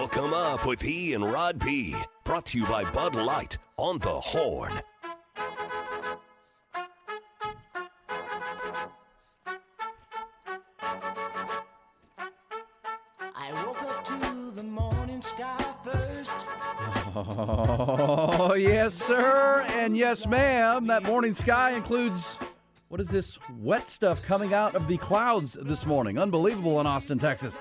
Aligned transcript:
Hook 0.00 0.16
'em 0.16 0.32
up 0.32 0.64
with 0.64 0.84
E 0.84 1.12
and 1.14 1.24
Rod 1.24 1.58
B. 1.58 1.96
Brought 2.22 2.46
to 2.46 2.58
you 2.58 2.66
by 2.66 2.84
Bud 2.84 3.16
Light 3.16 3.58
on 3.76 3.98
the 3.98 4.08
Horn. 4.08 4.80
I 13.34 13.52
woke 13.66 13.82
up 13.82 14.04
to 14.04 14.52
the 14.52 14.62
morning 14.62 15.20
sky 15.20 15.64
first. 15.82 16.46
Oh, 17.16 18.54
yes, 18.54 18.94
sir. 18.94 19.66
And 19.70 19.96
yes, 19.96 20.28
ma'am. 20.28 20.86
That 20.86 21.02
morning 21.02 21.34
sky 21.34 21.72
includes 21.72 22.36
what 22.86 23.00
is 23.00 23.08
this 23.08 23.36
wet 23.58 23.88
stuff 23.88 24.22
coming 24.22 24.54
out 24.54 24.76
of 24.76 24.86
the 24.86 24.98
clouds 24.98 25.58
this 25.60 25.84
morning? 25.86 26.20
Unbelievable 26.20 26.78
in 26.78 26.86
Austin, 26.86 27.18
Texas. 27.18 27.52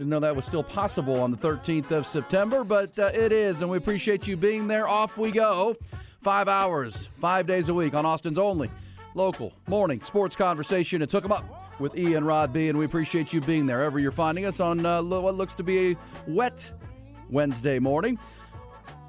Didn't 0.00 0.08
know 0.08 0.20
that 0.20 0.34
was 0.34 0.46
still 0.46 0.62
possible 0.62 1.20
on 1.20 1.30
the 1.30 1.36
13th 1.36 1.90
of 1.90 2.06
September, 2.06 2.64
but 2.64 2.98
uh, 2.98 3.10
it 3.12 3.32
is, 3.32 3.60
and 3.60 3.68
we 3.68 3.76
appreciate 3.76 4.26
you 4.26 4.34
being 4.34 4.66
there. 4.66 4.88
Off 4.88 5.18
we 5.18 5.30
go. 5.30 5.76
Five 6.22 6.48
hours, 6.48 7.10
five 7.20 7.46
days 7.46 7.68
a 7.68 7.74
week 7.74 7.92
on 7.92 8.06
Austin's 8.06 8.38
only 8.38 8.70
local 9.14 9.52
morning 9.68 10.00
sports 10.02 10.34
conversation. 10.34 11.02
It 11.02 11.10
took 11.10 11.22
them 11.22 11.32
up 11.32 11.78
with 11.78 11.98
Ian 11.98 12.24
Rod 12.24 12.50
B, 12.50 12.70
and 12.70 12.78
we 12.78 12.86
appreciate 12.86 13.34
you 13.34 13.42
being 13.42 13.66
there. 13.66 13.82
Ever 13.82 13.98
you're 13.98 14.10
finding 14.10 14.46
us 14.46 14.58
on 14.58 14.86
uh, 14.86 15.02
what 15.02 15.34
looks 15.34 15.52
to 15.52 15.62
be 15.62 15.90
a 15.90 15.96
wet 16.26 16.72
Wednesday 17.28 17.78
morning. 17.78 18.18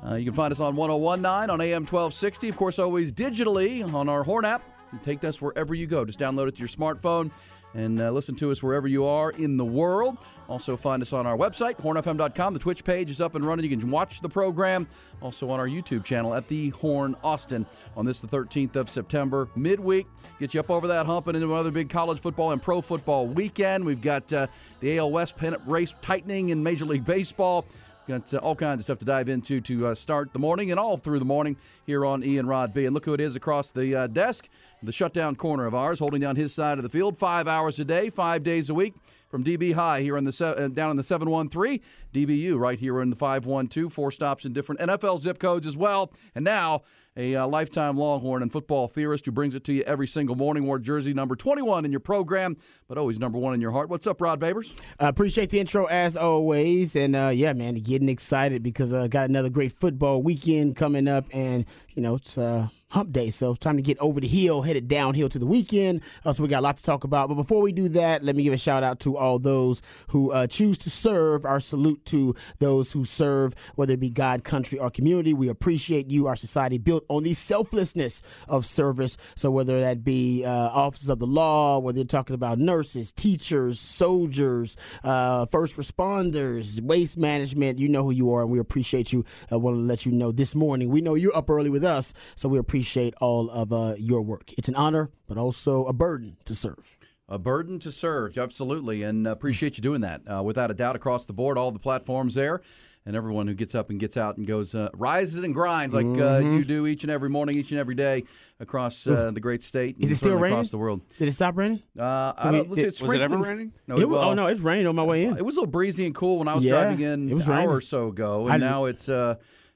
Uh, 0.05 0.16
you 0.16 0.26
can 0.26 0.34
find 0.34 0.52
us 0.52 0.60
on 0.60 0.76
1019 0.76 1.49
on 1.49 1.62
AM 1.62 1.84
1260. 1.84 2.49
Of 2.49 2.58
course, 2.58 2.80
always 2.80 3.13
digitally 3.13 3.82
on 3.94 4.10
our 4.10 4.26
Horn 4.26 4.44
app. 4.44 4.62
You 4.91 4.99
take 5.02 5.23
us 5.23 5.41
wherever 5.41 5.73
you 5.73 5.88
go. 5.88 6.04
Just 6.04 6.20
download 6.20 6.49
it 6.49 6.55
to 6.55 6.60
your 6.60 6.68
smartphone 6.68 7.32
and 7.73 8.02
uh, 8.02 8.11
listen 8.11 8.35
to 8.35 8.52
us 8.52 8.61
wherever 8.61 8.88
you 8.88 9.05
are 9.05 9.31
in 9.31 9.57
the 9.57 9.66
world. 9.66 10.18
Also, 10.49 10.76
find 10.76 11.01
us 11.01 11.13
on 11.13 11.26
our 11.26 11.37
website, 11.37 11.77
hornfm.com. 11.82 12.54
The 12.54 12.59
Twitch 12.59 12.84
page 12.84 13.09
is 13.09 13.21
up 13.21 13.35
and 13.35 13.46
running. 13.46 13.63
You 13.70 13.77
can 13.77 13.90
watch 13.90 14.20
the 14.20 14.27
program. 14.27 14.87
Also, 15.21 15.49
on 15.49 15.59
our 15.59 15.68
YouTube 15.68 16.04
channel 16.04 16.34
at 16.34 16.48
The 16.48 16.70
Horn 16.70 17.15
Austin 17.23 17.65
on 17.96 18.05
this, 18.05 18.20
the 18.20 18.27
13th 18.27 18.76
of 18.76 18.90
September, 18.90 19.48
midweek. 19.55 20.07
Get 20.40 20.54
you 20.54 20.59
up 20.59 20.70
over 20.70 20.87
that 20.87 21.05
hump 21.05 21.27
and 21.27 21.37
into 21.37 21.54
another 21.54 21.71
big 21.71 21.90
college 21.90 22.20
football 22.21 22.51
and 22.51 22.62
pro 22.62 22.81
football 22.81 23.27
weekend. 23.27 23.85
We've 23.85 24.01
got 24.01 24.31
uh, 24.34 24.48
the 24.79 24.98
AL 24.98 25.12
West 25.12 25.37
pennant 25.37 25.62
race 25.65 25.93
tightening 26.01 26.49
in 26.49 26.62
Major 26.62 26.85
League 26.85 27.05
Baseball. 27.05 27.65
Got 28.07 28.34
uh, 28.34 28.38
all 28.38 28.55
kinds 28.55 28.80
of 28.80 28.85
stuff 28.85 28.99
to 28.99 29.05
dive 29.05 29.30
into 29.30 29.62
to 29.62 29.88
uh, 29.88 29.96
start 29.96 30.34
the 30.34 30.40
morning 30.40 30.71
and 30.71 30.80
all 30.80 30.98
through 30.98 31.20
the 31.20 31.26
morning 31.26 31.55
here 31.85 32.04
on 32.04 32.24
Ian 32.24 32.48
Rod 32.48 32.74
B. 32.74 32.85
And 32.85 32.96
look 32.96 33.05
who 33.05 33.13
it 33.13 33.21
is 33.21 33.35
across 33.35 33.71
the 33.71 33.96
uh, 33.96 34.08
desk, 34.08 34.49
the 34.82 34.91
shutdown 34.91 35.35
corner 35.35 35.68
of 35.68 35.76
ours, 35.76 35.99
holding 35.99 36.20
down 36.20 36.35
his 36.35 36.54
side 36.54 36.80
of 36.80 36.84
the 36.84 36.90
field 36.90 37.20
five 37.20 37.48
hours 37.48 37.80
a 37.80 37.85
day, 37.85 38.10
five 38.10 38.43
days 38.43 38.70
a 38.70 38.74
week. 38.74 38.96
From 39.30 39.46
DB 39.46 39.74
High 39.74 40.02
here 40.02 40.18
in 40.18 40.26
the 40.26 40.34
se- 40.34 40.55
uh, 40.58 40.68
down 40.68 40.91
in 40.91 40.98
the 40.98 41.04
713, 41.04 41.80
DBU 42.13 42.60
right 42.60 42.77
here 42.77 43.02
in 43.02 43.10
the 43.10 43.16
512, 43.16 43.93
four 43.93 44.12
stops 44.12 44.43
in 44.43 44.52
different 44.52 44.82
NFL 44.82 45.21
zip 45.21 45.40
codes 45.40 45.65
as 45.65 45.77
well. 45.77 46.12
And 46.36 46.43
now 46.43 46.82
a 47.17 47.35
uh, 47.35 47.48
lifetime 47.48 47.98
Longhorn 47.98 48.41
and 48.41 48.51
football 48.51 48.87
theorist 48.87 49.26
who 49.26 49.31
brings 49.31 49.55
it 49.55 49.63
to 49.65 49.73
you 49.73 49.84
every 49.84 50.07
single 50.07 50.35
morning. 50.35 50.65
Wore 50.65 50.79
jersey 50.79 51.13
number 51.13 51.35
21 51.35 51.85
in 51.85 51.91
your 51.91 51.99
program, 51.99 52.57
but 52.87 52.98
always 52.98 53.20
number 53.20 53.37
one 53.37 53.53
in 53.53 53.62
your 53.62 53.71
heart. 53.71 53.90
What's 53.90 54.07
up, 54.07 54.21
Rod 54.21 54.40
Babers? 54.40 54.71
Uh, 54.99 55.07
appreciate 55.07 55.49
the 55.49 55.59
intro 55.59 55.85
as 55.85 56.15
always, 56.15 56.95
and 56.95 57.15
uh, 57.15 57.31
yeah, 57.34 57.53
man, 57.53 57.76
getting 57.76 58.09
excited 58.09 58.63
because 58.63 58.93
uh, 58.93 59.07
got 59.07 59.29
another 59.29 59.49
great 59.49 59.73
football 59.73 60.21
weekend 60.21 60.76
coming 60.76 61.07
up, 61.07 61.26
and 61.31 61.65
you 61.90 62.01
know 62.01 62.15
it's 62.15 62.37
uh, 62.37 62.70
hump 62.91 63.13
day, 63.13 63.29
so 63.29 63.51
it's 63.51 63.59
time 63.59 63.77
to 63.77 63.81
get 63.81 63.97
over 63.99 64.19
the 64.19 64.28
hill, 64.28 64.63
headed 64.63 64.89
downhill 64.89 65.29
to 65.29 65.39
the 65.39 65.45
weekend. 65.45 66.01
Uh, 66.25 66.34
so 66.34 66.44
we 66.44 66.50
got 66.50 66.59
a 66.59 66.61
lot 66.61 66.78
to 66.78 66.84
talk 66.84 67.06
about, 67.06 67.29
but 67.29 67.35
before 67.35 67.61
we 67.61 67.72
do 67.72 67.88
that, 67.88 68.22
let 68.22 68.35
me 68.35 68.44
give 68.44 68.51
a 68.51 68.57
shout 68.57 68.84
out 68.84 69.00
to 69.00 69.16
all 69.16 69.39
those 69.39 69.81
who 70.09 70.29
uh, 70.31 70.45
choose 70.45 70.78
to 70.78 70.89
serve. 70.89 71.45
Our 71.45 71.62
salute 71.62 72.03
to 72.07 72.35
those 72.59 72.91
who 72.91 73.06
serve, 73.06 73.56
whether 73.75 73.94
it 73.94 74.01
be 74.01 74.09
God, 74.09 74.44
country, 74.44 74.78
or 74.78 74.90
community. 74.90 75.34
We 75.34 75.47
appreciate 75.47 76.12
you. 76.12 76.28
Our 76.28 76.35
society 76.35 76.78
built 76.78 77.06
on 77.07 77.24
the 77.24 77.34
selflessness 77.34 78.22
of 78.50 78.66
service. 78.66 79.16
So 79.38 79.50
whether 79.51 79.80
that 79.80 80.03
be 80.03 80.44
uh, 80.44 80.51
officers 80.51 81.07
of 81.07 81.19
the 81.19 81.28
law, 81.28 81.80
whether 81.80 82.00
you're 82.00 82.06
talking 82.06 82.34
about 82.34 82.59
nurses, 82.59 83.13
teachers, 83.13 83.80
soldiers, 83.80 84.75
uh, 85.06 85.46
first 85.46 85.78
responders, 85.78 86.81
waste 86.81 87.18
management, 87.18 87.80
you 87.80 87.88
know 87.88 88.03
who 88.03 88.12
you 88.12 88.34
are, 88.34 88.41
and 88.41 88.51
we 88.51 88.59
appreciate 88.59 89.13
you. 89.13 89.24
I 89.50 89.56
want 89.56 89.78
to 89.78 89.81
let 89.81 90.06
you 90.06 90.12
know 90.12 90.34
this 90.34 90.56
morning. 90.56 90.90
We 90.90 91.00
know 91.00 91.16
you're 91.16 91.35
up 91.35 91.50
early 91.50 91.69
with 91.69 91.85
us, 91.85 92.13
so 92.35 92.50
we 92.50 92.59
appreciate 92.59 92.81
all 93.22 93.50
of 93.50 93.72
uh, 93.74 93.96
your 93.97 94.22
work. 94.22 94.52
It's 94.58 94.68
an 94.69 94.75
honor, 94.75 95.09
but 95.28 95.38
also 95.38 95.86
a 95.86 95.94
burden 95.94 96.38
to 96.46 96.56
serve. 96.56 96.97
A 97.30 97.38
burden 97.38 97.80
to 97.80 97.92
serve, 97.92 98.38
absolutely, 98.38 99.03
and 99.03 99.25
appreciate 99.28 99.78
you 99.78 99.81
doing 99.81 100.02
that. 100.02 100.22
Uh, 100.30 100.44
without 100.44 100.69
a 100.69 100.74
doubt, 100.74 100.96
across 100.96 101.25
the 101.25 101.34
board, 101.34 101.58
all 101.58 101.72
the 101.72 101.80
platforms 101.80 102.34
there, 102.34 102.62
and 103.06 103.16
everyone 103.16 103.47
who 103.47 103.53
gets 103.53 103.74
up 103.74 103.90
and 103.90 104.00
gets 104.00 104.18
out 104.18 104.36
and 104.38 104.46
goes, 104.46 104.75
uh, 104.75 104.90
rises 104.94 105.42
and 105.44 105.53
grinds 105.53 105.94
like 105.94 106.06
uh, 106.19 106.40
you 106.40 106.66
do 106.66 106.86
each 106.88 107.03
and 107.03 107.12
every 107.12 107.30
morning, 107.30 107.56
each 107.58 107.72
and 107.72 107.80
every 107.80 107.96
day 107.96 108.24
across 108.59 109.08
uh, 109.08 109.31
the 109.34 109.40
great 109.40 109.63
state. 109.63 109.96
and 109.96 110.03
Is 110.06 110.12
it 110.12 110.16
still 110.18 110.36
raining? 110.36 110.58
across 110.58 110.69
the 110.72 110.78
world? 110.78 111.02
Did 111.18 111.30
it 111.30 111.31
stop 111.31 111.56
raining? 111.58 111.81
Uh, 111.98 112.34
I 112.38 112.52
don't, 112.52 112.78
it- 112.78 112.86
it's 112.86 113.02
Was 113.02 113.13
it 113.13 113.22
ever 113.22 113.38
raining? 113.38 113.72
No, 113.88 113.96
It 113.98 114.09
was, 114.09 114.19
well, 114.19 114.30
oh 114.31 114.34
no, 114.34 114.48
it's 114.48 114.59
raining 114.62 114.88
on 114.88 114.96
my 114.98 115.03
way 115.03 115.24
in. 115.24 115.38
It 115.38 115.46
was 115.46 115.56
a 115.56 115.62
little 115.62 115.72
breezy 115.72 116.06
and 116.06 116.13
cool 116.13 116.38
when 116.38 116.48
I 116.50 116.53
was 116.56 116.66
Yeah, 116.66 116.84
driving 116.84 117.00
in 117.00 117.30
it 117.30 117.34
was 117.34 117.48
an 117.48 117.53
hour 117.53 117.74
or 117.75 117.81
so 117.81 118.09
ago, 118.09 118.44
and 118.48 118.53
I- 118.53 118.58
now 118.58 118.86
it's. 118.86 119.08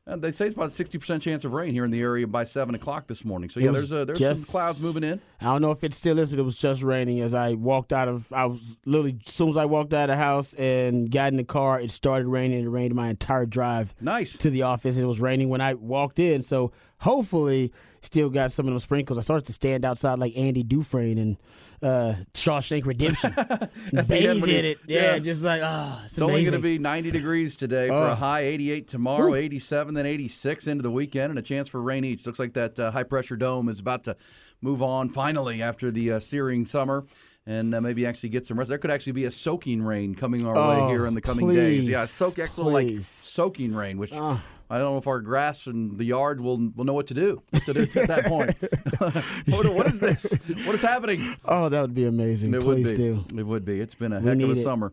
Uh, 0.07 0.16
they 0.16 0.31
say 0.31 0.45
it's 0.45 0.53
about 0.55 0.67
a 0.67 0.71
sixty 0.71 0.99
percent 0.99 1.23
chance 1.23 1.43
of 1.45 1.53
rain 1.53 1.73
here 1.73 1.83
in 1.83 1.89
the 1.89 1.99
area 1.99 2.27
by 2.27 2.43
seven 2.43 2.75
o'clock 2.75 3.07
this 3.07 3.25
morning. 3.25 3.49
So 3.49 3.59
yeah, 3.59 3.71
there's 3.71 3.91
uh, 3.91 4.05
there's 4.05 4.19
some 4.19 4.35
just- 4.35 4.47
clouds 4.49 4.79
moving 4.79 5.03
in. 5.03 5.19
I 5.41 5.45
don't 5.45 5.63
know 5.63 5.71
if 5.71 5.83
it 5.83 5.95
still 5.95 6.19
is, 6.19 6.29
but 6.29 6.38
it 6.38 6.43
was 6.43 6.59
just 6.59 6.83
raining 6.83 7.21
as 7.21 7.33
I 7.33 7.53
walked 7.53 7.91
out 7.91 8.07
of. 8.07 8.31
I 8.31 8.45
was 8.45 8.77
literally 8.85 9.17
as 9.25 9.33
soon 9.33 9.49
as 9.49 9.57
I 9.57 9.66
walked 9.66 9.93
out 9.93 10.09
of 10.11 10.16
the 10.16 10.23
house 10.23 10.53
and 10.53 11.09
got 11.09 11.29
in 11.29 11.38
the 11.38 11.43
car, 11.43 11.79
it 11.79 11.89
started 11.89 12.27
raining. 12.27 12.63
It 12.63 12.67
rained 12.69 12.93
my 12.93 13.07
entire 13.09 13.47
drive 13.47 13.95
Nice. 13.99 14.38
to 14.38 14.51
the 14.51 14.61
office. 14.61 14.97
It 14.97 15.05
was 15.05 15.19
raining 15.19 15.49
when 15.49 15.61
I 15.61 15.73
walked 15.73 16.19
in, 16.19 16.43
so 16.43 16.72
hopefully 16.99 17.73
still 18.03 18.29
got 18.29 18.51
some 18.51 18.67
of 18.67 18.73
those 18.73 18.83
sprinkles. 18.83 19.17
I 19.17 19.22
started 19.22 19.47
to 19.47 19.53
stand 19.53 19.83
outside 19.85 20.19
like 20.19 20.33
Andy 20.37 20.61
Dufresne 20.61 21.17
and 21.17 21.37
uh, 21.81 22.15
Shawshank 22.33 22.85
Redemption, 22.85 23.33
and 23.37 24.07
bathe 24.07 24.41
when 24.41 24.49
in 24.49 24.65
it. 24.65 24.79
Yeah, 24.87 25.13
yeah. 25.13 25.19
just 25.19 25.43
like 25.43 25.61
ah, 25.63 26.01
it's, 26.05 26.13
It's 26.13 26.21
only 26.21 26.43
going 26.43 26.53
to 26.53 26.59
be 26.59 26.77
90 26.79 27.11
degrees 27.11 27.55
today 27.55 27.87
for 27.89 27.93
a 28.07 28.11
Oh. 28.11 28.15
high 28.15 28.41
88 28.41 28.87
tomorrow, 28.87 29.35
87, 29.35 29.93
then 29.93 30.05
86 30.05 30.67
into 30.67 30.81
the 30.83 30.91
weekend, 30.91 31.31
and 31.31 31.39
a 31.39 31.41
chance 31.41 31.67
for 31.67 31.81
rain 31.81 32.03
each. 32.05 32.25
Looks 32.25 32.39
like 32.39 32.53
that 32.53 32.79
uh, 32.79 32.91
high 32.91 33.03
pressure 33.03 33.35
dome 33.35 33.69
is 33.69 33.79
about 33.79 34.03
to 34.05 34.15
move 34.61 34.81
on 34.81 35.09
finally 35.09 35.61
after 35.61 35.91
the 35.91 36.13
uh, 36.13 36.19
searing 36.19 36.65
summer. 36.65 37.05
And 37.47 37.75
uh, 37.75 37.79
maybe 37.81 38.07
actually 38.07 38.29
get 38.29 38.43
some 38.47 38.57
rest. 38.57 38.69
There 38.69 38.79
could 38.79 38.89
actually 38.89 39.13
be 39.13 39.25
a 39.25 39.31
soaking 39.31 39.83
rain 39.83 40.15
coming 40.15 40.47
our 40.47 40.55
way 40.55 40.77
Oh, 40.81 40.87
here 40.89 41.05
in 41.05 41.13
the 41.13 41.21
coming 41.21 41.47
days. 41.53 41.87
Yeah, 41.87 42.05
soak 42.05 42.39
actual 42.39 42.71
like 42.71 42.99
soaking 43.01 43.75
rain, 43.75 43.99
which 43.99 44.09
Ah. 44.13 44.43
I 44.69 44.77
don't 44.77 44.93
know 44.93 44.97
if 44.97 45.07
our 45.07 45.21
grass 45.21 45.67
and 45.67 45.97
the 45.97 46.05
yard 46.05 46.41
will 46.41 46.57
will 46.75 46.85
know 46.85 46.93
what 46.93 47.07
to 47.07 47.13
do, 47.13 47.41
what 47.51 47.65
to 47.65 47.73
do 47.73 47.99
at 47.99 48.07
that 48.07 48.25
point. 48.25 48.51
what, 49.47 49.73
what 49.73 49.87
is 49.87 49.99
this? 49.99 50.31
What 50.65 50.75
is 50.75 50.81
happening? 50.81 51.35
Oh, 51.45 51.69
that 51.69 51.81
would 51.81 51.93
be 51.93 52.05
amazing. 52.05 52.53
It 52.53 52.61
Please 52.61 52.85
would 52.87 52.97
be. 52.97 52.97
do. 52.97 53.25
It 53.39 53.43
would 53.43 53.65
be. 53.65 53.79
It's 53.79 53.95
been 53.95 54.13
a 54.13 54.19
We 54.19 54.29
heck 54.29 54.41
of 54.41 54.49
a 54.57 54.59
it. 54.59 54.63
summer. 54.63 54.91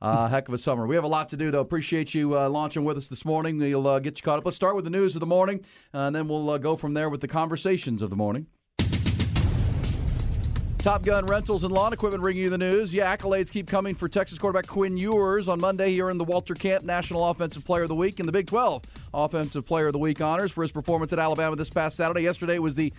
Uh, 0.00 0.26
heck 0.26 0.48
of 0.48 0.54
a 0.54 0.58
summer. 0.58 0.84
We 0.88 0.96
have 0.96 1.04
a 1.04 1.08
lot 1.08 1.28
to 1.28 1.36
do, 1.36 1.52
though. 1.52 1.60
Appreciate 1.60 2.12
you 2.12 2.36
uh, 2.36 2.48
launching 2.48 2.84
with 2.84 2.96
us 2.96 3.06
this 3.06 3.24
morning. 3.24 3.58
We'll 3.58 3.86
uh, 3.86 4.00
get 4.00 4.18
you 4.18 4.22
caught 4.24 4.38
up. 4.38 4.44
Let's 4.44 4.56
start 4.56 4.74
with 4.74 4.84
the 4.84 4.90
news 4.90 5.14
of 5.14 5.20
the 5.20 5.26
morning, 5.26 5.60
uh, 5.94 5.98
and 5.98 6.16
then 6.16 6.26
we'll 6.26 6.50
uh, 6.50 6.58
go 6.58 6.76
from 6.76 6.94
there 6.94 7.08
with 7.08 7.20
the 7.20 7.28
conversations 7.28 8.02
of 8.02 8.10
the 8.10 8.16
morning. 8.16 8.48
Top 10.82 11.04
Gun 11.04 11.24
Rentals 11.26 11.62
and 11.62 11.72
Lawn 11.72 11.92
Equipment 11.92 12.24
bringing 12.24 12.42
you 12.42 12.50
the 12.50 12.58
news. 12.58 12.92
Yeah, 12.92 13.16
accolades 13.16 13.52
keep 13.52 13.68
coming 13.68 13.94
for 13.94 14.08
Texas 14.08 14.36
quarterback 14.36 14.66
Quinn 14.66 14.96
Ewers. 14.96 15.46
On 15.46 15.60
Monday, 15.60 15.92
he 15.92 16.02
earned 16.02 16.18
the 16.18 16.24
Walter 16.24 16.54
Camp 16.54 16.82
National 16.82 17.30
Offensive 17.30 17.64
Player 17.64 17.82
of 17.82 17.88
the 17.88 17.94
Week 17.94 18.18
and 18.18 18.28
the 18.28 18.32
Big 18.32 18.48
12 18.48 18.82
Offensive 19.14 19.64
Player 19.64 19.86
of 19.86 19.92
the 19.92 20.00
Week 20.00 20.20
honors 20.20 20.50
for 20.50 20.62
his 20.62 20.72
performance 20.72 21.12
at 21.12 21.20
Alabama 21.20 21.54
this 21.54 21.70
past 21.70 21.96
Saturday. 21.96 22.22
Yesterday 22.22 22.58
was 22.58 22.74
the 22.74 22.92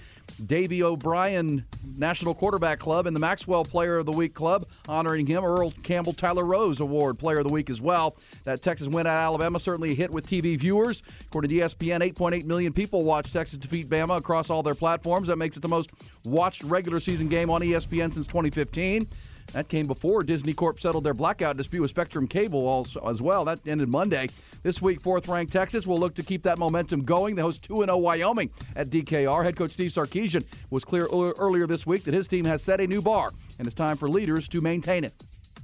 Davy 0.46 0.82
O'Brien 0.82 1.66
National 1.98 2.34
Quarterback 2.34 2.80
Club 2.80 3.06
and 3.06 3.14
the 3.14 3.20
Maxwell 3.20 3.66
Player 3.66 3.98
of 3.98 4.06
the 4.06 4.14
Week 4.14 4.34
Club 4.34 4.66
honoring 4.88 5.28
him. 5.28 5.44
Earl 5.44 5.72
Campbell 5.84 6.14
Tyler 6.14 6.46
Rose 6.46 6.80
Award 6.80 7.20
Player 7.20 7.40
of 7.40 7.48
the 7.48 7.54
Week 7.54 7.70
as 7.70 7.82
well. 7.82 8.16
That 8.46 8.62
Texas 8.62 8.88
win 8.88 9.08
at 9.08 9.18
Alabama 9.18 9.60
certainly 9.60 9.94
hit 9.94 10.10
with 10.10 10.26
TV 10.26 10.58
viewers. 10.58 11.04
According 11.28 11.50
to 11.50 11.56
ESPN, 11.58 12.00
8.8 12.14 12.46
million 12.46 12.72
people 12.72 13.04
watched 13.04 13.34
Texas 13.34 13.58
defeat 13.58 13.90
Bama 13.90 14.16
across 14.16 14.50
all 14.50 14.64
their 14.64 14.74
platforms. 14.74 15.28
That 15.28 15.36
makes 15.36 15.58
it 15.58 15.60
the 15.60 15.68
most 15.68 15.92
watched 16.26 16.64
regular 16.64 17.00
season 17.00 17.28
game 17.28 17.50
on 17.50 17.62
ESPN 17.62 18.14
since 18.14 18.28
2015. 18.28 19.08
That 19.52 19.68
came 19.68 19.86
before 19.88 20.24
Disney 20.24 20.54
Corp 20.54 20.80
settled 20.80 21.04
their 21.04 21.14
blackout 21.14 21.58
dispute 21.58 21.82
with 21.82 21.90
Spectrum 21.90 22.28
Cable 22.28 22.66
also, 22.66 23.02
as 23.08 23.22
well. 23.22 23.46
That 23.46 23.60
ended 23.68 23.90
Monday. 23.90 24.30
This 24.64 24.82
week, 24.82 25.02
fourth 25.02 25.28
ranked 25.28 25.52
Texas 25.52 25.86
will 25.86 25.98
look 25.98 26.16
to 26.16 26.24
keep 26.24 26.44
that 26.44 26.58
momentum 26.58 27.04
going. 27.04 27.36
They 27.36 27.42
host 27.42 27.62
2 27.64 27.78
0 27.78 27.98
Wyoming 27.98 28.50
at 28.76 28.90
DKR. 28.90 29.44
Head 29.44 29.56
coach 29.56 29.72
Steve 29.72 29.92
Sarkisian 29.92 30.46
was 30.70 30.86
clear 30.86 31.08
earlier 31.08 31.68
this 31.68 31.86
week 31.86 32.04
that 32.06 32.14
his 32.14 32.28
team 32.28 32.46
has 32.46 32.64
set 32.64 32.80
a 32.80 32.88
new 32.88 33.02
bar, 33.02 33.32
and 33.60 33.68
it's 33.68 33.76
time 33.76 33.98
for 33.98 34.10
leaders 34.10 34.48
to 34.48 34.62
maintain 34.62 35.04
it. 35.04 35.14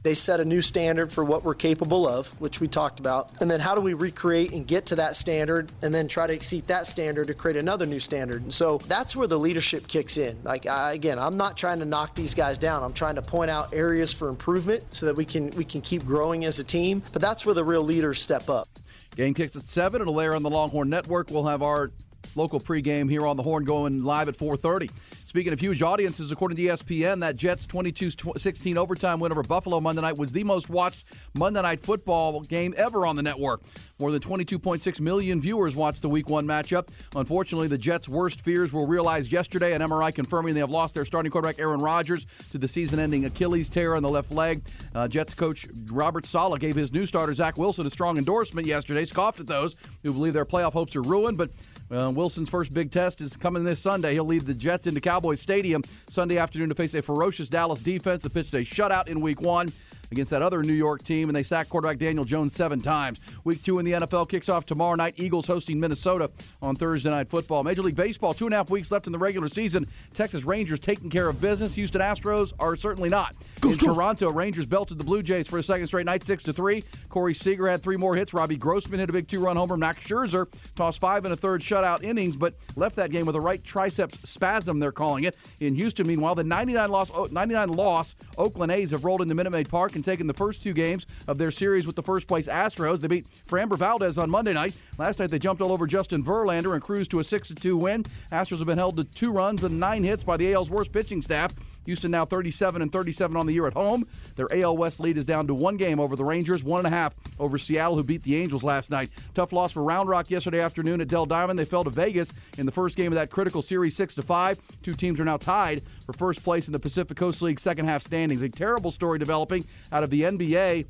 They 0.01 0.13
set 0.13 0.39
a 0.39 0.45
new 0.45 0.61
standard 0.61 1.11
for 1.11 1.23
what 1.23 1.43
we're 1.43 1.55
capable 1.55 2.07
of, 2.07 2.39
which 2.39 2.61
we 2.61 2.67
talked 2.67 2.99
about. 2.99 3.31
And 3.41 3.51
then 3.51 3.59
how 3.59 3.75
do 3.75 3.81
we 3.81 3.93
recreate 3.93 4.53
and 4.53 4.65
get 4.65 4.85
to 4.87 4.95
that 4.95 5.15
standard 5.15 5.71
and 5.81 5.93
then 5.93 6.07
try 6.07 6.25
to 6.25 6.33
exceed 6.33 6.67
that 6.67 6.87
standard 6.87 7.27
to 7.27 7.33
create 7.33 7.57
another 7.57 7.85
new 7.85 7.99
standard? 7.99 8.41
And 8.41 8.53
so 8.53 8.79
that's 8.87 9.15
where 9.15 9.27
the 9.27 9.37
leadership 9.37 9.87
kicks 9.87 10.17
in. 10.17 10.37
Like 10.43 10.65
I, 10.65 10.93
again, 10.93 11.19
I'm 11.19 11.35
not 11.35 11.57
trying 11.57 11.79
to 11.79 11.85
knock 11.85 12.15
these 12.15 12.33
guys 12.33 12.57
down. 12.57 12.81
I'm 12.81 12.93
trying 12.93 13.15
to 13.15 13.21
point 13.21 13.51
out 13.51 13.73
areas 13.73 14.13
for 14.13 14.29
improvement 14.29 14.83
so 14.91 15.05
that 15.05 15.15
we 15.15 15.25
can 15.25 15.49
we 15.51 15.65
can 15.65 15.81
keep 15.81 16.05
growing 16.05 16.45
as 16.45 16.59
a 16.59 16.63
team. 16.63 17.03
But 17.11 17.21
that's 17.21 17.45
where 17.45 17.55
the 17.55 17.63
real 17.63 17.83
leaders 17.83 18.21
step 18.21 18.49
up. 18.49 18.69
Game 19.15 19.33
kicks 19.33 19.55
at 19.55 19.63
7. 19.63 20.01
It'll 20.01 20.19
air 20.21 20.33
on 20.33 20.43
the 20.43 20.49
Longhorn 20.49 20.89
Network. 20.89 21.29
We'll 21.29 21.47
have 21.47 21.61
our 21.61 21.91
local 22.35 22.59
pregame 22.59 23.09
here 23.09 23.25
on 23.25 23.37
the 23.37 23.43
Horn 23.43 23.63
going 23.63 24.03
live 24.03 24.27
at 24.27 24.37
4:30. 24.37 24.89
Speaking 25.25 25.53
of 25.53 25.59
huge 25.59 25.83
audiences, 25.83 26.31
according 26.31 26.55
to 26.57 26.63
ESPN, 26.63 27.19
that 27.19 27.35
Jets 27.35 27.67
22-16 27.67 28.77
overtime 28.77 29.19
win 29.19 29.31
over 29.31 29.43
Buffalo 29.43 29.79
Monday 29.79 30.01
night 30.01 30.17
was 30.17 30.31
the 30.31 30.43
most 30.43 30.69
watched 30.69 31.05
Monday 31.37 31.61
night 31.61 31.83
football 31.83 32.41
game 32.41 32.73
ever 32.77 33.05
on 33.05 33.15
the 33.15 33.21
network. 33.21 33.61
More 33.99 34.11
than 34.11 34.21
22.6 34.21 34.99
million 34.99 35.39
viewers 35.39 35.75
watched 35.75 36.01
the 36.01 36.09
Week 36.09 36.29
One 36.29 36.47
matchup. 36.47 36.87
Unfortunately, 37.15 37.67
the 37.67 37.77
Jets' 37.77 38.09
worst 38.09 38.41
fears 38.41 38.73
were 38.73 38.87
realized 38.87 39.31
yesterday. 39.31 39.73
An 39.73 39.81
MRI 39.81 40.11
confirming 40.15 40.53
they 40.55 40.61
have 40.61 40.71
lost 40.71 40.95
their 40.95 41.05
starting 41.05 41.31
quarterback 41.31 41.59
Aaron 41.59 41.81
Rodgers 41.81 42.25
to 42.51 42.57
the 42.57 42.67
season-ending 42.67 43.25
Achilles 43.25 43.69
tear 43.69 43.95
in 43.95 44.01
the 44.01 44.09
left 44.09 44.31
leg. 44.31 44.63
Uh, 44.95 45.07
Jets 45.07 45.33
coach 45.33 45.67
Robert 45.91 46.25
Saleh 46.25 46.59
gave 46.59 46.75
his 46.75 46.91
new 46.91 47.05
starter 47.05 47.33
Zach 47.33 47.57
Wilson 47.57 47.85
a 47.85 47.89
strong 47.89 48.17
endorsement 48.17 48.65
yesterday. 48.65 49.05
Scoffed 49.05 49.39
at 49.39 49.47
those 49.47 49.75
who 50.01 50.13
believe 50.13 50.33
their 50.33 50.45
playoff 50.45 50.73
hopes 50.73 50.95
are 50.95 51.01
ruined, 51.01 51.37
but 51.37 51.51
uh, 51.91 52.11
Wilson's 52.13 52.49
first 52.49 52.73
big 52.73 52.91
test 52.91 53.21
is 53.21 53.35
coming 53.35 53.63
this 53.63 53.79
Sunday. 53.79 54.13
He'll 54.13 54.25
lead 54.25 54.45
the 54.45 54.53
Jets 54.53 54.87
into 54.87 55.01
Cowboys 55.01 55.41
Stadium 55.41 55.83
Sunday 56.09 56.37
afternoon 56.37 56.69
to 56.69 56.75
face 56.75 56.93
a 56.93 57.01
ferocious 57.01 57.49
Dallas 57.49 57.81
defense 57.81 58.23
that 58.23 58.33
pitched 58.33 58.53
a 58.53 58.57
shutout 58.57 59.07
in 59.07 59.19
Week 59.19 59.41
One 59.41 59.71
against 60.11 60.31
that 60.31 60.41
other 60.41 60.63
New 60.63 60.73
York 60.73 61.03
team, 61.03 61.29
and 61.29 61.35
they 61.35 61.43
sacked 61.43 61.69
quarterback 61.69 61.97
Daniel 61.97 62.25
Jones 62.25 62.55
seven 62.55 62.79
times. 62.79 63.19
Week 63.43 63.61
two 63.63 63.79
in 63.79 63.85
the 63.85 63.93
NFL 63.93 64.29
kicks 64.29 64.49
off 64.49 64.65
tomorrow 64.65 64.95
night. 64.95 65.15
Eagles 65.17 65.47
hosting 65.47 65.79
Minnesota 65.79 66.29
on 66.61 66.75
Thursday 66.75 67.09
Night 67.09 67.29
Football. 67.29 67.63
Major 67.63 67.83
League 67.83 67.95
Baseball, 67.95 68.33
two 68.33 68.45
and 68.45 68.53
a 68.53 68.57
half 68.57 68.69
weeks 68.69 68.91
left 68.91 69.07
in 69.07 69.13
the 69.13 69.19
regular 69.19 69.49
season. 69.49 69.87
Texas 70.13 70.43
Rangers 70.43 70.79
taking 70.79 71.09
care 71.09 71.29
of 71.29 71.39
business. 71.39 71.73
Houston 71.75 72.01
Astros 72.01 72.53
are 72.59 72.75
certainly 72.75 73.09
not. 73.09 73.35
In 73.69 73.77
Toronto, 73.77 74.31
Rangers 74.31 74.65
belted 74.65 74.97
the 74.97 75.03
Blue 75.03 75.21
Jays 75.21 75.47
for 75.47 75.59
a 75.59 75.63
second 75.63 75.85
straight 75.85 76.07
night, 76.07 76.23
six 76.23 76.41
to 76.41 76.51
three. 76.51 76.83
Corey 77.07 77.35
Seager 77.35 77.69
had 77.69 77.83
three 77.83 77.97
more 77.97 78.15
hits. 78.15 78.33
Robbie 78.33 78.57
Grossman 78.57 78.99
hit 78.99 79.11
a 79.11 79.13
big 79.13 79.27
two-run 79.27 79.57
homer. 79.57 79.77
Max 79.77 79.99
Scherzer 79.99 80.51
tossed 80.75 80.99
five 80.99 81.23
and 81.23 81.35
a 81.35 81.37
third 81.37 81.61
shutout 81.61 82.01
innings, 82.03 82.35
but 82.35 82.55
left 82.75 82.95
that 82.95 83.11
game 83.11 83.27
with 83.27 83.35
a 83.35 83.39
right 83.39 83.63
triceps 83.63 84.17
spasm. 84.27 84.79
They're 84.79 84.91
calling 84.91 85.25
it 85.25 85.37
in 85.59 85.75
Houston. 85.75 86.07
Meanwhile, 86.07 86.33
the 86.33 86.43
99 86.43 86.89
loss, 86.89 87.11
99 87.31 87.69
loss 87.69 88.15
Oakland 88.39 88.71
A's 88.71 88.89
have 88.89 89.05
rolled 89.05 89.21
into 89.21 89.35
Minute 89.35 89.51
Maid 89.51 89.69
Park 89.69 89.95
and 89.95 90.03
taken 90.03 90.25
the 90.25 90.33
first 90.33 90.63
two 90.63 90.73
games 90.73 91.05
of 91.27 91.37
their 91.37 91.51
series 91.51 91.85
with 91.85 91.95
the 91.95 92.01
first 92.03 92.25
place 92.25 92.47
Astros. 92.47 92.99
They 92.99 93.07
beat 93.07 93.27
Framber 93.47 93.77
Valdez 93.77 94.17
on 94.17 94.31
Monday 94.31 94.53
night. 94.53 94.73
Last 94.97 95.19
night 95.19 95.29
they 95.29 95.37
jumped 95.37 95.61
all 95.61 95.71
over 95.71 95.85
Justin 95.85 96.23
Verlander 96.23 96.73
and 96.73 96.81
cruised 96.81 97.11
to 97.11 97.19
a 97.19 97.23
six 97.23 97.49
to 97.49 97.55
two 97.55 97.77
win. 97.77 98.03
Astros 98.31 98.57
have 98.57 98.65
been 98.65 98.79
held 98.79 98.97
to 98.97 99.03
two 99.03 99.31
runs 99.31 99.63
and 99.63 99.79
nine 99.79 100.03
hits 100.03 100.23
by 100.23 100.37
the 100.37 100.51
AL's 100.53 100.71
worst 100.71 100.91
pitching 100.91 101.21
staff. 101.21 101.53
Houston 101.89 102.11
now 102.11 102.23
37 102.23 102.83
and 102.83 102.91
37 102.91 103.35
on 103.35 103.47
the 103.47 103.53
year 103.53 103.65
at 103.65 103.73
home. 103.73 104.07
Their 104.35 104.47
AL 104.53 104.77
West 104.77 104.99
lead 104.99 105.17
is 105.17 105.25
down 105.25 105.47
to 105.47 105.55
one 105.55 105.75
game 105.75 105.99
over 105.99 106.15
the 106.15 106.23
Rangers, 106.23 106.63
one 106.63 106.85
and 106.85 106.87
a 106.87 106.95
half 106.95 107.15
over 107.39 107.57
Seattle, 107.57 107.97
who 107.97 108.03
beat 108.03 108.21
the 108.21 108.35
Angels 108.35 108.63
last 108.63 108.91
night. 108.91 109.09
Tough 109.33 109.51
loss 109.51 109.71
for 109.71 109.81
Round 109.81 110.07
Rock 110.07 110.29
yesterday 110.29 110.61
afternoon 110.61 111.01
at 111.01 111.07
Dell 111.07 111.25
Diamond. 111.25 111.57
They 111.57 111.65
fell 111.65 111.83
to 111.83 111.89
Vegas 111.89 112.31
in 112.59 112.67
the 112.67 112.71
first 112.71 112.95
game 112.95 113.11
of 113.11 113.15
that 113.15 113.31
critical 113.31 113.63
series, 113.63 113.95
six 113.95 114.13
to 114.15 114.21
five. 114.21 114.59
Two 114.83 114.93
teams 114.93 115.19
are 115.19 115.25
now 115.25 115.37
tied 115.37 115.81
for 116.05 116.13
first 116.13 116.43
place 116.43 116.67
in 116.67 116.73
the 116.73 116.79
Pacific 116.79 117.17
Coast 117.17 117.41
League 117.41 117.59
second 117.59 117.87
half 117.87 118.03
standings. 118.03 118.43
A 118.43 118.49
terrible 118.49 118.91
story 118.91 119.17
developing 119.17 119.65
out 119.91 120.03
of 120.03 120.11
the 120.11 120.21
NBA. 120.21 120.85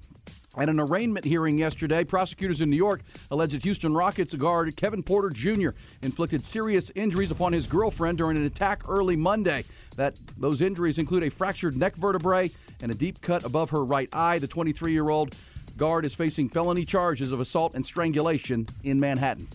At 0.57 0.67
an 0.67 0.79
arraignment 0.79 1.25
hearing 1.25 1.59
yesterday, 1.59 2.03
prosecutors 2.03 2.59
in 2.59 2.69
New 2.69 2.75
York 2.75 3.01
alleged 3.29 3.63
Houston 3.63 3.93
Rockets 3.93 4.33
guard 4.33 4.75
Kevin 4.75 5.03
Porter 5.03 5.29
Jr. 5.29 5.69
inflicted 6.01 6.43
serious 6.43 6.91
injuries 6.95 7.29
upon 7.29 7.53
his 7.53 7.67
girlfriend 7.67 8.17
during 8.17 8.35
an 8.35 8.45
attack 8.45 8.89
early 8.89 9.15
Monday. 9.15 9.63
That 9.95 10.15
those 10.37 10.61
injuries 10.61 10.97
include 10.97 11.23
a 11.23 11.29
fractured 11.29 11.77
neck 11.77 11.95
vertebrae 11.95 12.49
and 12.81 12.91
a 12.91 12.95
deep 12.95 13.21
cut 13.21 13.43
above 13.45 13.69
her 13.69 13.83
right 13.83 14.09
eye. 14.11 14.39
The 14.39 14.47
23-year-old 14.47 15.35
guard 15.77 16.03
is 16.03 16.15
facing 16.15 16.49
felony 16.49 16.83
charges 16.83 17.31
of 17.31 17.39
assault 17.39 17.75
and 17.75 17.85
strangulation 17.85 18.67
in 18.83 18.99
Manhattan. 18.99 19.47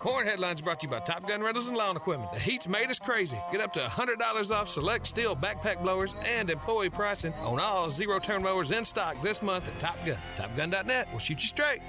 Horn 0.00 0.26
Headlines 0.26 0.60
brought 0.60 0.80
to 0.80 0.86
you 0.86 0.90
by 0.90 1.00
Top 1.00 1.26
Gun 1.26 1.42
Rentals 1.42 1.68
and 1.68 1.76
Lawn 1.76 1.96
Equipment. 1.96 2.30
The 2.32 2.38
heat's 2.38 2.68
made 2.68 2.90
us 2.90 2.98
crazy. 2.98 3.38
Get 3.50 3.62
up 3.62 3.72
to 3.72 3.80
$100 3.80 4.50
off 4.50 4.68
select 4.68 5.06
steel 5.06 5.34
backpack 5.34 5.82
blowers 5.82 6.14
and 6.24 6.50
employee 6.50 6.90
pricing 6.90 7.32
on 7.34 7.58
all 7.58 7.90
zero 7.90 8.18
turn 8.18 8.42
mowers 8.42 8.72
in 8.72 8.84
stock 8.84 9.20
this 9.22 9.42
month 9.42 9.68
at 9.68 9.78
Top 9.80 9.96
Gun. 10.04 10.18
TopGun.net 10.36 11.10
will 11.12 11.18
shoot 11.18 11.40
you 11.40 11.48
straight. 11.48 11.80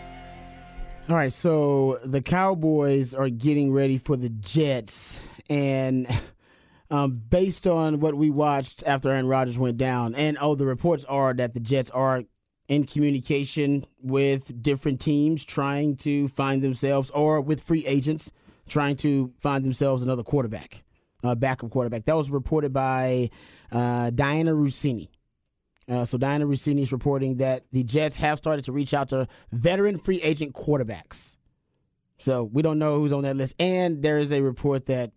All 1.09 1.15
right, 1.15 1.33
so 1.33 1.99
the 2.05 2.21
Cowboys 2.21 3.13
are 3.13 3.29
getting 3.29 3.73
ready 3.73 3.97
for 3.97 4.15
the 4.15 4.29
Jets, 4.29 5.19
and 5.49 6.07
um, 6.89 7.21
based 7.29 7.67
on 7.67 7.99
what 7.99 8.15
we 8.15 8.29
watched 8.29 8.83
after 8.85 9.09
Aaron 9.09 9.27
Rodgers 9.27 9.57
went 9.57 9.77
down, 9.77 10.15
and 10.15 10.37
oh, 10.39 10.55
the 10.55 10.65
reports 10.65 11.03
are 11.05 11.33
that 11.33 11.53
the 11.53 11.59
Jets 11.59 11.89
are 11.89 12.23
in 12.67 12.83
communication 12.85 13.85
with 14.01 14.61
different 14.61 14.99
teams 14.99 15.45
trying 15.45 15.95
to 15.97 16.27
find 16.29 16.61
themselves, 16.61 17.09
or 17.11 17.39
with 17.41 17.61
free 17.61 17.85
agents 17.85 18.31
trying 18.67 18.95
to 18.97 19.31
find 19.39 19.63
themselves 19.63 20.03
another 20.03 20.23
quarterback, 20.23 20.83
uh, 21.23 21.33
backup 21.35 21.69
quarterback. 21.69 22.05
That 22.05 22.15
was 22.17 22.29
reported 22.29 22.73
by 22.73 23.29
uh, 23.71 24.11
Dianna 24.11 24.53
Russini. 24.53 25.07
Uh, 25.89 26.03
so 26.03 26.17
Dianna 26.17 26.43
Russini 26.45 26.81
is 26.81 26.91
reporting 26.91 27.37
that 27.37 27.63
the 27.71 27.83
Jets 27.83 28.15
have 28.17 28.37
started 28.37 28.65
to 28.65 28.73
reach 28.73 28.93
out 28.93 29.07
to 29.09 29.27
veteran 29.53 29.97
free 29.97 30.21
agent 30.21 30.53
quarterbacks. 30.53 31.37
So 32.17 32.43
we 32.43 32.61
don't 32.61 32.79
know 32.79 32.95
who's 32.99 33.13
on 33.13 33.23
that 33.23 33.37
list. 33.37 33.55
And 33.59 34.01
there 34.03 34.17
is 34.17 34.33
a 34.33 34.41
report 34.41 34.87
that 34.87 35.11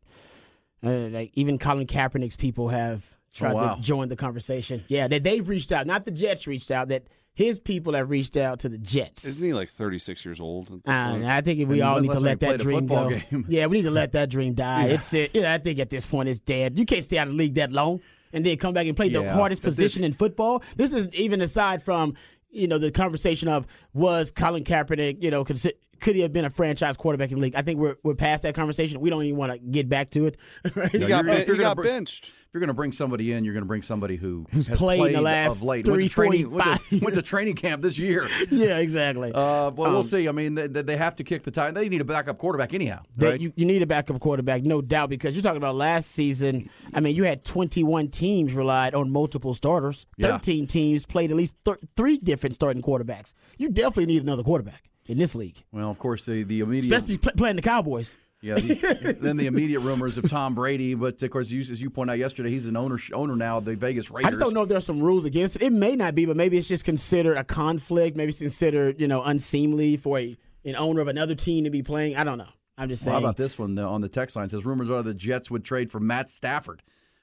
uh, 0.85 0.91
like 0.91 1.33
even 1.35 1.59
Colin 1.59 1.87
Kaepernick's 1.89 2.37
people 2.37 2.69
have 2.69 3.03
tried 3.33 3.53
Oh, 3.53 3.57
wow. 3.57 3.75
to 3.75 3.81
join 3.81 4.09
the 4.11 4.17
conversation. 4.17 4.85
Yeah, 4.87 5.09
that 5.09 5.25
they've 5.25 5.47
reached 5.49 5.73
out. 5.73 5.87
Not 5.89 6.05
the 6.05 6.11
Jets 6.13 6.47
reached 6.47 6.71
out. 6.71 6.89
That 6.89 7.05
his 7.41 7.59
people 7.59 7.95
have 7.95 8.11
reached 8.11 8.37
out 8.37 8.59
to 8.61 8.69
the 8.69 8.77
Jets. 8.77 9.25
Isn't 9.25 9.47
he 9.47 9.55
like 9.55 9.69
36 9.71 10.25
years 10.27 10.41
old? 10.41 10.67
at 10.67 10.85
this 10.85 10.95
point? 10.95 11.25
I 11.25 11.41
think 11.41 11.67
we 11.69 11.81
And 11.81 11.89
all 11.89 11.99
need 12.01 12.11
to 12.11 12.21
let 12.21 12.41
that 12.41 12.61
dream 12.61 12.87
go. 12.87 13.09
game. 13.09 13.47
Yeah, 13.49 13.65
we 13.67 13.79
need 13.79 13.85
to 13.85 13.91
let 13.91 14.13
that 14.13 14.29
dream 14.29 14.53
die. 14.53 14.89
It's 14.89 15.15
it. 15.15 15.31
Yeah, 15.35 15.53
I 15.55 15.57
think 15.59 15.79
at 15.79 15.89
this 15.89 16.05
point 16.05 16.29
it's 16.29 16.39
dead. 16.39 16.79
You 16.79 16.85
can't 16.85 17.03
stay 17.05 17.17
out 17.17 17.29
of 17.29 17.33
the 17.33 17.39
league 17.39 17.55
that 17.55 17.73
long 17.73 18.01
and 18.35 18.45
then 18.45 18.59
come 18.59 18.75
back 18.75 18.87
and 18.87 18.95
play 18.95 19.09
the 19.09 19.33
hardest 19.33 19.63
position 19.63 20.05
in 20.05 20.13
football. 20.13 20.63
This 20.77 20.93
is 20.93 21.09
even 21.15 21.41
aside 21.41 21.83
from 21.83 22.15
you 22.51 22.69
know 22.69 22.79
the 22.79 22.91
conversation 22.91 23.49
of 23.49 23.67
was 23.95 24.31
Colin 24.31 24.65
Kaepernick 24.65 25.23
you 25.23 25.31
know 25.31 25.43
consi- 25.45 25.73
could 26.01 26.17
he 26.17 26.23
have 26.23 26.33
been 26.33 26.45
a 26.45 26.51
franchise 26.51 26.97
quarterback 26.97 27.31
in 27.31 27.37
the 27.37 27.43
league? 27.43 27.55
I 27.55 27.63
think 27.63 27.79
we're 27.81 27.97
we're 28.03 28.15
past 28.15 28.43
that 28.43 28.55
conversation. 28.55 29.01
We 29.01 29.09
don't 29.09 29.23
even 29.25 29.39
want 29.39 29.53
to 29.53 29.59
get 29.59 29.89
back 29.89 30.11
to 30.11 30.27
it. 30.27 30.37
right? 30.75 30.91
he 30.93 30.99
got, 30.99 31.25
you're- 31.25 31.37
ben- 31.37 31.47
you're 31.47 31.57
he 31.57 31.63
got 31.63 31.77
br- 31.77 31.85
benched. 31.85 32.33
If 32.51 32.55
you're 32.55 32.61
going 32.63 32.67
to 32.67 32.75
bring 32.75 32.91
somebody 32.91 33.31
in, 33.31 33.45
you're 33.45 33.55
going 33.55 33.63
to 33.63 33.69
bring 33.69 33.83
somebody 33.83 34.17
who 34.17 34.45
Who's 34.51 34.67
has 34.67 34.77
played 34.77 35.01
in 35.07 35.13
the 35.13 35.21
last 35.21 35.59
of 35.59 35.63
late. 35.63 35.85
three, 35.85 35.93
went 35.99 36.11
to 36.11 36.15
training, 36.17 36.51
four, 36.51 36.59
went 36.59 36.81
to- 36.91 36.99
went 36.99 37.15
to 37.15 37.23
training 37.23 37.55
camp 37.55 37.81
this 37.81 37.97
year. 37.97 38.27
yeah, 38.51 38.79
exactly. 38.79 39.31
Uh, 39.31 39.71
well, 39.71 39.85
Um, 39.87 39.93
we'll 39.93 40.03
see. 40.03 40.27
I 40.29 40.33
mean, 40.33 40.57
they, 40.57 40.67
they 40.67 40.97
have 40.97 41.15
to 41.15 41.23
kick 41.23 41.45
the 41.45 41.53
time. 41.53 41.75
They 41.75 41.89
need 41.89 42.01
a 42.01 42.05
backup 42.05 42.39
quarterback 42.39 42.75
anyhow. 42.75 43.03
that 43.19 43.27
right? 43.31 43.41
you, 43.41 43.53
you 43.55 43.65
need 43.67 43.83
a 43.83 43.87
backup 43.87 44.19
quarterback, 44.19 44.65
no 44.65 44.83
doubt, 44.83 45.11
because 45.11 45.37
you're 45.37 45.45
talking 45.45 45.59
about 45.59 45.77
last 45.77 46.11
season. 46.11 46.69
I 46.93 46.99
mean, 46.99 47.15
you 47.15 47.23
had 47.23 47.45
21 47.45 48.09
teams 48.09 48.53
relied 48.53 48.97
on 48.97 49.13
multiple 49.13 49.55
starters. 49.55 50.07
Yeah. 50.17 50.33
13 50.33 50.67
teams 50.67 51.07
played 51.07 51.31
at 51.31 51.37
least 51.37 51.55
th- 51.65 51.79
three 51.97 52.19
different 52.19 52.57
starting 52.57 52.83
quarterbacks. 52.83 53.33
You 53.59 53.69
definitely 53.69 54.07
need 54.07 54.23
another 54.25 54.43
quarterback 54.43 54.91
in 55.07 55.19
this 55.19 55.37
league, 55.37 55.63
well, 55.71 55.89
of 55.93 56.01
course, 56.01 56.25
the, 56.25 56.43
the 56.43 56.59
immediate. 56.61 56.93
especially 56.93 57.19
pl- 57.19 57.33
playing 57.37 57.55
the 57.57 57.63
Cowboys. 57.63 58.17
Yeah, 58.43 58.55
the, 58.55 59.19
then 59.21 59.37
the 59.37 59.47
immediate 59.47 59.81
rumors 59.81 60.17
of 60.17 60.29
Tom 60.31 60.55
Brady, 60.55 60.95
but 60.95 61.23
of 61.23 61.31
course, 61.31 61.51
you, 61.51 61.61
as 61.61 61.81
you 61.81 61.91
pointed 61.91 62.13
out 62.13 62.19
yesterday, 62.19 62.49
he's 62.51 62.65
an 62.67 62.77
owner 62.77 62.99
owner 63.13 63.37
now 63.37 63.59
of 63.59 63.67
the 63.67 63.77
Vegas 63.77 64.11
Raiders. 64.11 64.29
I 64.29 64.31
just 64.31 64.41
don't 64.41 64.55
know 64.55 64.63
if 64.63 64.69
there's 64.71 64.87
some 64.87 65.01
rules 65.01 65.27
against 65.27 65.57
it. 65.57 65.63
It 65.63 65.73
may 65.73 65.95
not 65.95 66.15
be, 66.15 66.25
but 66.25 66.37
maybe 66.37 66.57
it's 66.57 66.67
just 66.69 66.85
considered 66.87 67.37
a 67.37 67.45
conflict. 67.45 68.17
Maybe 68.17 68.31
it's 68.31 68.39
considered, 68.39 68.99
you 68.99 69.09
know, 69.09 69.23
unseemly 69.23 69.99
for 69.99 70.19
a, 70.19 70.39
an 70.65 70.75
owner 70.77 71.03
of 71.03 71.09
another 71.09 71.35
team 71.35 71.65
to 71.65 71.71
be 71.71 71.83
playing. 71.83 72.17
I 72.17 72.25
don't 72.25 72.39
know. 72.39 72.49
I'm 72.79 72.89
just 72.89 73.05
Well, 73.05 73.13
saying. 73.17 73.23
how 73.25 73.29
about 73.29 73.37
this 73.37 73.59
one 73.59 73.79
uh, 73.79 73.87
on 73.87 74.01
the 74.01 74.09
text 74.09 74.37
line? 74.37 74.47
It 74.47 74.53
says 74.53 74.65
rumors 74.65 74.89
are 74.91 75.03
the 75.03 75.13
Jets 75.13 75.51
would 75.51 75.63
trade 75.65 75.91
for 75.93 76.01
Matt 76.01 76.31
Stafford. 76.31 76.83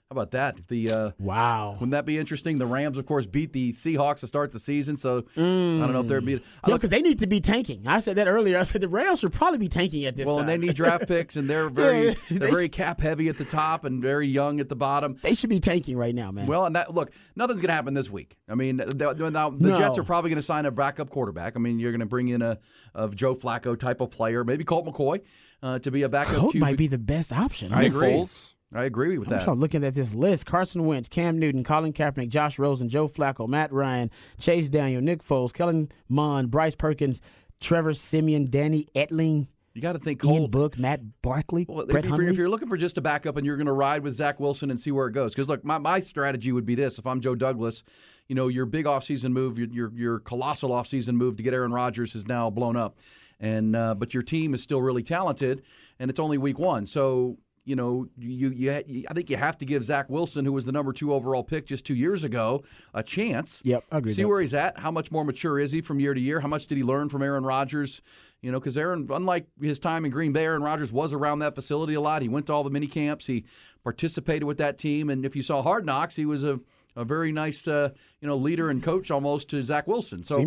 How 0.09 0.13
about 0.13 0.31
that? 0.31 0.55
The 0.69 0.89
uh, 0.89 1.11
Wow. 1.19 1.73
wouldn't 1.73 1.91
that 1.91 2.05
be 2.05 2.17
interesting? 2.17 2.59
The 2.59 2.65
Rams, 2.65 2.97
of 2.97 3.05
course, 3.05 3.25
beat 3.25 3.51
the 3.51 3.73
Seahawks 3.73 4.19
to 4.21 4.27
start 4.27 4.53
the 4.53 4.59
season, 4.59 4.95
so 4.95 5.25
I 5.35 5.39
don't 5.41 5.91
know 5.91 5.99
if 5.99 6.07
they're 6.07 6.21
beat. 6.21 6.41
I 6.63 6.69
Yeah, 6.69 6.71
look- 6.75 6.81
because 6.81 6.91
they 6.91 7.01
need 7.01 7.19
to 7.19 7.27
be 7.27 7.41
tanking. 7.41 7.85
I 7.85 7.99
said 7.99 8.15
that 8.15 8.25
earlier. 8.25 8.57
I 8.57 8.63
said 8.63 8.79
the 8.79 8.87
Rams 8.87 9.19
should 9.19 9.33
probably 9.33 9.57
be 9.57 9.67
tanking 9.67 10.05
at 10.05 10.15
this 10.15 10.25
well, 10.25 10.37
time. 10.37 10.47
and 10.47 10.63
they 10.63 10.65
need 10.67 10.77
draft 10.77 11.07
picks, 11.09 11.35
and 11.35 11.49
they're 11.49 11.67
very 11.69 12.07
Yeah, 12.07 12.13
they're 12.29 12.39
they 12.39 12.49
very 12.51 12.69
cap 12.69 13.01
heavy 13.01 13.27
at 13.27 13.37
the 13.37 13.43
top 13.43 13.83
and 13.83 14.01
very 14.01 14.27
young 14.29 14.61
at 14.61 14.69
the 14.69 14.77
bottom. 14.77 15.17
They 15.23 15.35
should 15.35 15.49
be 15.49 15.59
tanking 15.59 15.97
right 15.97 16.15
now, 16.15 16.31
man. 16.31 16.47
Well, 16.47 16.65
and 16.65 16.77
that 16.77 16.93
look, 16.95 17.11
nothing's 17.35 17.59
going 17.59 17.67
to 17.67 17.73
happen 17.75 17.93
this 17.93 18.09
week. 18.09 18.37
I 18.47 18.55
mean, 18.55 18.77
the, 18.77 19.13
the- 19.13 19.29
now 19.29 19.49
the 19.49 19.71
No. 19.71 19.77
Jets 19.77 19.97
are 19.97 20.05
probably 20.05 20.29
going 20.29 20.37
to 20.37 20.41
sign 20.41 20.65
a 20.65 20.71
backup 20.71 21.09
quarterback. 21.09 21.57
I 21.57 21.59
mean, 21.59 21.79
you're 21.79 21.91
going 21.91 21.99
to 21.99 22.05
bring 22.05 22.29
in 22.29 22.41
a 22.41 22.59
of 22.95 23.13
Joe 23.13 23.35
Flacco 23.35 23.77
type 23.77 23.99
of 23.99 24.09
player, 24.11 24.45
maybe 24.45 24.63
Colt 24.63 24.85
McCoy, 24.85 25.19
uh, 25.61 25.79
to 25.79 25.91
be 25.91 26.03
a 26.03 26.09
backup. 26.09 26.35
Colt 26.37 26.55
QB. 26.55 26.59
might 26.59 26.77
be 26.77 26.87
the 26.87 26.97
best 26.97 27.33
option. 27.33 27.73
I 27.73 27.81
Nick 27.81 27.91
agree. 27.91 28.07
Foles? 28.13 28.53
I 28.73 28.83
agree 28.83 29.17
with 29.17 29.29
that. 29.29 29.47
I'm 29.47 29.59
looking 29.59 29.83
at 29.83 29.93
this 29.93 30.13
list: 30.13 30.45
Carson 30.45 30.85
Wentz, 30.85 31.07
Cam 31.07 31.39
Newton, 31.39 31.63
Colin 31.63 31.93
Kaepernick, 31.93 32.29
Josh 32.29 32.59
Rosen, 32.59 32.89
Joe 32.89 33.07
Flacco, 33.07 33.47
Matt 33.47 33.71
Ryan, 33.71 34.11
Chase 34.39 34.69
Daniel, 34.69 35.01
Nick 35.01 35.23
Foles, 35.23 35.53
Kellen 35.53 35.89
Mond, 36.09 36.51
Bryce 36.51 36.75
Perkins, 36.75 37.21
Trevor 37.61 37.93
Siemian, 37.93 38.45
Danny 38.45 38.87
Etling, 38.93 39.47
You 39.73 39.81
got 39.81 39.93
to 39.93 39.99
think 39.99 40.23
Ian 40.25 40.51
Book, 40.51 40.77
Matt 40.77 40.99
Barkley, 41.21 41.65
Well, 41.67 41.81
if, 41.81 41.87
Brett 41.87 42.03
you're, 42.03 42.11
Hundley. 42.11 42.29
if 42.29 42.37
you're 42.37 42.49
looking 42.49 42.67
for 42.67 42.77
just 42.77 42.97
a 42.97 43.01
backup 43.01 43.37
and 43.37 43.45
you're 43.45 43.57
going 43.57 43.67
to 43.67 43.73
ride 43.73 44.03
with 44.03 44.15
Zach 44.15 44.39
Wilson 44.39 44.69
and 44.69 44.79
see 44.79 44.91
where 44.91 45.07
it 45.07 45.13
goes, 45.13 45.33
because 45.33 45.47
look, 45.47 45.63
my, 45.63 45.77
my 45.77 46.01
strategy 46.01 46.51
would 46.51 46.65
be 46.65 46.75
this: 46.75 46.99
if 46.99 47.07
I'm 47.07 47.21
Joe 47.21 47.35
Douglas, 47.35 47.83
you 48.27 48.35
know, 48.35 48.49
your 48.49 48.65
big 48.65 48.85
offseason 48.85 49.31
move, 49.31 49.57
your, 49.57 49.69
your 49.69 49.93
your 49.95 50.19
colossal 50.19 50.71
offseason 50.71 51.13
move 51.13 51.37
to 51.37 51.43
get 51.43 51.53
Aaron 51.53 51.71
Rodgers 51.71 52.15
is 52.15 52.27
now 52.27 52.49
blown 52.49 52.75
up, 52.75 52.97
and 53.39 53.77
uh, 53.77 53.95
but 53.95 54.13
your 54.13 54.23
team 54.23 54.53
is 54.53 54.61
still 54.61 54.81
really 54.81 55.03
talented, 55.03 55.63
and 55.99 56.09
it's 56.09 56.19
only 56.19 56.37
week 56.37 56.59
one. 56.59 56.85
So 56.85 57.37
you 57.67 57.75
know, 57.75 58.07
you, 58.17 58.49
you, 58.49 58.71
I 58.71 59.13
think 59.13 59.29
you 59.29 59.35
have 59.35 59.57
to 59.57 59.65
give 59.65 59.83
Zach 59.83 60.09
Wilson, 60.09 60.45
who 60.45 60.53
was 60.53 60.63
the 60.63 60.71
number 60.71 60.93
two 60.93 61.13
overall 61.13 61.43
pick 61.43 61.65
just 61.65 61.85
two 61.85 61.95
years 61.95 62.23
ago, 62.23 62.63
a 62.93 63.03
chance. 63.03 63.59
Yep, 63.63 63.83
I 63.91 63.97
agree. 63.97 64.13
See 64.13 64.23
where 64.23 64.39
he's 64.39 64.53
at. 64.53 64.79
How 64.79 64.89
much 64.89 65.11
more 65.11 65.25
mature 65.25 65.59
is 65.59 65.73
he 65.73 65.81
from 65.81 65.99
year 65.99 66.13
to 66.13 66.19
year? 66.19 66.39
How 66.39 66.47
much 66.47 66.67
did 66.67 66.77
he 66.77 66.83
learn 66.85 67.09
from 67.09 67.21
Aaron 67.21 67.43
Rodgers? 67.43 68.01
You 68.41 68.53
know, 68.53 68.59
because 68.59 68.77
Aaron, 68.77 69.09
unlike 69.11 69.47
his 69.61 69.79
time 69.79 70.05
in 70.05 70.11
Green 70.11 70.31
Bay, 70.31 70.45
Aaron 70.45 70.63
Rodgers 70.63 70.93
was 70.93 71.11
around 71.11 71.39
that 71.39 71.55
facility 71.55 71.95
a 71.95 72.01
lot. 72.01 72.21
He 72.21 72.29
went 72.29 72.45
to 72.45 72.53
all 72.53 72.63
the 72.63 72.69
mini 72.69 72.87
camps. 72.87 73.27
He 73.27 73.43
participated 73.83 74.45
with 74.45 74.59
that 74.59 74.77
team, 74.77 75.09
and 75.09 75.25
if 75.25 75.35
you 75.35 75.43
saw 75.43 75.61
Hard 75.61 75.85
Knocks, 75.85 76.15
he 76.15 76.25
was 76.25 76.43
a 76.43 76.61
a 76.97 77.05
very 77.05 77.31
nice, 77.31 77.67
uh, 77.67 77.89
you 78.19 78.27
know, 78.27 78.35
leader 78.35 78.69
and 78.69 78.83
coach 78.83 79.11
almost 79.11 79.49
to 79.51 79.63
Zach 79.63 79.87
Wilson. 79.87 80.25
So 80.25 80.37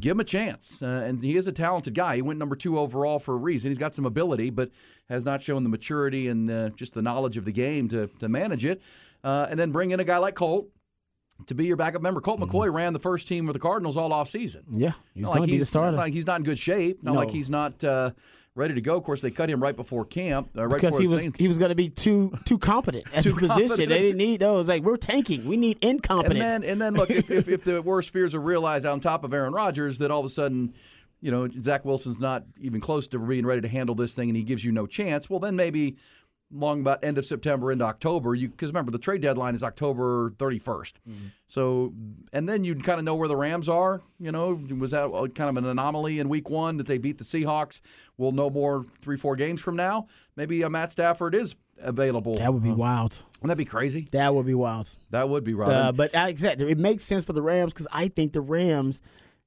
give 0.00 0.12
him 0.12 0.20
a 0.20 0.24
chance. 0.24 0.80
Uh, 0.80 0.86
and 0.86 1.22
he 1.22 1.36
is 1.36 1.46
a 1.46 1.52
talented 1.52 1.94
guy. 1.94 2.14
He 2.16 2.22
went 2.22 2.38
number 2.38 2.56
two 2.56 2.78
overall 2.78 3.18
for 3.18 3.34
a 3.34 3.36
reason. 3.36 3.70
He's 3.70 3.78
got 3.78 3.92
some 3.94 4.06
ability, 4.06 4.50
but 4.50 4.70
has 5.08 5.24
not 5.24 5.42
shown 5.42 5.64
the 5.64 5.68
maturity 5.68 6.28
and 6.28 6.50
uh, 6.50 6.68
just 6.70 6.94
the 6.94 7.02
knowledge 7.02 7.36
of 7.36 7.44
the 7.44 7.52
game 7.52 7.88
to 7.88 8.06
to 8.20 8.28
manage 8.28 8.64
it. 8.64 8.80
Uh, 9.24 9.46
and 9.50 9.58
then 9.60 9.72
bring 9.72 9.90
in 9.90 10.00
a 10.00 10.04
guy 10.04 10.16
like 10.18 10.34
Colt 10.36 10.68
to 11.46 11.54
be 11.54 11.66
your 11.66 11.76
backup 11.76 12.00
member. 12.02 12.20
Colt 12.20 12.38
Mm-hmm. 12.40 12.54
McCoy 12.56 12.72
ran 12.72 12.92
the 12.92 12.98
first 12.98 13.26
team 13.26 13.46
with 13.46 13.54
the 13.54 13.60
Cardinals 13.60 13.96
all 13.96 14.12
off 14.12 14.28
season. 14.30 14.62
Yeah, 14.70 14.92
he's 15.14 15.22
Not 15.24 15.28
going 15.30 15.40
like 15.40 15.46
to 15.48 15.52
be 15.52 15.52
the 15.52 15.56
he's- 15.58 15.68
starter. 15.70 15.92
Not 15.92 15.98
like 16.02 16.12
he's 16.12 16.26
not 16.26 16.40
in 16.40 16.44
good 16.44 16.58
shape. 16.58 17.02
Not 17.02 17.14
No. 17.14 17.20
like 17.20 17.30
he's 17.30 17.50
not 17.50 17.82
uh, 17.82 18.12
ready 18.54 18.74
to 18.74 18.80
go. 18.80 18.96
Of 18.96 19.04
course, 19.04 19.22
they 19.22 19.30
cut 19.30 19.48
him 19.48 19.62
right 19.62 19.76
before 19.76 20.04
camp. 20.04 20.50
Uh, 20.56 20.66
right 20.66 20.76
because 20.76 20.96
before 20.96 21.00
he 21.00 21.06
was 21.06 21.36
he 21.36 21.48
was 21.48 21.58
going 21.58 21.70
to 21.70 21.74
be 21.74 21.88
too 21.88 22.36
too 22.44 22.58
competent 22.58 23.06
at 23.14 23.22
Too 23.24 23.32
the 23.32 23.36
position. 23.36 23.68
competent. 23.68 23.88
They 23.88 24.00
didn't 24.00 24.18
need 24.18 24.40
those. 24.40 24.68
Like 24.68 24.82
we're 24.82 24.96
tanking. 24.96 25.46
We 25.46 25.56
need 25.56 25.78
incompetence. 25.82 26.40
And 26.40 26.62
then, 26.64 26.70
and 26.70 26.82
then 26.82 26.94
look, 26.94 27.10
if, 27.10 27.30
if, 27.30 27.48
if 27.48 27.64
the 27.64 27.82
worst 27.82 28.10
fears 28.10 28.34
are 28.34 28.40
realized 28.40 28.86
on 28.86 29.00
top 29.00 29.24
of 29.24 29.32
Aaron 29.32 29.52
Rodgers, 29.52 29.98
that 29.98 30.10
all 30.10 30.20
of 30.20 30.26
a 30.26 30.30
sudden, 30.30 30.74
you 31.20 31.30
know, 31.30 31.48
Zach 31.60 31.84
Wilson's 31.84 32.18
not 32.20 32.44
even 32.60 32.80
close 32.80 33.06
to 33.08 33.18
being 33.18 33.46
ready 33.46 33.60
to 33.60 33.68
handle 33.68 33.94
this 33.94 34.14
thing, 34.14 34.28
and 34.28 34.36
he 34.36 34.42
gives 34.42 34.64
you 34.64 34.72
no 34.72 34.86
chance. 34.86 35.28
Well, 35.28 35.40
then 35.40 35.56
maybe 35.56 35.96
long 36.52 36.80
about 36.80 37.04
end 37.04 37.16
of 37.18 37.24
September 37.24 37.70
into 37.70 37.84
October, 37.84 38.34
you 38.34 38.48
because 38.48 38.68
remember 38.70 38.90
the 38.90 38.98
trade 38.98 39.20
deadline 39.22 39.54
is 39.54 39.62
October 39.62 40.30
31st. 40.38 40.92
So, 41.48 41.92
and 42.32 42.48
then 42.48 42.64
you 42.64 42.74
kind 42.76 42.98
of 42.98 43.04
know 43.04 43.14
where 43.14 43.28
the 43.28 43.36
Rams 43.36 43.68
are. 43.68 44.02
You 44.18 44.32
know, 44.32 44.60
was 44.78 44.90
that 44.92 45.10
kind 45.34 45.50
of 45.50 45.56
an 45.56 45.64
anomaly 45.68 46.18
in 46.20 46.28
Week 46.28 46.48
One 46.50 46.76
that 46.78 46.86
they 46.86 46.98
beat 46.98 47.18
the 47.18 47.24
Seahawks? 47.24 47.80
We'll 48.16 48.32
know 48.32 48.50
more 48.50 48.84
three, 49.02 49.16
four 49.16 49.36
games 49.36 49.60
from 49.60 49.76
now. 49.76 50.06
Maybe 50.36 50.62
uh, 50.64 50.68
Matt 50.68 50.92
Stafford 50.92 51.34
is 51.34 51.54
available. 51.80 52.34
that 52.34 52.52
would 52.52 52.62
be 52.62 52.70
Uh, 52.70 52.74
wild. 52.74 53.18
Wouldn't 53.40 53.48
that 53.48 53.56
be 53.56 53.64
crazy? 53.64 54.06
That 54.12 54.34
would 54.34 54.44
be 54.46 54.54
wild. 54.54 54.90
That 55.10 55.28
would 55.30 55.44
be 55.44 55.54
right. 55.54 55.70
Uh, 55.70 55.92
but 55.92 56.14
uh, 56.14 56.26
exactly, 56.28 56.70
it 56.70 56.78
makes 56.78 57.04
sense 57.04 57.24
for 57.24 57.32
the 57.32 57.42
Rams 57.42 57.72
because 57.72 57.86
I 57.90 58.08
think 58.08 58.32
the 58.34 58.42
Rams, 58.42 59.00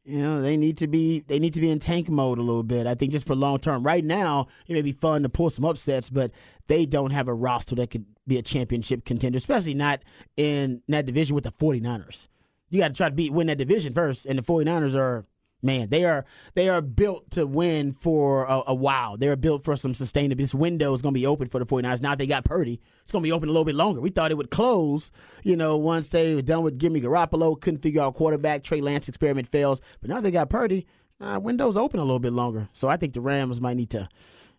you 0.05 0.19
know, 0.19 0.41
they 0.41 0.57
need 0.57 0.77
to 0.77 0.87
be 0.87 1.23
they 1.27 1.39
need 1.39 1.53
to 1.53 1.61
be 1.61 1.69
in 1.69 1.79
tank 1.79 2.09
mode 2.09 2.37
a 2.37 2.41
little 2.41 2.63
bit. 2.63 2.87
I 2.87 2.95
think 2.95 3.11
just 3.11 3.25
for 3.25 3.35
long 3.35 3.59
term. 3.59 3.83
Right 3.83 4.03
now, 4.03 4.47
it 4.67 4.73
may 4.73 4.81
be 4.81 4.91
fun 4.91 5.23
to 5.23 5.29
pull 5.29 5.49
some 5.49 5.65
upsets, 5.65 6.09
but 6.09 6.31
they 6.67 6.85
don't 6.85 7.11
have 7.11 7.27
a 7.27 7.33
roster 7.33 7.75
that 7.75 7.89
could 7.89 8.05
be 8.27 8.37
a 8.37 8.41
championship 8.41 9.05
contender, 9.05 9.37
especially 9.37 9.73
not 9.73 10.01
in 10.35 10.81
that 10.87 11.05
division 11.05 11.35
with 11.35 11.43
the 11.45 11.51
49ers. 11.51 12.27
You 12.69 12.79
got 12.79 12.89
to 12.89 12.93
try 12.93 13.09
to 13.09 13.15
beat 13.15 13.31
win 13.31 13.47
that 13.47 13.57
division 13.57 13.93
first, 13.93 14.25
and 14.25 14.37
the 14.37 14.43
49ers 14.43 14.95
are 14.95 15.25
man, 15.63 15.89
they 15.89 16.05
are 16.05 16.25
they 16.53 16.69
are 16.69 16.81
built 16.81 17.31
to 17.31 17.47
win 17.47 17.93
for 17.93 18.45
a, 18.45 18.61
a 18.67 18.75
while. 18.75 19.17
They're 19.17 19.35
built 19.35 19.63
for 19.63 19.75
some 19.75 19.93
sustainability. 19.93 20.37
This 20.37 20.53
window 20.53 20.93
is 20.93 21.01
going 21.01 21.13
to 21.13 21.19
be 21.19 21.25
open 21.25 21.47
for 21.47 21.59
the 21.59 21.65
49ers. 21.65 22.01
Now 22.01 22.15
they 22.15 22.27
got 22.27 22.45
Purdy. 22.45 22.81
It's 23.03 23.11
going 23.11 23.21
to 23.21 23.27
be 23.27 23.31
open 23.31 23.49
a 23.49 23.51
little 23.51 23.65
bit 23.65 23.75
longer. 23.75 24.01
We 24.01 24.09
thought 24.09 24.31
it 24.31 24.37
would 24.37 24.51
close, 24.51 25.11
you 25.43 25.55
know, 25.55 25.77
once 25.77 26.09
they 26.09 26.35
were 26.35 26.41
done 26.41 26.63
with 26.63 26.79
Jimmy 26.79 27.01
Garoppolo, 27.01 27.59
couldn't 27.59 27.81
figure 27.81 28.01
out 28.01 28.15
quarterback. 28.15 28.63
Trey 28.63 28.81
Lance 28.81 29.07
experiment 29.07 29.47
fails. 29.47 29.81
But 30.01 30.09
now 30.09 30.21
they 30.21 30.31
got 30.31 30.49
Purdy. 30.49 30.87
Uh, 31.19 31.39
window's 31.39 31.77
open 31.77 31.99
a 31.99 32.03
little 32.03 32.19
bit 32.19 32.33
longer. 32.33 32.69
So 32.73 32.89
I 32.89 32.97
think 32.97 33.13
the 33.13 33.21
Rams 33.21 33.61
might 33.61 33.77
need 33.77 33.91
to, 33.91 34.09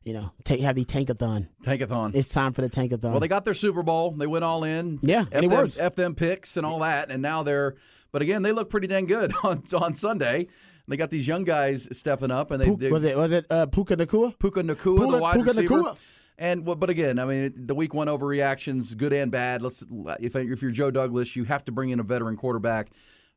you 0.03 0.15
know, 0.15 0.33
take 0.45 0.61
have 0.61 0.77
the 0.77 0.85
tankathon. 0.85 1.49
Tankathon. 1.63 2.15
It's 2.15 2.29
time 2.29 2.53
for 2.53 2.63
the 2.63 2.71
tankathon. 2.71 3.11
Well, 3.11 3.21
they 3.21 3.29
got 3.29 3.45
their 3.45 3.55
Super 3.55 3.83
Bowl. 3.83 4.13
They 4.13 4.27
went 4.27 4.45
all 4.45 4.65
in. 4.65 4.99
Yeah, 5.03 5.23
F 5.23 5.29
and 5.33 5.45
it 5.45 5.49
them, 5.49 5.59
works. 5.59 5.79
F 5.79 5.95
them 5.95 6.15
picks 6.15 6.57
and 6.57 6.65
all 6.65 6.79
that, 6.81 7.11
and 7.11 7.21
now 7.23 7.43
they're. 7.43 7.77
But 8.13 8.23
again, 8.23 8.43
they 8.43 8.53
look 8.53 8.71
pretty 8.71 8.87
dang 8.87 9.07
good 9.07 9.35
on 9.43 9.65
on 9.75 9.95
Sunday. 9.95 10.49
They 10.87 10.97
got 10.97 11.11
these 11.11 11.27
young 11.27 11.45
guys 11.45 11.89
stepping 11.93 12.31
up, 12.31 12.51
and 12.51 12.61
they, 12.61 12.67
Puka- 12.67 12.81
they 12.81 12.91
was 12.91 13.05
it 13.05 13.17
was 13.17 13.33
it 13.33 13.47
uh, 13.51 13.67
Puka 13.67 13.97
Nacua? 13.97 14.39
Puka 14.39 14.63
Nacua, 14.63 14.97
Puka- 14.97 15.13
the 15.13 15.19
wide 15.19 15.35
Puka 15.37 15.53
receiver. 15.53 15.75
Nacua. 15.75 15.97
And 16.37 16.67
well, 16.67 16.75
but 16.75 16.91
again, 16.91 17.19
I 17.19 17.25
mean, 17.27 17.53
the 17.55 17.75
week 17.75 17.95
one 17.95 18.09
overreactions, 18.09 18.97
good 18.97 19.13
and 19.13 19.31
bad. 19.31 19.63
Let's 19.63 19.85
if 20.21 20.35
if 20.37 20.63
you're 20.63 20.73
Joe 20.73 20.91
Douglas, 20.91 21.37
you 21.37 21.45
have 21.45 21.65
to 21.67 21.73
bring 21.73 21.91
in 21.91 22.01
a 22.01 22.03
veteran 22.03 22.37
quarterback, 22.37 22.89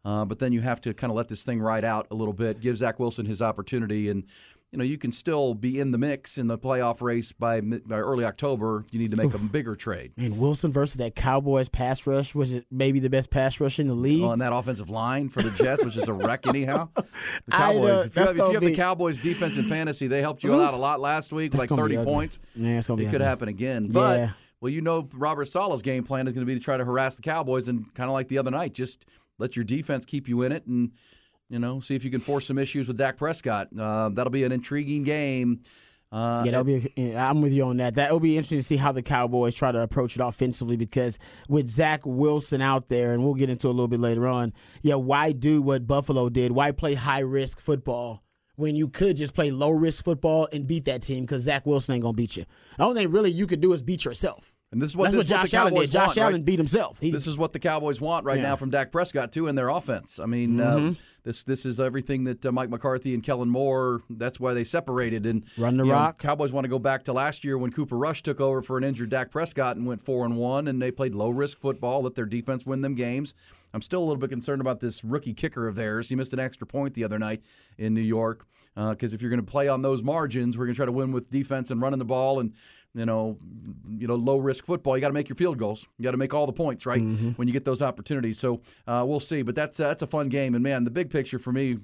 uh, 0.04 0.26
but 0.26 0.40
then 0.40 0.52
you 0.52 0.62
have 0.62 0.82
to 0.82 0.94
kind 0.94 1.12
of 1.12 1.16
let 1.16 1.28
this 1.28 1.44
thing 1.44 1.62
ride 1.62 1.86
out 1.86 2.08
a 2.12 2.16
little 2.16 2.34
bit. 2.34 2.60
Give 2.60 2.76
Zach 2.76 3.00
Wilson 3.00 3.26
his 3.26 3.42
opportunity, 3.42 4.10
and 4.10 4.24
you 4.78 4.84
know 4.84 4.86
you 4.88 5.00
can 5.00 5.12
still 5.12 5.56
be 5.56 5.80
in 5.80 5.90
the 5.90 5.98
mix 5.98 6.38
in 6.38 6.46
the 6.46 6.56
playoff 6.58 7.02
race 7.02 7.32
by, 7.32 7.62
by 7.62 7.98
early 7.98 8.24
October. 8.24 8.86
You 8.92 9.00
need 9.00 9.10
to 9.10 9.18
make 9.18 9.34
a 9.34 9.40
bigger 9.40 9.76
trade. 9.76 10.12
Man, 10.18 10.38
Wilson 10.38 10.72
versus 10.72 10.98
that 10.98 11.16
Cowboys 11.16 11.68
pass 11.68 12.06
rush 12.06 12.36
was 12.36 12.54
it 12.54 12.68
maybe 12.70 13.00
the 13.00 13.10
best 13.10 13.32
pass 13.32 13.60
rush 13.60 13.80
in 13.80 13.88
the 13.88 13.96
league? 13.96 14.22
on 14.24 14.38
that 14.38 14.54
offensive 14.54 14.88
line 14.92 15.30
for 15.30 15.42
the 15.42 15.50
Jets, 15.50 15.84
which 15.84 15.98
is 15.98 16.08
a 16.08 16.14
wreck 16.14 16.46
anyhow. 16.48 16.90
The 16.96 17.04
I 17.50 17.74
know, 17.74 17.80
Cowboys. 17.82 18.06
if 18.06 18.16
you 18.16 18.22
have, 18.22 18.30
if 18.30 18.38
you 18.38 18.44
have 18.54 18.62
the 18.62 18.76
Cowboys 18.76 19.18
defense 19.18 19.58
in 19.58 19.68
fantasy, 19.68 20.06
they 20.06 20.22
helped 20.22 20.44
you 20.44 20.62
out 20.62 20.76
a 20.76 20.78
lot 20.78 21.00
last 21.00 21.34
week, 21.34 21.54
That's 21.54 21.72
like 21.72 21.80
30 21.80 22.04
points. 22.04 22.40
Yeah, 22.56 22.78
it's 22.78 22.86
gonna 22.86 22.98
be 23.00 23.06
It 23.06 23.10
could 23.10 23.16
ugly. 23.16 23.26
happen 23.26 23.48
again. 23.50 23.88
But 23.90 24.20
Yeah. 24.20 24.32
well, 24.62 24.72
you 24.72 24.82
know, 24.82 25.10
Robert 25.14 25.46
Saleh's 25.48 25.82
game 25.82 26.04
plan 26.04 26.28
is 26.28 26.34
going 26.34 26.46
to 26.46 26.52
be 26.54 26.54
to 26.54 26.64
try 26.64 26.78
to 26.78 26.86
harass 26.86 27.16
the 27.16 27.24
Cowboys 27.24 27.68
and 27.68 27.92
kind 27.96 28.10
of 28.10 28.14
like 28.14 28.28
the 28.28 28.38
other 28.38 28.52
night, 28.52 28.74
just 28.74 29.06
let 29.40 29.56
your 29.56 29.66
defense 29.66 30.06
keep 30.06 30.28
you 30.28 30.44
in 30.44 30.52
it 30.52 30.68
and 30.68 30.92
you 31.50 31.60
know 31.60 31.80
see 31.80 31.96
if 31.96 32.04
you 32.04 32.12
can 32.12 32.20
force 32.22 32.46
some 32.48 32.58
issues 32.58 32.88
with 32.88 32.98
Dak 32.98 33.18
Prescott. 33.18 33.68
Uh, 33.78 34.10
that'll 34.10 34.32
be 34.32 34.44
an 34.44 34.52
intriguing 34.52 35.04
game. 35.04 35.62
Uh, 36.12 36.42
Yeah, 36.46 36.52
that'll 36.52 36.64
be. 36.64 37.16
I'm 37.18 37.42
with 37.42 37.52
you 37.52 37.64
on 37.66 37.78
that. 37.78 37.96
That'll 37.96 38.20
be 38.22 38.38
interesting 38.38 38.60
to 38.60 38.64
see 38.64 38.78
how 38.78 38.92
the 38.94 39.02
Cowboys 39.02 39.54
try 39.56 39.72
to 39.74 39.82
approach 39.82 40.16
it 40.16 40.22
offensively 40.22 40.78
because 40.78 41.20
with 41.50 41.68
Zach 41.70 42.06
Wilson 42.06 42.62
out 42.62 42.88
there, 42.88 43.14
and 43.14 43.24
we'll 43.24 43.34
get 43.34 43.50
into 43.50 43.68
a 43.68 43.72
little 43.72 43.90
bit 43.90 44.00
later 44.00 44.26
on. 44.28 44.54
Yeah, 44.84 44.96
why 44.96 45.34
do 45.34 45.62
what 45.62 45.86
Buffalo 45.86 46.30
did? 46.30 46.54
Why 46.54 46.72
play 46.72 46.94
high 46.94 47.20
risk 47.20 47.60
football 47.60 48.24
when 48.56 48.76
you 48.78 48.88
could 48.88 49.18
just 49.18 49.34
play 49.34 49.52
low 49.52 49.72
risk 49.72 50.04
football 50.06 50.48
and 50.54 50.66
beat 50.66 50.86
that 50.86 51.02
team? 51.02 51.26
Because 51.26 51.44
Zach 51.44 51.66
Wilson 51.66 51.96
ain't 51.96 52.04
gonna 52.04 52.14
beat 52.14 52.38
you. 52.38 52.46
The 52.78 52.84
only 52.86 53.02
thing 53.04 53.12
really 53.12 53.32
you 53.32 53.46
could 53.46 53.60
do 53.60 53.74
is 53.74 53.82
beat 53.82 54.06
yourself. 54.06 54.54
And 54.72 54.82
this 54.82 54.90
is 54.92 54.96
what, 54.98 55.12
That's 55.12 55.14
this 55.14 55.18
what 55.18 55.26
is 55.26 55.32
what 55.32 55.42
Josh 55.44 55.52
the 55.52 55.58
Allen 55.58 55.74
Cowboys 55.74 55.86
did. 55.88 55.92
Josh 55.94 56.08
want, 56.08 56.18
Allen 56.18 56.34
right? 56.36 56.46
beat 56.46 56.58
himself. 56.60 57.00
He, 57.00 57.12
This 57.12 57.26
is 57.28 57.38
what 57.38 57.54
the 57.54 57.60
Cowboys 57.60 58.00
want 58.02 58.26
right 58.26 58.34
Yeah. 58.38 58.44
Mm-hmm. 58.44 58.50
now 58.52 58.56
from 58.58 58.70
Dak 58.70 58.92
Prescott 58.92 59.32
too 59.34 59.48
in 59.48 59.56
their 59.56 59.70
offense. 59.70 60.20
I 60.20 60.26
mean, 60.26 60.60
uh, 60.60 60.94
this 61.28 61.44
this 61.44 61.66
is 61.66 61.78
everything 61.78 62.24
that 62.24 62.46
uh, 62.46 62.52
Mike 62.54 62.70
McCarthy 62.70 63.14
and 63.14 63.22
Kellen 63.22 63.50
Moore. 63.50 64.02
That's 64.10 64.40
why 64.40 64.54
they 64.54 64.64
separated 64.64 65.26
and 65.26 65.44
Run 65.58 65.76
the 65.76 65.84
you 65.84 65.92
know, 65.92 65.98
rock. 65.98 66.20
Cowboys 66.20 66.54
want 66.54 66.64
to 66.64 66.70
go 66.70 66.80
back 66.80 67.04
to 67.04 67.14
last 67.14 67.44
year 67.44 67.58
when 67.58 67.70
Cooper 67.72 67.98
Rush 67.98 68.24
took 68.24 68.40
over 68.40 68.62
for 68.62 68.78
an 68.78 68.86
injured 68.86 69.10
Dak 69.10 69.30
Prescott 69.30 69.76
and 69.76 69.86
went 69.86 70.06
four 70.06 70.26
and 70.26 70.38
one, 70.38 70.70
and 70.70 70.82
they 70.82 70.90
played 70.90 71.14
low 71.14 71.30
risk 71.30 71.60
football, 71.60 72.02
let 72.04 72.16
their 72.16 72.26
defense 72.26 72.66
win 72.66 72.82
them 72.82 72.96
games. 72.96 73.34
I'm 73.74 73.82
still 73.82 74.00
a 74.00 74.06
little 74.06 74.16
bit 74.16 74.30
concerned 74.30 74.62
about 74.62 74.80
this 74.80 75.04
rookie 75.04 75.34
kicker 75.34 75.68
of 75.68 75.76
theirs. 75.76 76.08
He 76.08 76.16
missed 76.16 76.32
an 76.32 76.40
extra 76.40 76.66
point 76.66 76.94
the 76.94 77.04
other 77.04 77.20
night 77.20 77.42
in 77.78 77.94
New 77.94 78.02
York 78.02 78.48
because 78.76 79.14
if 79.14 79.22
you're 79.22 79.30
going 79.30 79.44
to 79.44 79.52
play 79.52 79.68
on 79.68 79.82
those 79.82 80.02
margins, 80.02 80.58
we're 80.58 80.66
going 80.66 80.76
to 80.76 80.78
try 80.78 80.86
to 80.86 80.92
win 80.94 81.12
with 81.12 81.30
defense 81.30 81.72
and 81.72 81.82
running 81.82 82.00
the 82.00 82.06
ball 82.06 82.40
and 82.40 82.54
you 82.98 83.06
know, 83.06 83.38
you 83.98 84.08
know, 84.08 84.16
low 84.16 84.38
risk 84.38 84.66
football. 84.66 84.98
You 84.98 85.02
got 85.02 85.10
to 85.10 85.14
make 85.14 85.30
your 85.30 85.36
field 85.36 85.58
goals. 85.58 85.86
You 85.98 86.04
got 86.04 86.12
to 86.12 86.18
make 86.18 86.34
all 86.34 86.46
the 86.46 86.54
points, 86.54 86.86
right? 86.86 87.02
When 87.38 87.48
you 87.48 87.54
get 87.54 87.64
those 87.64 87.82
opportunities. 87.82 88.40
So 88.40 88.62
uh, 88.88 89.06
we'll 89.08 89.20
see. 89.20 89.44
But 89.44 89.56
that's 89.56 89.80
uh, 89.80 89.88
that's 89.88 90.02
a 90.02 90.08
fun 90.08 90.30
game. 90.30 90.56
And 90.56 90.64
man, 90.64 90.84
the 90.84 90.90
big 90.90 91.10
picture 91.10 91.40
for 91.40 91.52
me 91.52 91.78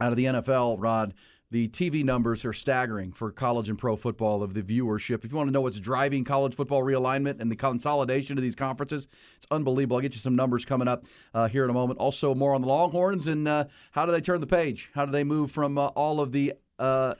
out 0.00 0.12
of 0.12 0.16
the 0.16 0.26
NFL, 0.26 0.76
Rod, 0.78 1.14
the 1.50 1.66
TV 1.68 2.04
numbers 2.04 2.44
are 2.44 2.52
staggering 2.52 3.10
for 3.10 3.32
college 3.32 3.70
and 3.70 3.78
pro 3.78 3.96
football 3.96 4.42
of 4.42 4.52
the 4.52 4.62
viewership. 4.62 5.24
If 5.24 5.30
you 5.30 5.36
want 5.36 5.48
to 5.48 5.52
know 5.52 5.62
what's 5.62 5.78
driving 5.78 6.22
college 6.22 6.54
football 6.54 6.82
realignment 6.82 7.40
and 7.40 7.50
the 7.50 7.56
consolidation 7.56 8.36
of 8.36 8.42
these 8.42 8.54
conferences, 8.54 9.08
it's 9.38 9.46
unbelievable. 9.50 9.96
I'll 9.96 10.02
get 10.02 10.14
you 10.14 10.20
some 10.20 10.36
numbers 10.36 10.66
coming 10.66 10.88
up 10.88 11.04
uh, 11.32 11.48
here 11.48 11.64
in 11.64 11.70
a 11.70 11.72
moment. 11.72 11.98
Also, 12.00 12.34
more 12.34 12.54
on 12.54 12.60
the 12.60 12.68
Longhorns 12.68 13.28
and 13.28 13.48
uh, 13.48 13.64
how 13.92 14.04
do 14.04 14.12
they 14.12 14.20
turn 14.20 14.40
the 14.42 14.46
page? 14.46 14.90
How 14.94 15.06
do 15.06 15.12
they 15.12 15.24
move 15.24 15.50
from 15.50 15.78
uh, 15.78 15.86
all 15.86 16.20
of 16.20 16.32
the 16.32 16.52
uh, 16.78 17.14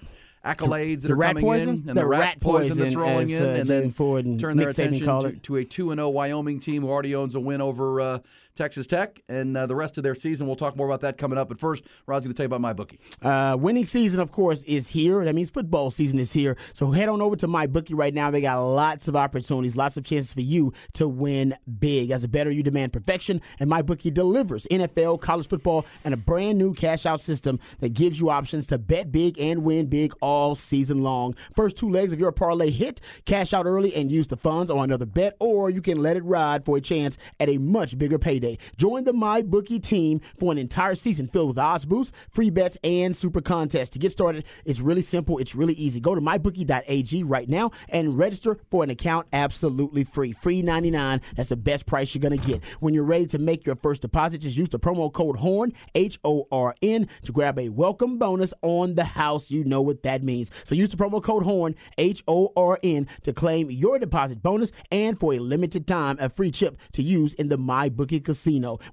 accolades 0.44 1.02
that 1.02 1.08
The 1.08 1.12
are 1.14 1.16
rat 1.16 1.30
coming 1.30 1.44
poison? 1.44 1.68
in 1.68 1.74
and 1.88 1.88
The 1.88 1.94
the, 2.02 2.06
rat, 2.06 2.20
rat 2.20 2.40
poison, 2.40 2.78
that's 2.78 2.94
rolling 2.94 3.32
as, 3.32 3.40
in, 3.40 3.46
uh, 3.46 3.52
and 3.54 3.66
then 3.68 3.90
Ford 3.90 4.24
and 4.24 4.38
turn 4.38 4.56
their 4.56 4.66
Nick 4.68 4.76
Saban 4.76 4.96
attention 4.96 5.06
to, 5.06 5.40
to 5.40 5.56
a 5.56 5.64
two 5.64 5.90
and 5.90 5.98
zero 5.98 6.08
Wyoming 6.08 6.60
team 6.60 6.82
who 6.82 6.88
already 6.88 7.14
owns 7.14 7.34
a 7.34 7.40
win 7.40 7.60
over 7.60 8.00
uh, 8.00 8.18
Texas 8.58 8.86
Tech 8.86 9.22
and 9.28 9.56
uh, 9.56 9.66
the 9.66 9.74
rest 9.74 9.98
of 9.98 10.04
their 10.04 10.14
season. 10.14 10.46
We'll 10.46 10.56
talk 10.56 10.76
more 10.76 10.86
about 10.86 11.00
that 11.02 11.16
coming 11.18 11.38
up. 11.38 11.48
But 11.48 11.60
first, 11.60 11.84
Rod's 12.06 12.24
going 12.24 12.34
to 12.34 12.36
tell 12.36 12.44
you 12.44 12.48
about 12.48 12.60
my 12.60 12.72
bookie. 12.72 12.98
Uh, 13.22 13.56
winning 13.58 13.86
season, 13.86 14.20
of 14.20 14.32
course, 14.32 14.62
is 14.64 14.88
here. 14.88 15.24
That 15.24 15.34
means 15.34 15.50
football 15.50 15.90
season 15.90 16.18
is 16.18 16.32
here. 16.32 16.56
So 16.72 16.90
head 16.90 17.08
on 17.08 17.22
over 17.22 17.36
to 17.36 17.46
my 17.46 17.66
bookie 17.66 17.94
right 17.94 18.12
now. 18.12 18.30
They 18.30 18.40
got 18.40 18.60
lots 18.60 19.08
of 19.08 19.16
opportunities, 19.16 19.76
lots 19.76 19.96
of 19.96 20.04
chances 20.04 20.34
for 20.34 20.40
you 20.40 20.72
to 20.94 21.08
win 21.08 21.54
big. 21.78 22.10
As 22.10 22.24
a 22.24 22.28
better, 22.28 22.50
you 22.50 22.62
demand 22.62 22.92
perfection, 22.92 23.40
and 23.60 23.70
my 23.70 23.82
bookie 23.82 24.10
delivers 24.10 24.66
NFL, 24.70 25.20
college 25.20 25.48
football, 25.48 25.86
and 26.04 26.12
a 26.12 26.16
brand 26.16 26.58
new 26.58 26.74
cash 26.74 27.06
out 27.06 27.20
system 27.20 27.60
that 27.80 27.94
gives 27.94 28.18
you 28.18 28.30
options 28.30 28.66
to 28.68 28.78
bet 28.78 29.12
big 29.12 29.38
and 29.38 29.62
win 29.62 29.86
big 29.86 30.12
all 30.20 30.38
all 30.38 30.54
season 30.54 31.02
long. 31.02 31.34
First 31.54 31.76
two 31.76 31.90
legs 31.90 32.12
of 32.12 32.20
your 32.20 32.32
parlay 32.32 32.70
hit, 32.70 33.00
cash 33.24 33.52
out 33.52 33.66
early 33.66 33.94
and 33.94 34.10
use 34.10 34.28
the 34.28 34.36
funds 34.36 34.70
on 34.70 34.78
another 34.78 35.04
bet, 35.04 35.36
or 35.40 35.68
you 35.68 35.82
can 35.82 36.00
let 36.00 36.16
it 36.16 36.24
ride 36.24 36.64
for 36.64 36.76
a 36.76 36.80
chance 36.80 37.18
at 37.40 37.48
a 37.48 37.58
much 37.58 37.98
bigger 37.98 38.18
payday. 38.18 38.47
Join 38.76 39.04
the 39.04 39.12
MyBookie 39.12 39.82
team 39.82 40.20
for 40.38 40.52
an 40.52 40.58
entire 40.58 40.94
season 40.94 41.26
filled 41.26 41.48
with 41.48 41.58
odds 41.58 41.84
boosts, 41.84 42.16
free 42.30 42.50
bets, 42.50 42.78
and 42.84 43.14
super 43.16 43.40
contests. 43.40 43.90
To 43.90 43.98
get 43.98 44.12
started, 44.12 44.44
it's 44.64 44.80
really 44.80 45.02
simple. 45.02 45.38
It's 45.38 45.54
really 45.54 45.74
easy. 45.74 46.00
Go 46.00 46.14
to 46.14 46.20
mybookie.ag 46.20 47.22
right 47.24 47.48
now 47.48 47.70
and 47.88 48.16
register 48.16 48.58
for 48.70 48.84
an 48.84 48.90
account 48.90 49.26
absolutely 49.32 50.04
free. 50.04 50.32
Free 50.32 50.62
99. 50.62 51.20
That's 51.36 51.48
the 51.48 51.56
best 51.56 51.86
price 51.86 52.14
you're 52.14 52.22
going 52.22 52.38
to 52.38 52.46
get. 52.46 52.62
When 52.80 52.94
you're 52.94 53.04
ready 53.04 53.26
to 53.26 53.38
make 53.38 53.66
your 53.66 53.76
first 53.76 54.02
deposit, 54.02 54.38
just 54.38 54.56
use 54.56 54.68
the 54.68 54.78
promo 54.78 55.12
code 55.12 55.36
HORN, 55.36 55.72
H 55.94 56.18
O 56.24 56.46
R 56.52 56.74
N, 56.82 57.08
to 57.22 57.32
grab 57.32 57.58
a 57.58 57.68
welcome 57.68 58.18
bonus 58.18 58.54
on 58.62 58.94
the 58.94 59.04
house. 59.04 59.50
You 59.50 59.64
know 59.64 59.82
what 59.82 60.02
that 60.02 60.22
means. 60.22 60.50
So 60.64 60.74
use 60.74 60.90
the 60.90 60.96
promo 60.96 61.22
code 61.22 61.42
HORN, 61.42 61.74
H 61.96 62.22
O 62.28 62.52
R 62.56 62.78
N, 62.82 63.06
to 63.22 63.32
claim 63.32 63.70
your 63.70 63.98
deposit 63.98 64.42
bonus 64.42 64.72
and 64.90 65.18
for 65.18 65.34
a 65.34 65.38
limited 65.38 65.86
time, 65.86 66.16
a 66.20 66.28
free 66.28 66.50
chip 66.50 66.78
to 66.92 67.02
use 67.02 67.34
in 67.34 67.48
the 67.48 67.58
MyBookie 67.58 68.24
casino. 68.24 68.37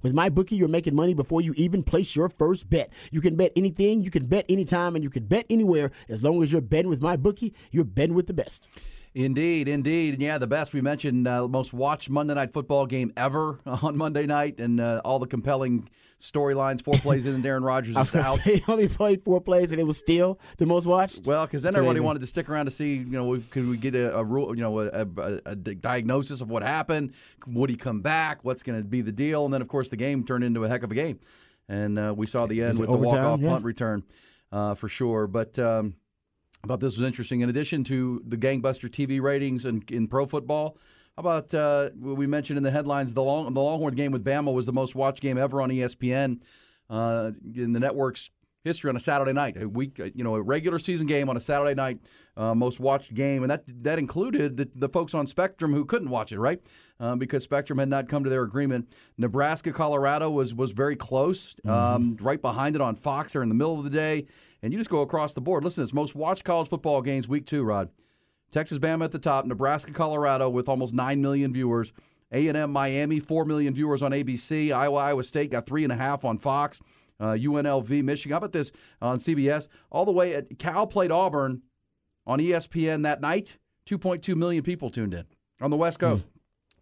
With 0.02 0.12
my 0.12 0.28
bookie, 0.28 0.56
you're 0.56 0.68
making 0.68 0.94
money 0.94 1.14
before 1.14 1.40
you 1.40 1.54
even 1.56 1.82
place 1.82 2.16
your 2.16 2.28
first 2.28 2.68
bet. 2.68 2.90
You 3.10 3.20
can 3.20 3.36
bet 3.36 3.52
anything, 3.56 4.02
you 4.02 4.10
can 4.10 4.26
bet 4.26 4.44
anytime, 4.48 4.94
and 4.94 5.04
you 5.04 5.10
can 5.10 5.24
bet 5.24 5.46
anywhere. 5.48 5.92
As 6.08 6.22
long 6.22 6.42
as 6.42 6.52
you're 6.52 6.60
betting 6.60 6.90
with 6.90 7.00
my 7.00 7.16
bookie, 7.16 7.54
you're 7.70 7.84
betting 7.84 8.14
with 8.14 8.26
the 8.26 8.32
best. 8.32 8.68
Indeed, 9.14 9.66
indeed. 9.66 10.14
And 10.14 10.22
yeah, 10.22 10.36
the 10.36 10.46
best. 10.46 10.74
We 10.74 10.82
mentioned 10.82 11.26
uh, 11.26 11.48
most 11.48 11.72
watched 11.72 12.10
Monday 12.10 12.34
night 12.34 12.52
football 12.52 12.84
game 12.84 13.12
ever 13.16 13.60
on 13.66 13.96
Monday 13.96 14.26
night 14.26 14.60
and 14.60 14.78
uh, 14.78 15.00
all 15.04 15.18
the 15.18 15.26
compelling 15.26 15.88
storylines, 16.20 16.82
four 16.82 16.94
plays 16.94 17.26
in, 17.26 17.34
and 17.34 17.44
Darren 17.44 17.62
Rodgers 17.64 17.96
is 17.96 18.14
out. 18.14 18.38
say, 18.40 18.56
he 18.56 18.62
only 18.68 18.88
played 18.88 19.22
four 19.22 19.40
plays 19.40 19.70
and 19.72 19.80
it 19.80 19.84
was 19.84 19.98
still 19.98 20.38
the 20.56 20.66
most 20.66 20.86
watched. 20.86 21.26
Well, 21.26 21.46
because 21.46 21.62
then 21.62 21.70
It's 21.70 21.76
everybody 21.76 21.98
amazing. 21.98 22.06
wanted 22.06 22.20
to 22.20 22.26
stick 22.26 22.48
around 22.48 22.64
to 22.66 22.70
see, 22.70 22.94
you 22.96 23.04
know, 23.04 23.42
could 23.50 23.68
we 23.68 23.76
get 23.76 23.94
a, 23.94 24.16
a 24.16 24.24
rule, 24.24 24.54
you 24.56 24.62
know, 24.62 24.80
a, 24.80 24.88
a, 24.88 25.40
a 25.46 25.54
diagnosis 25.56 26.40
of 26.40 26.48
what 26.48 26.62
happened? 26.62 27.12
Would 27.46 27.70
he 27.70 27.76
come 27.76 28.00
back? 28.00 28.44
What's 28.44 28.62
going 28.62 28.78
to 28.80 28.84
be 28.84 29.02
the 29.02 29.12
deal? 29.12 29.44
And 29.44 29.52
then, 29.52 29.60
of 29.62 29.68
course, 29.68 29.90
the 29.90 29.96
game 29.96 30.24
turned 30.24 30.44
into 30.44 30.64
a 30.64 30.68
heck 30.68 30.82
of 30.82 30.90
a 30.90 30.94
game, 30.94 31.20
and 31.68 31.98
uh, 31.98 32.14
we 32.16 32.26
saw 32.26 32.46
the 32.46 32.62
end 32.62 32.78
with 32.78 32.90
the 32.90 32.96
walk-off 32.96 33.40
Yeah. 33.40 33.48
punt 33.50 33.64
return 33.64 34.02
uh, 34.52 34.74
for 34.74 34.88
sure. 34.88 35.26
But 35.26 35.58
um, 35.58 35.94
I 36.64 36.68
thought 36.68 36.80
this 36.80 36.96
was 36.96 37.06
interesting. 37.06 37.40
In 37.42 37.50
addition 37.50 37.84
to 37.84 38.22
the 38.26 38.36
gangbuster 38.36 38.88
TV 38.88 39.20
ratings 39.20 39.64
in, 39.66 39.82
in 39.90 40.08
pro 40.08 40.24
football, 40.26 40.78
about 41.18 41.52
uh, 41.54 41.90
we 41.98 42.26
mentioned 42.26 42.56
in 42.56 42.62
the 42.62 42.70
headlines 42.70 43.14
the 43.14 43.22
long 43.22 43.52
the 43.52 43.60
Longhorn 43.60 43.94
game 43.94 44.12
with 44.12 44.24
Bama 44.24 44.52
was 44.52 44.66
the 44.66 44.72
most 44.72 44.94
watched 44.94 45.20
game 45.20 45.38
ever 45.38 45.62
on 45.62 45.70
ESPN 45.70 46.42
uh, 46.90 47.30
in 47.54 47.72
the 47.72 47.80
network's 47.80 48.30
history 48.64 48.90
on 48.90 48.96
a 48.96 49.00
Saturday 49.00 49.32
night. 49.32 49.56
A 49.60 49.68
week, 49.68 49.98
you 50.14 50.24
know, 50.24 50.34
a 50.34 50.42
regular 50.42 50.78
season 50.78 51.06
game 51.06 51.28
on 51.30 51.36
a 51.36 51.40
Saturday 51.40 51.74
night, 51.74 52.00
uh, 52.36 52.54
most 52.54 52.80
watched 52.80 53.14
game, 53.14 53.42
and 53.42 53.50
that 53.50 53.64
that 53.82 53.98
included 53.98 54.56
the, 54.58 54.68
the 54.74 54.88
folks 54.88 55.14
on 55.14 55.26
Spectrum 55.26 55.72
who 55.72 55.84
couldn't 55.86 56.10
watch 56.10 56.32
it, 56.32 56.38
right? 56.38 56.60
Uh, 57.00 57.14
because 57.14 57.44
Spectrum 57.44 57.78
had 57.78 57.88
not 57.88 58.08
come 58.08 58.24
to 58.24 58.30
their 58.30 58.42
agreement. 58.42 58.92
Nebraska, 59.16 59.72
Colorado 59.72 60.30
was 60.30 60.52
was 60.52 60.72
very 60.72 60.96
close, 60.96 61.54
um, 61.64 62.18
right 62.20 62.42
behind 62.42 62.74
it 62.74 62.82
on 62.82 62.94
Fox 62.94 63.34
or 63.34 63.42
in 63.42 63.48
the 63.48 63.54
middle 63.54 63.78
of 63.78 63.84
the 63.84 63.90
day. 63.90 64.26
And 64.62 64.72
you 64.72 64.78
just 64.78 64.90
go 64.90 65.02
across 65.02 65.32
the 65.32 65.40
board. 65.40 65.64
Listen, 65.64 65.84
it's 65.84 65.92
most 65.92 66.14
watched 66.14 66.44
college 66.44 66.68
football 66.68 67.00
games 67.00 67.28
week 67.28 67.46
two, 67.46 67.62
Rod. 67.62 67.88
Texas 68.52 68.78
Bama 68.78 69.04
at 69.04 69.12
the 69.12 69.18
top, 69.18 69.44
Nebraska, 69.44 69.92
Colorado 69.92 70.48
with 70.48 70.68
almost 70.68 70.94
nine 70.94 71.20
million 71.20 71.52
viewers. 71.52 71.92
A&M 72.32 72.70
Miami, 72.70 73.20
four 73.20 73.44
million 73.44 73.74
viewers 73.74 74.02
on 74.02 74.10
ABC. 74.10 74.72
Iowa, 74.72 74.98
Iowa 74.98 75.24
State 75.24 75.50
got 75.50 75.66
three 75.66 75.84
and 75.84 75.92
a 75.92 75.96
half 75.96 76.24
on 76.24 76.38
Fox. 76.38 76.80
Uh, 77.18 77.28
UNLV, 77.28 78.02
Michigan. 78.02 78.32
How 78.32 78.38
about 78.38 78.52
this 78.52 78.72
uh, 79.00 79.06
on 79.08 79.18
CBS? 79.18 79.68
All 79.90 80.04
the 80.04 80.12
way 80.12 80.34
at 80.34 80.58
Cal 80.58 80.86
played 80.86 81.10
Auburn 81.10 81.62
on 82.26 82.40
ESPN 82.40 83.04
that 83.04 83.20
night. 83.20 83.58
2.2 83.88 84.34
million 84.34 84.62
people 84.62 84.90
tuned 84.90 85.14
in 85.14 85.24
on 85.60 85.70
the 85.70 85.76
West 85.76 85.98
Coast. 85.98 86.24
Hmm. 86.24 86.28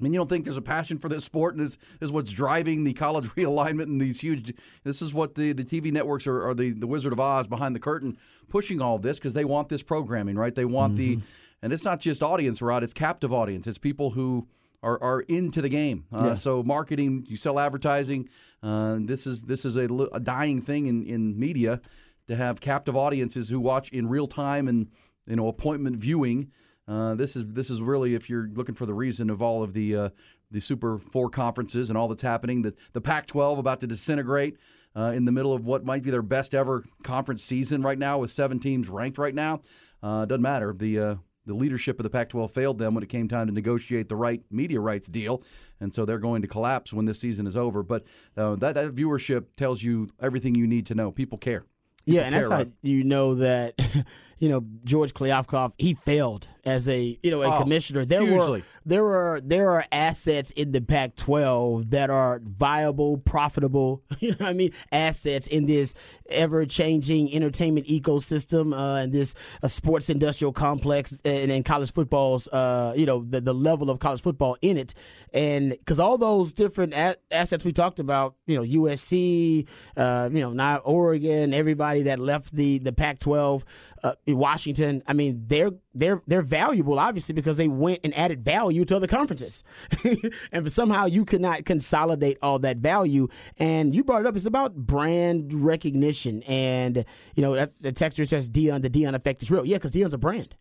I 0.01 0.03
mean, 0.03 0.13
you 0.13 0.19
don't 0.19 0.29
think 0.29 0.45
there's 0.45 0.57
a 0.57 0.63
passion 0.63 0.99
for 0.99 1.09
this 1.09 1.25
sport, 1.25 1.55
and 1.55 1.65
this 1.65 1.79
is 2.01 2.11
what's 2.11 2.33
driving 2.33 2.83
the 2.83 2.95
college 2.95 3.27
realignment 3.37 3.85
and 3.85 4.01
these 4.01 4.21
huge. 4.21 4.53
This 4.83 5.01
is 5.01 5.15
what 5.15 5.37
the, 5.37 5.53
the 5.53 5.63
TV 5.63 5.93
networks 5.93 6.27
are, 6.27 6.49
are 6.49 6.55
the, 6.55 6.73
the 6.73 6.87
Wizard 6.87 7.13
of 7.13 7.21
Oz 7.21 7.47
behind 7.47 7.77
the 7.77 7.81
curtain 7.81 8.19
pushing 8.49 8.81
all 8.81 8.99
this 8.99 9.19
because 9.19 9.35
they 9.35 9.45
want 9.45 9.69
this 9.69 9.83
programming, 9.83 10.37
right? 10.37 10.55
They 10.55 10.65
want 10.65 10.97
the, 10.97 11.17
mm-hmm. 11.17 11.27
And 11.65 11.73
it's 11.73 11.83
not 11.83 11.99
just 11.99 12.23
audience, 12.23 12.61
Rod. 12.61 12.85
It's 12.85 12.93
captive 12.93 13.33
audience. 13.33 13.67
It's 13.67 13.79
people 13.79 14.11
who 14.11 14.47
are, 14.83 15.03
are 15.03 15.21
into 15.23 15.63
the 15.63 15.71
game. 15.71 16.05
Uh, 16.13 16.35
So 16.35 16.63
marketing, 16.63 17.25
you 17.27 17.39
sell 17.39 17.59
advertising. 17.59 18.29
Uh, 18.63 18.99
this 19.01 19.27
is 19.27 19.45
this 19.45 19.65
is 19.65 19.75
a, 19.75 19.87
a 20.13 20.21
dying 20.21 20.61
thing 20.61 20.87
in, 20.89 21.03
in 21.05 21.39
media 21.39 21.81
to 22.29 22.37
have 22.37 22.61
captive 22.61 22.97
audiences 22.97 23.49
who 23.49 23.59
watch 23.59 23.89
in 23.89 24.11
real 24.11 24.27
time 24.27 24.69
and 24.69 24.89
you 25.27 25.37
know 25.37 25.49
appointment 25.49 25.97
viewing. 25.97 26.51
Uh, 26.87 27.15
this 27.15 27.35
is 27.35 27.47
this 27.49 27.71
is 27.71 27.81
really 27.81 28.15
if 28.15 28.29
you're 28.29 28.49
looking 28.53 28.75
for 28.75 28.85
the 28.85 28.93
reason 28.93 29.31
of 29.31 29.41
all 29.41 29.63
of 29.63 29.73
the 29.73 29.97
uh, 29.97 30.09
the 30.51 30.61
Super 30.61 30.99
Four 30.99 31.31
conferences 31.31 31.89
and 31.89 31.97
all 31.97 32.09
that's 32.09 32.23
happening. 32.23 32.61
The 32.61 32.75
the 32.93 33.01
Pac-12 33.01 33.59
about 33.59 33.81
to 33.81 33.87
disintegrate 33.87 34.59
uh, 34.95 35.13
in 35.15 35.25
the 35.25 35.33
middle 35.33 35.55
of 35.55 35.65
what 35.65 35.83
might 35.83 36.03
be 36.03 36.11
their 36.11 36.21
best 36.21 36.55
ever 36.55 36.85
conference 37.03 37.43
season 37.43 37.81
right 37.81 37.99
now 37.99 38.19
with 38.19 38.31
seven 38.31 38.61
teams 38.61 38.91
ranked 38.91 39.17
right 39.17 39.35
now. 39.35 39.63
Uh, 40.03 40.27
doesn't 40.27 40.43
matter. 40.43 40.75
The 40.77 40.99
uh, 41.01 41.15
the 41.47 41.55
leadership 41.55 41.99
of 41.99 42.05
the 42.05 42.11
Pac-12 42.11 42.51
failed 42.51 42.79
them 42.79 42.95
when 42.95 43.03
it 43.03 43.09
came 43.09 43.29
time 43.29 43.47
to 43.47 43.53
negotiate 43.53 44.09
the 44.09 44.17
right 44.17 44.43
media 44.51 44.81
rights 44.81 45.09
deal, 45.09 45.43
and 45.81 45.95
so 45.95 46.05
they're 46.05 46.19
going 46.19 46.43
to 46.43 46.49
collapse 46.49 46.93
when 46.93 47.05
this 47.07 47.21
season 47.21 47.47
is 47.47 47.57
over. 47.57 47.83
But 47.83 48.05
uh, 48.37 48.57
that 48.57 48.75
that 48.75 48.95
viewership 48.95 49.45
tells 49.57 49.83
you 49.83 50.09
everything 50.21 50.55
you 50.55 50.67
need 50.67 50.87
to 50.87 50.95
know. 50.95 51.11
People 51.11 51.39
care. 51.39 51.65
Yeah, 52.07 52.23
People 52.23 52.25
and 52.25 52.35
that's 52.35 52.49
care, 52.49 52.59
how 52.59 52.67
you 52.83 53.05
know 53.05 53.35
that 53.37 53.75
you 54.39 54.49
know 54.49 54.65
George 54.85 55.13
Kliavkoff 55.15 55.73
he 55.79 55.95
failed 55.95 56.49
as 56.65 56.89
a 56.89 57.19
you 57.23 57.31
know 57.31 57.43
a 57.43 57.55
Oh, 57.55 57.61
commissioner. 57.61 58.05
There 58.05 58.21
hugely. 58.23 58.61
were 58.61 58.63
there 58.87 59.07
are 59.07 59.41
there 59.41 59.71
are 59.71 59.85
assets 59.93 60.51
in 60.53 60.73
the 60.73 60.81
Pac-12 60.81 61.91
that 61.91 62.11
are 62.11 62.41
viable, 62.45 63.19
profitable. 63.19 64.03
You 64.21 64.31
know 64.31 64.37
what 64.39 64.49
I 64.49 64.53
mean? 64.55 64.73
Assets 64.93 65.47
in 65.47 65.67
this 65.67 65.93
ever-changing 66.31 67.33
entertainment 67.35 67.87
ecosystem 67.87 68.73
uh, 68.79 68.97
and 69.03 69.13
this 69.13 69.35
uh, 69.63 69.69
sports 69.69 70.09
industrial 70.11 70.53
complex 70.53 71.19
and, 71.25 71.51
and 71.51 71.65
college 71.65 71.93
football's 71.93 72.49
uh, 72.49 72.93
you 72.97 73.07
know 73.07 73.25
the 73.29 73.41
the 73.41 73.53
level 73.55 73.91
of 73.91 73.99
college 73.99 74.21
football 74.23 74.57
in 74.63 74.77
it, 74.77 74.95
and 75.33 75.71
because 75.71 75.99
all 76.01 76.17
those 76.19 76.53
different 76.53 76.95
a- 76.95 77.17
assets 77.31 77.65
we 77.65 77.73
talked 77.73 77.99
about, 78.01 78.37
you 78.47 78.57
know 78.57 78.63
USC, 78.83 79.67
uh, 79.97 80.29
you 80.33 80.41
know 80.41 80.53
not 80.53 80.83
Oregon, 80.85 81.53
everybody 81.55 82.03
that 82.03 82.19
left 82.19 82.55
the 82.55 82.79
the 82.79 82.93
Pac-12 82.93 83.63
uh, 84.05 84.15
in 84.27 84.37
Washington. 84.37 85.03
I 85.09 85.15
mean, 85.15 85.43
they're 85.47 85.73
they're 85.95 86.23
they're 86.27 86.43
valuable, 86.43 86.99
obviously, 86.99 87.33
because 87.33 87.57
they 87.57 87.69
went 87.69 88.01
and 88.05 88.17
added 88.17 88.45
value 88.45 88.85
to 88.85 88.97
other 88.97 89.07
conferences, 89.07 89.65
and 90.53 90.71
somehow 90.71 91.07
you 91.07 91.25
could 91.25 91.41
not 91.41 91.65
consolidate 91.65 92.39
all 92.43 92.59
that 92.61 92.77
value. 92.77 93.29
And 93.57 93.95
you 93.95 94.05
brought 94.05 94.21
it 94.21 94.27
up; 94.27 94.37
it's 94.37 94.47
about 94.47 94.77
brand 94.77 95.53
recognition, 95.55 96.43
and 96.43 97.05
you 97.35 97.43
know 97.43 97.55
that's 97.55 97.79
the 97.79 97.93
texture 97.93 98.27
says 98.27 98.51
Deion. 98.51 98.83
The 98.83 98.91
Deion 98.91 99.15
effect 99.15 99.43
is 99.43 99.51
real, 99.51 99.67
yeah, 99.67 99.79
because 99.79 99.93
Deion's 99.93 100.15
a 100.15 100.19
brand. 100.19 100.55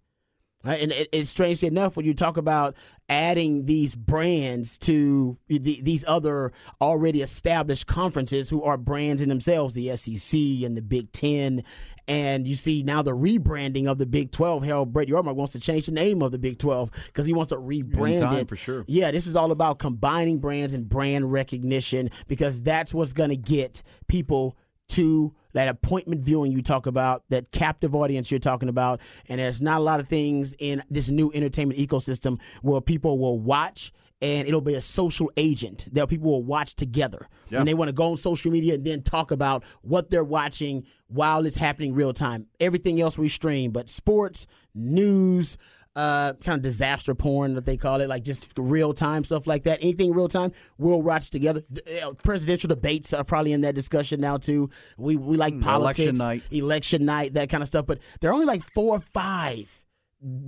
Right? 0.63 0.81
And 0.81 0.91
it, 0.91 1.09
it's 1.11 1.29
strangely 1.29 1.67
enough 1.67 1.97
when 1.97 2.05
you 2.05 2.13
talk 2.13 2.37
about 2.37 2.75
adding 3.09 3.65
these 3.65 3.95
brands 3.95 4.77
to 4.79 5.37
the, 5.47 5.81
these 5.81 6.05
other 6.07 6.53
already 6.79 7.21
established 7.21 7.85
conferences 7.85 8.49
who 8.49 8.63
are 8.63 8.77
brands 8.77 9.21
in 9.21 9.27
themselves, 9.29 9.73
the 9.73 9.95
SEC 9.95 10.39
and 10.65 10.77
the 10.77 10.81
Big 10.81 11.11
Ten. 11.11 11.63
And 12.07 12.47
you 12.47 12.55
see 12.55 12.83
now 12.83 13.01
the 13.01 13.15
rebranding 13.15 13.87
of 13.87 13.97
the 13.97 14.05
Big 14.05 14.31
12. 14.31 14.63
Hell, 14.63 14.85
Brett 14.85 15.07
Yormark 15.07 15.35
wants 15.35 15.53
to 15.53 15.59
change 15.59 15.85
the 15.85 15.91
name 15.91 16.21
of 16.21 16.31
the 16.31 16.39
Big 16.39 16.59
12 16.59 16.91
because 17.07 17.25
he 17.25 17.33
wants 17.33 17.49
to 17.49 17.57
rebrand 17.57 18.21
time, 18.21 18.39
it. 18.39 18.49
for 18.49 18.55
sure. 18.55 18.83
Yeah, 18.87 19.11
this 19.11 19.27
is 19.27 19.35
all 19.35 19.51
about 19.51 19.79
combining 19.79 20.39
brands 20.39 20.73
and 20.73 20.87
brand 20.87 21.31
recognition 21.31 22.09
because 22.27 22.61
that's 22.61 22.93
what's 22.93 23.13
going 23.13 23.29
to 23.29 23.37
get 23.37 23.83
people 24.07 24.57
to 24.89 25.33
that 25.53 25.67
appointment 25.67 26.21
viewing 26.21 26.51
you 26.51 26.61
talk 26.61 26.85
about, 26.85 27.23
that 27.29 27.51
captive 27.51 27.95
audience 27.95 28.29
you're 28.29 28.39
talking 28.39 28.69
about. 28.69 28.99
And 29.29 29.39
there's 29.39 29.61
not 29.61 29.79
a 29.79 29.83
lot 29.83 29.99
of 29.99 30.07
things 30.07 30.53
in 30.59 30.83
this 30.89 31.09
new 31.09 31.31
entertainment 31.33 31.79
ecosystem 31.79 32.39
where 32.61 32.81
people 32.81 33.17
will 33.17 33.39
watch 33.39 33.93
and 34.21 34.47
it'll 34.47 34.61
be 34.61 34.75
a 34.75 34.81
social 34.81 35.29
agent 35.35 35.85
that 35.91 36.07
people 36.07 36.31
will 36.31 36.43
watch 36.43 36.75
together. 36.75 37.27
And 37.59 37.67
they 37.67 37.73
want 37.73 37.89
to 37.89 37.93
go 37.93 38.11
on 38.11 38.17
social 38.17 38.51
media 38.51 38.75
and 38.75 38.85
then 38.85 39.01
talk 39.03 39.31
about 39.31 39.63
what 39.81 40.09
they're 40.09 40.23
watching 40.23 40.85
while 41.07 41.45
it's 41.45 41.57
happening 41.57 41.93
real 41.93 42.13
time. 42.13 42.47
Everything 42.59 43.01
else 43.01 43.17
we 43.17 43.27
stream, 43.27 43.71
but 43.71 43.89
sports, 43.89 44.47
news, 44.73 45.57
uh, 45.95 46.33
kind 46.43 46.57
of 46.57 46.61
disaster 46.61 47.13
porn 47.13 47.53
that 47.53 47.65
they 47.65 47.77
call 47.77 48.01
it, 48.01 48.09
like 48.09 48.23
just 48.23 48.45
real 48.57 48.93
time 48.93 49.23
stuff 49.23 49.45
like 49.45 49.63
that. 49.63 49.79
Anything 49.81 50.13
real 50.13 50.27
time, 50.27 50.51
we'll 50.77 51.01
watch 51.01 51.29
together. 51.29 51.63
Uh, 52.03 52.11
Presidential 52.23 52.67
debates 52.67 53.13
are 53.13 53.23
probably 53.23 53.53
in 53.53 53.61
that 53.61 53.75
discussion 53.75 54.19
now 54.19 54.37
too. 54.37 54.69
We 54.97 55.15
we 55.17 55.37
like 55.37 55.59
politics, 55.61 55.99
election 55.99 56.15
night. 56.15 56.43
election 56.51 57.05
night, 57.05 57.33
that 57.33 57.49
kind 57.49 57.61
of 57.61 57.67
stuff. 57.67 57.85
But 57.85 57.99
there 58.21 58.31
are 58.31 58.33
only 58.33 58.45
like 58.45 58.63
four 58.63 58.97
or 58.97 59.01
five 59.01 59.79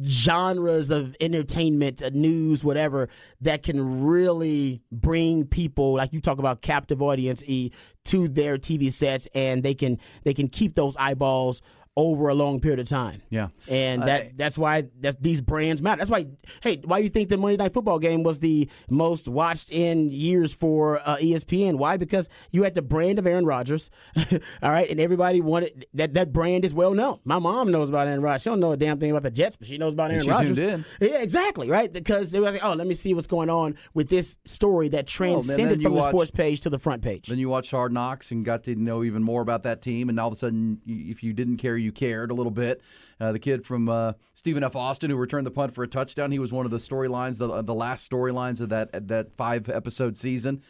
genres 0.03 0.89
of 0.89 1.15
entertainment, 1.19 2.01
uh, 2.01 2.09
news, 2.13 2.63
whatever, 2.63 3.09
that 3.41 3.61
can 3.61 4.03
really 4.03 4.81
bring 4.91 5.45
people, 5.45 5.95
like 5.95 6.13
you 6.13 6.21
talk 6.21 6.39
about 6.39 6.61
captive 6.61 7.01
audience, 7.01 7.43
e 7.45 7.71
to 8.05 8.27
their 8.27 8.57
TV 8.57 8.91
sets, 8.91 9.27
and 9.35 9.63
they 9.63 9.73
can 9.73 9.99
they 10.23 10.33
can 10.33 10.47
keep 10.47 10.75
those 10.75 10.95
eyeballs 10.97 11.61
over 11.97 12.27
a 12.27 12.33
long 12.33 12.59
period 12.59 12.79
of 12.79 12.87
time. 12.87 13.21
Yeah. 13.29 13.49
and 13.69 14.03
that 14.03 14.37
that's 14.37 14.57
why 14.57 14.83
that's 14.99 15.15
these 15.17 15.41
brands 15.41 15.81
matter. 15.81 15.99
That's 15.99 16.11
why. 16.11 16.25
Hey, 16.61 16.81
why 16.83 16.97
you 16.99 17.09
think 17.09 17.29
the 17.29 17.37
Monday 17.37 17.57
Night 17.57 17.73
Football 17.73 17.99
game 17.99 18.23
was 18.23 18.39
the 18.39 18.69
most 18.89 19.27
watched 19.27 19.71
in 19.71 20.09
years 20.11 20.53
for 20.53 20.99
uh, 20.99 21.17
ESPN? 21.17 21.75
Why? 21.75 21.97
Because 21.97 22.29
you 22.51 22.63
had 22.63 22.75
the 22.75 22.81
brand 22.81 23.19
of 23.19 23.25
Aaron 23.27 23.45
Rodgers, 23.45 23.89
all 24.61 24.71
right, 24.71 24.89
and 24.89 24.99
everybody 24.99 25.41
wanted 25.41 25.85
that. 25.93 26.13
That 26.15 26.33
brand 26.33 26.65
is 26.65 26.73
well 26.73 26.93
known. 26.93 27.19
My 27.23 27.39
mom 27.39 27.71
knows 27.71 27.89
about 27.89 28.07
Aaron 28.07 28.21
Rodgers. 28.21 28.43
She 28.43 28.49
don't 28.49 28.59
know 28.59 28.71
a 28.73 28.77
damn 28.77 28.99
thing 28.99 29.11
about 29.11 29.23
the 29.23 29.31
Jets, 29.31 29.55
but 29.55 29.67
she 29.67 29.77
knows 29.77 29.93
about 29.93 30.11
Aaron 30.11 30.23
she 30.23 30.29
Rodgers. 30.29 30.59
Yeah, 30.59 31.17
exactly, 31.21 31.69
right. 31.69 31.91
Because 31.91 32.31
they 32.31 32.39
were 32.39 32.51
like, 32.51 32.63
oh, 32.63 32.73
let 32.73 32.87
me 32.87 32.95
see 32.95 33.13
what's 33.13 33.27
going 33.27 33.49
on 33.49 33.75
with 33.93 34.09
this 34.09 34.37
story 34.45 34.89
that 34.89 35.07
transcended 35.07 35.69
then 35.69 35.79
you 35.79 35.83
from 35.83 35.93
the 35.93 35.99
watch- 35.99 36.09
sports 36.09 36.31
page 36.31 36.61
to 36.61 36.69
the 36.69 36.79
front 36.79 37.01
page. 37.01 37.27
Then 37.27 37.39
you 37.39 37.49
watched 37.49 37.71
Hard 37.71 37.93
Knocks 37.93 38.31
and 38.31 38.43
got 38.43 38.63
to 38.63 38.75
know 38.75 39.03
even 39.03 39.23
more 39.23 39.41
about 39.41 39.63
that 39.63 39.81
team. 39.81 40.09
And 40.09 40.19
all 40.19 40.27
of 40.27 40.33
a 40.33 40.37
sudden, 40.37 40.81
if 40.85 41.23
you 41.23 41.33
didn't 41.33 41.57
care, 41.57 41.77
you 41.85 41.91
cared 41.93 42.31
a 42.31 42.33
little 42.33 42.51
bit. 42.51 42.81
Uh, 43.19 43.31
the 43.31 43.39
kid 43.39 43.65
from 43.65 43.87
uh, 43.87 44.11
Stephen 44.33 44.61
F. 44.63 44.75
Austin 44.75 45.09
who 45.09 45.15
returned 45.15 45.47
the 45.47 45.51
punt 45.51 45.73
for 45.73 45.83
a 45.83 45.87
touchdown. 45.87 46.31
He 46.31 46.39
was 46.39 46.51
one 46.51 46.65
of 46.65 46.71
the 46.71 46.79
storylines, 46.79 47.37
the 47.37 47.61
the 47.61 47.73
last 47.73 48.09
storylines 48.11 48.59
of 48.59 48.69
that 48.69 49.07
that 49.07 49.31
five 49.31 49.69
episode 49.69 50.17
season. 50.17 50.61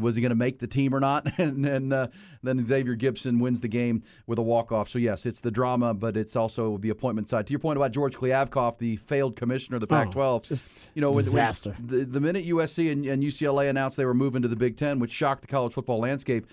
Was 0.00 0.16
he 0.16 0.20
going 0.22 0.30
to 0.30 0.34
make 0.34 0.58
the 0.58 0.66
team 0.66 0.92
or 0.94 0.98
not? 1.00 1.26
And 1.38 1.64
then 1.64 1.92
uh, 1.92 2.08
then 2.42 2.64
Xavier 2.66 2.96
Gipson 2.96 3.38
wins 3.38 3.60
the 3.60 3.68
game 3.68 4.02
with 4.26 4.36
a 4.38 4.42
walk 4.42 4.72
off. 4.72 4.88
So 4.88 4.98
yes, 4.98 5.24
it's 5.26 5.40
the 5.40 5.50
drama, 5.52 5.94
but 5.94 6.16
it's 6.16 6.34
also 6.34 6.76
the 6.78 6.90
appointment 6.90 7.28
side. 7.28 7.46
To 7.46 7.52
your 7.52 7.60
point 7.60 7.76
about 7.76 7.92
George 7.92 8.16
Kliavkoff, 8.16 8.78
the 8.78 8.96
failed 8.96 9.36
commissioner 9.36 9.76
of 9.76 9.80
the 9.80 9.86
Pac-12, 9.86 10.42
just 10.42 10.88
you 10.94 11.00
know, 11.00 11.10
when- 11.10 11.16
when 11.18 11.24
disaster. 11.26 11.76
the, 11.78 12.04
the 12.04 12.20
minute 12.20 12.44
USC 12.46 12.90
and, 12.90 13.06
and 13.06 13.22
UCLA 13.22 13.70
announced 13.70 13.96
they 13.96 14.04
were 14.06 14.14
moving 14.14 14.42
to 14.42 14.48
the 14.48 14.56
Big 14.56 14.76
Ten, 14.76 14.98
which 14.98 15.12
shocked 15.12 15.42
the 15.42 15.46
college 15.46 15.72
football 15.72 16.00
landscape, 16.00 16.46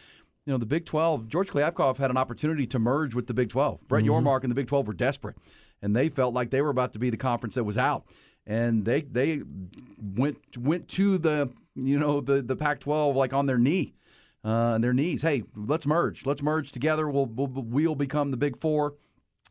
you 0.46 0.52
know, 0.52 0.58
the 0.58 0.66
Big 0.66 0.86
12, 0.86 1.28
George 1.30 1.50
Kliavkoff 1.50 1.98
had 1.98 2.10
an 2.10 2.18
opportunity 2.18 2.68
to 2.68 2.80
merge 2.80 3.16
with 3.16 3.28
the 3.28 3.34
Big 3.34 3.50
12. 3.50 3.88
Brett 3.88 4.04
Yormark 4.04 4.44
and 4.44 4.52
the 4.52 4.56
Big 4.56 4.68
12 4.68 4.88
were 4.88 4.94
desperate, 4.94 5.38
and 5.82 5.96
they 5.96 6.10
felt 6.10 6.34
like 6.34 6.50
they 6.50 6.62
were 6.62 6.70
about 6.70 6.94
to 6.94 7.00
be 7.00 7.10
the 7.10 7.18
conference 7.18 7.56
that 7.56 7.64
was 7.64 7.78
out. 7.78 8.06
And 8.46 8.84
they 8.84 9.02
they 9.02 9.42
went 9.98 10.38
went 10.58 10.90
to 10.90 11.18
the 11.18 11.50
you 11.76 11.98
know 11.98 12.20
the 12.20 12.42
the 12.42 12.58
Pac-12 12.58 13.16
like 13.16 13.32
on 13.32 13.46
their 13.46 13.58
knee, 13.58 13.94
uh, 14.44 14.78
their 14.80 14.92
knees. 14.92 15.22
Hey, 15.22 15.44
let's 15.56 15.86
merge. 15.86 16.26
Let's 16.26 16.42
merge 16.42 16.74
together. 16.74 17.08
We'll 17.08 17.28
we'll, 17.28 17.48
we'll 17.48 17.96
become 17.96 18.32
the 18.32 18.38
Big 18.38 18.60
Four 18.60 18.96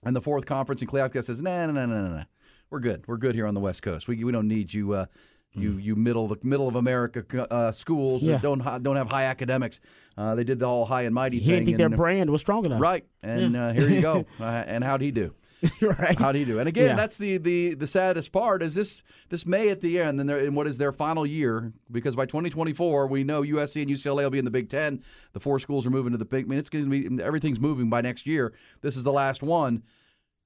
and 0.05 0.15
the 0.15 0.21
fourth 0.21 0.45
conference. 0.45 0.83
And 0.83 0.91
Kliavkoff 0.91 1.25
says, 1.25 1.41
"No, 1.41 1.67
no, 1.67 1.73
no, 1.73 1.87
no, 1.87 2.07
no, 2.07 2.17
no. 2.19 2.25
We're 2.69 2.81
good. 2.81 3.05
We're 3.09 3.17
good 3.17 3.35
here 3.35 3.47
on 3.47 3.55
the 3.55 3.61
West 3.61 3.83
Coast. 3.83 4.09
We 4.09 4.23
we 4.25 4.31
don't 4.31 4.47
need 4.49 4.75
you." 4.75 4.93
Uh, 4.93 5.07
you 5.55 5.73
you 5.79 5.95
middle 5.97 6.29
the 6.29 6.37
middle 6.43 6.67
of 6.69 6.77
America 6.77 7.25
uh, 7.53 7.73
schools 7.73 8.23
Yeah. 8.23 8.33
that 8.33 8.43
don't 8.43 8.83
don't 8.83 8.97
have 8.97 9.11
high 9.11 9.25
academics. 9.25 9.81
Uh, 10.17 10.35
they 10.35 10.45
did 10.45 10.59
the 10.59 10.67
whole 10.69 10.85
high 10.85 11.03
and 11.03 11.15
mighty 11.15 11.39
He 11.39 11.47
thing. 11.47 11.55
didn't 11.55 11.67
think 11.67 11.79
their 11.79 11.89
brand 11.91 12.31
was 12.31 12.41
strong 12.41 12.65
enough. 12.65 12.81
right, 12.81 13.05
and 13.23 13.57
uh, 13.57 13.73
here 13.73 13.89
you 13.89 14.01
go. 14.03 14.25
Uh, 14.41 14.45
and 14.67 14.83
how'd 14.85 15.01
he 15.01 15.11
do? 15.11 15.35
right. 15.81 16.19
How'd 16.19 16.35
he 16.35 16.45
do? 16.45 16.59
And 16.59 16.69
again, 16.69 16.87
Yeah. 16.89 16.97
that's 16.97 17.17
the, 17.19 17.37
the 17.39 17.75
the 17.75 17.87
saddest 17.87 18.33
part 18.33 18.63
is 18.65 18.75
this 18.75 19.05
this 19.29 19.47
May 19.47 19.69
at 19.69 19.81
the 19.81 20.01
end, 20.01 20.21
and 20.21 20.29
in 20.29 20.55
what 20.57 20.67
is 20.67 20.77
their 20.77 20.91
final 20.93 21.25
year 21.25 21.73
because 21.91 22.17
by 22.17 22.27
2024 22.27 23.07
we 23.07 23.23
know 23.23 23.43
USC 23.43 23.81
and 23.83 23.89
UCLA 23.91 24.25
will 24.25 24.31
be 24.31 24.39
in 24.41 24.45
the 24.45 24.51
Big 24.51 24.69
Ten. 24.69 25.05
The 25.35 25.41
four 25.41 25.61
schools 25.61 25.87
are 25.87 25.91
moving 25.91 26.11
to 26.13 26.19
the 26.19 26.25
Big. 26.25 26.47
I 26.47 26.49
mean, 26.49 26.59
it's 26.59 26.69
going 26.69 26.91
to 26.91 27.09
be 27.17 27.23
everything's 27.23 27.61
moving 27.61 27.89
by 27.91 28.01
next 28.01 28.27
year. 28.27 28.53
This 28.81 28.97
is 28.97 29.05
the 29.05 29.13
last 29.13 29.41
one. 29.43 29.85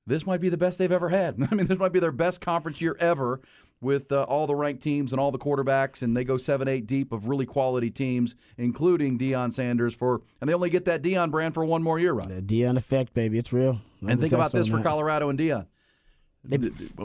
This 0.07 0.27
might 0.27 0.41
be 0.43 0.51
the 0.51 0.57
best 0.59 0.79
they've 0.79 0.93
ever 0.93 1.09
had. 1.09 1.37
I 1.51 1.55
mean, 1.55 1.67
this 1.67 1.79
might 1.79 1.93
be 1.93 1.99
their 2.01 2.13
best 2.13 2.41
conference 2.43 2.81
year 2.83 2.95
ever 3.01 3.41
with 3.81 4.11
uh, 4.11 4.23
all 4.23 4.47
the 4.47 4.55
ranked 4.55 4.83
teams 4.83 5.13
and 5.13 5.21
all 5.21 5.31
the 5.31 5.39
quarterbacks, 5.39 6.03
and 6.03 6.17
they 6.17 6.25
go 6.25 6.37
seven, 6.37 6.67
eight 6.69 6.87
deep 6.87 7.13
of 7.13 7.29
really 7.29 7.47
quality 7.47 7.91
teams, 7.91 8.35
including 8.57 9.19
Deion 9.19 9.53
Sanders 9.53 9.95
for, 9.95 10.23
and 10.41 10.49
they 10.49 10.55
only 10.55 10.71
get 10.71 10.87
that 10.87 11.03
Deion 11.03 11.31
brand 11.31 11.55
for 11.55 11.65
one 11.65 11.83
more 11.83 11.99
year, 11.99 12.13
right? 12.13 12.29
The 12.29 12.43
Deion 12.43 12.77
effect, 12.77 13.13
baby, 13.15 13.39
it's 13.39 13.53
real. 13.53 13.81
And 14.07 14.19
think 14.21 14.33
about 14.33 14.53
this 14.53 14.69
for 14.69 14.83
Colorado. 14.83 15.29
Colorado 15.29 15.29
and 15.31 15.39
Deion. 15.39 15.67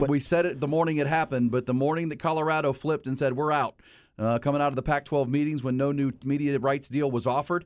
we 0.07 0.19
said 0.19 0.45
it 0.45 0.59
the 0.59 0.67
morning 0.67 0.97
it 0.97 1.07
happened, 1.07 1.51
but 1.51 1.65
the 1.65 1.73
morning 1.73 2.09
that 2.09 2.19
Colorado 2.19 2.73
flipped 2.73 3.07
and 3.07 3.17
said 3.17 3.35
we're 3.35 3.51
out, 3.51 3.75
uh, 4.19 4.39
coming 4.39 4.61
out 4.61 4.69
of 4.69 4.75
the 4.75 4.83
Pac-12 4.83 5.27
meetings 5.27 5.63
when 5.63 5.77
no 5.77 5.91
new 5.91 6.11
media 6.23 6.57
rights 6.59 6.87
deal 6.87 7.09
was 7.09 7.25
offered, 7.25 7.65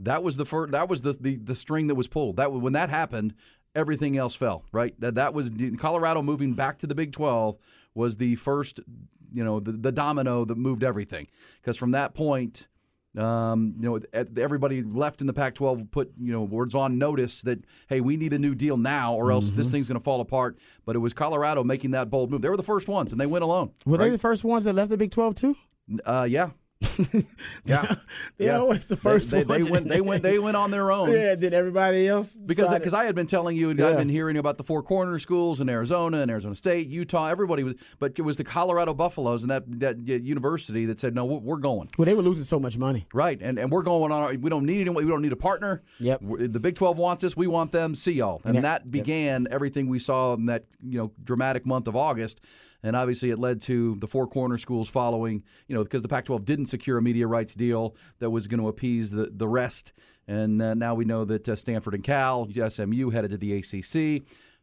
that 0.00 0.22
was 0.22 0.36
the 0.36 0.44
first, 0.44 0.72
that 0.72 0.88
was 0.88 1.02
the, 1.02 1.12
the 1.12 1.36
the 1.36 1.54
string 1.54 1.86
that 1.86 1.94
was 1.94 2.08
pulled. 2.08 2.36
That 2.36 2.52
when 2.52 2.72
that 2.72 2.90
happened, 2.90 3.34
everything 3.74 4.16
else 4.16 4.34
fell. 4.34 4.64
Right. 4.72 4.98
That 5.00 5.14
that 5.14 5.32
was 5.32 5.50
Colorado 5.78 6.22
moving 6.22 6.54
back 6.54 6.78
to 6.78 6.86
the 6.86 6.94
Big 6.94 7.12
12 7.12 7.56
was 7.94 8.16
the 8.16 8.36
first, 8.36 8.80
you 9.32 9.44
know, 9.44 9.60
the, 9.60 9.72
the 9.72 9.92
domino 9.92 10.44
that 10.44 10.56
moved 10.56 10.82
everything. 10.82 11.28
Because 11.60 11.76
from 11.76 11.92
that 11.92 12.14
point. 12.14 12.68
Um, 13.14 13.74
you 13.78 13.90
know, 13.90 14.24
everybody 14.38 14.82
left 14.82 15.20
in 15.20 15.26
the 15.26 15.34
Pac-12 15.34 15.90
put 15.90 16.14
you 16.18 16.32
know 16.32 16.44
words 16.44 16.74
on 16.74 16.96
notice 16.96 17.42
that 17.42 17.62
hey, 17.90 18.00
we 18.00 18.16
need 18.16 18.32
a 18.32 18.38
new 18.38 18.54
deal 18.54 18.78
now, 18.78 19.12
or 19.12 19.30
else 19.30 19.52
this 19.52 19.70
thing's 19.70 19.86
going 19.86 20.00
to 20.00 20.02
fall 20.02 20.22
apart. 20.22 20.56
But 20.86 20.96
it 20.96 21.00
was 21.00 21.12
Colorado 21.12 21.62
making 21.62 21.90
that 21.90 22.08
bold 22.08 22.30
move. 22.30 22.40
They 22.40 22.48
were 22.48 22.56
the 22.56 22.62
first 22.62 22.88
ones, 22.88 23.12
and 23.12 23.20
they 23.20 23.26
went 23.26 23.44
alone. 23.44 23.72
Were 23.84 23.98
they 23.98 24.04
right? 24.04 24.12
the 24.12 24.18
first 24.18 24.44
ones 24.44 24.64
that 24.64 24.72
left 24.72 24.88
the 24.88 24.96
Big 24.96 25.10
12 25.10 25.34
too? 25.34 25.56
Uh, 26.06 26.26
yeah, 26.26 26.52
yeah, 27.64 27.94
They're 28.38 28.58
always 28.58 28.86
the 28.86 28.96
first 28.96 29.30
They, 29.30 29.42
they, 29.42 29.58
they 29.60 29.70
went. 29.70 29.88
They 29.88 30.00
went. 30.00 30.22
They 30.22 30.38
went 30.38 30.56
on 30.56 30.70
their 30.70 30.90
own. 30.90 31.10
Yeah, 31.22 31.34
then 31.34 31.52
everybody 31.54 32.08
else. 32.08 32.34
Because 32.34 32.72
because 32.72 32.94
I 32.94 33.04
had 33.04 33.14
been 33.14 33.26
telling 33.26 33.56
you, 33.56 33.70
and 33.70 33.78
Yeah. 33.78 33.88
I've 33.88 33.96
been 33.96 34.08
hearing 34.08 34.36
about 34.36 34.56
the 34.58 34.64
four 34.64 34.82
corner 34.82 35.18
schools 35.18 35.60
in 35.60 35.68
Arizona 35.68 36.18
and 36.20 36.30
Arizona 36.30 36.54
State, 36.54 36.88
Utah, 36.88 37.28
everybody 37.28 37.62
was, 37.64 37.74
but 37.98 38.12
it 38.16 38.22
was 38.22 38.36
the 38.36 38.44
Colorado 38.44 38.94
Buffaloes 38.94 39.42
and 39.42 39.50
that 39.50 39.64
that 39.80 39.98
university 40.08 40.86
that 40.86 41.00
said 41.00 41.14
no, 41.14 41.24
we're 41.24 41.56
going. 41.56 41.88
well, 41.98 42.06
they 42.06 42.14
were 42.14 42.22
losing 42.22 42.44
so 42.44 42.58
much 42.58 42.76
money. 42.78 43.06
Right, 43.12 43.38
and 43.42 43.58
and 43.58 43.70
we're 43.70 43.82
going 43.82 44.10
on. 44.12 44.22
our- 44.22 44.34
We 44.34 44.50
don't 44.50 44.64
need 44.66 44.80
anyone. 44.80 45.04
We 45.04 45.10
don't 45.10 45.22
need 45.22 45.32
a 45.32 45.36
partner. 45.36 45.82
Yep. 46.00 46.22
We're- 46.22 46.46
The 46.46 46.60
Big 46.60 46.74
Twelve 46.76 46.98
wants 46.98 47.22
us. 47.24 47.36
We 47.36 47.46
want 47.46 47.72
them. 47.72 47.94
See 47.94 48.12
y'all. 48.12 48.40
And 48.44 48.56
Yeah. 48.56 48.60
that 48.62 48.90
began 48.90 49.46
everything 49.50 49.88
we 49.88 49.98
saw 49.98 50.34
in 50.34 50.46
that 50.46 50.64
you 50.82 50.98
know 50.98 51.12
dramatic 51.22 51.66
month 51.66 51.86
of 51.88 51.96
August. 51.96 52.40
And 52.82 52.96
obviously, 52.96 53.30
it 53.30 53.38
led 53.38 53.60
to 53.62 53.96
the 54.00 54.08
four 54.08 54.26
corner 54.26 54.58
schools 54.58 54.88
following. 54.88 55.42
You 55.68 55.76
know, 55.76 55.84
because 55.84 56.02
the 56.02 56.08
Pac-12 56.08 56.44
didn't 56.44 56.66
secure 56.66 56.98
a 56.98 57.02
media 57.02 57.26
rights 57.26 57.54
deal 57.54 57.94
that 58.18 58.30
was 58.30 58.46
going 58.46 58.60
to 58.60 58.68
appease 58.68 59.10
the 59.10 59.30
the 59.32 59.48
rest. 59.48 59.92
And 60.28 60.62
uh, 60.62 60.74
now 60.74 60.94
we 60.94 61.04
know 61.04 61.24
that 61.24 61.48
uh, 61.48 61.56
Stanford 61.56 61.94
and 61.94 62.04
Cal, 62.04 62.48
SMU 62.48 63.10
headed 63.10 63.32
to 63.32 63.36
the 63.36 63.58
ACC. 63.58 64.22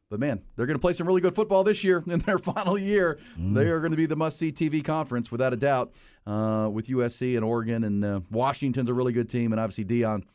But 0.10 0.20
man, 0.20 0.42
they're 0.56 0.66
going 0.66 0.78
to 0.78 0.82
play 0.82 0.94
some 0.94 1.06
really 1.06 1.22
good 1.22 1.36
football 1.36 1.64
this 1.64 1.84
year 1.84 2.04
in 2.08 2.20
their 2.20 2.40
final 2.40 2.78
year. 2.78 3.20
They 3.54 3.68
are 3.68 3.80
going 3.80 3.92
to 3.92 3.98
be 3.98 4.08
the 4.08 4.16
must-see 4.16 4.52
TV 4.52 4.84
conference 4.84 5.32
without 5.32 5.54
a 5.54 5.58
doubt. 5.58 5.94
Uh, 6.28 6.70
with 6.70 6.86
USC 6.88 7.36
and 7.36 7.44
Oregon 7.44 7.84
and 7.84 8.06
uh, 8.06 8.20
Washington's 8.30 8.88
a 8.88 8.94
really 8.94 9.14
good 9.14 9.30
team, 9.30 9.52
and 9.52 9.60
obviously 9.60 9.84
Deion 9.86 10.26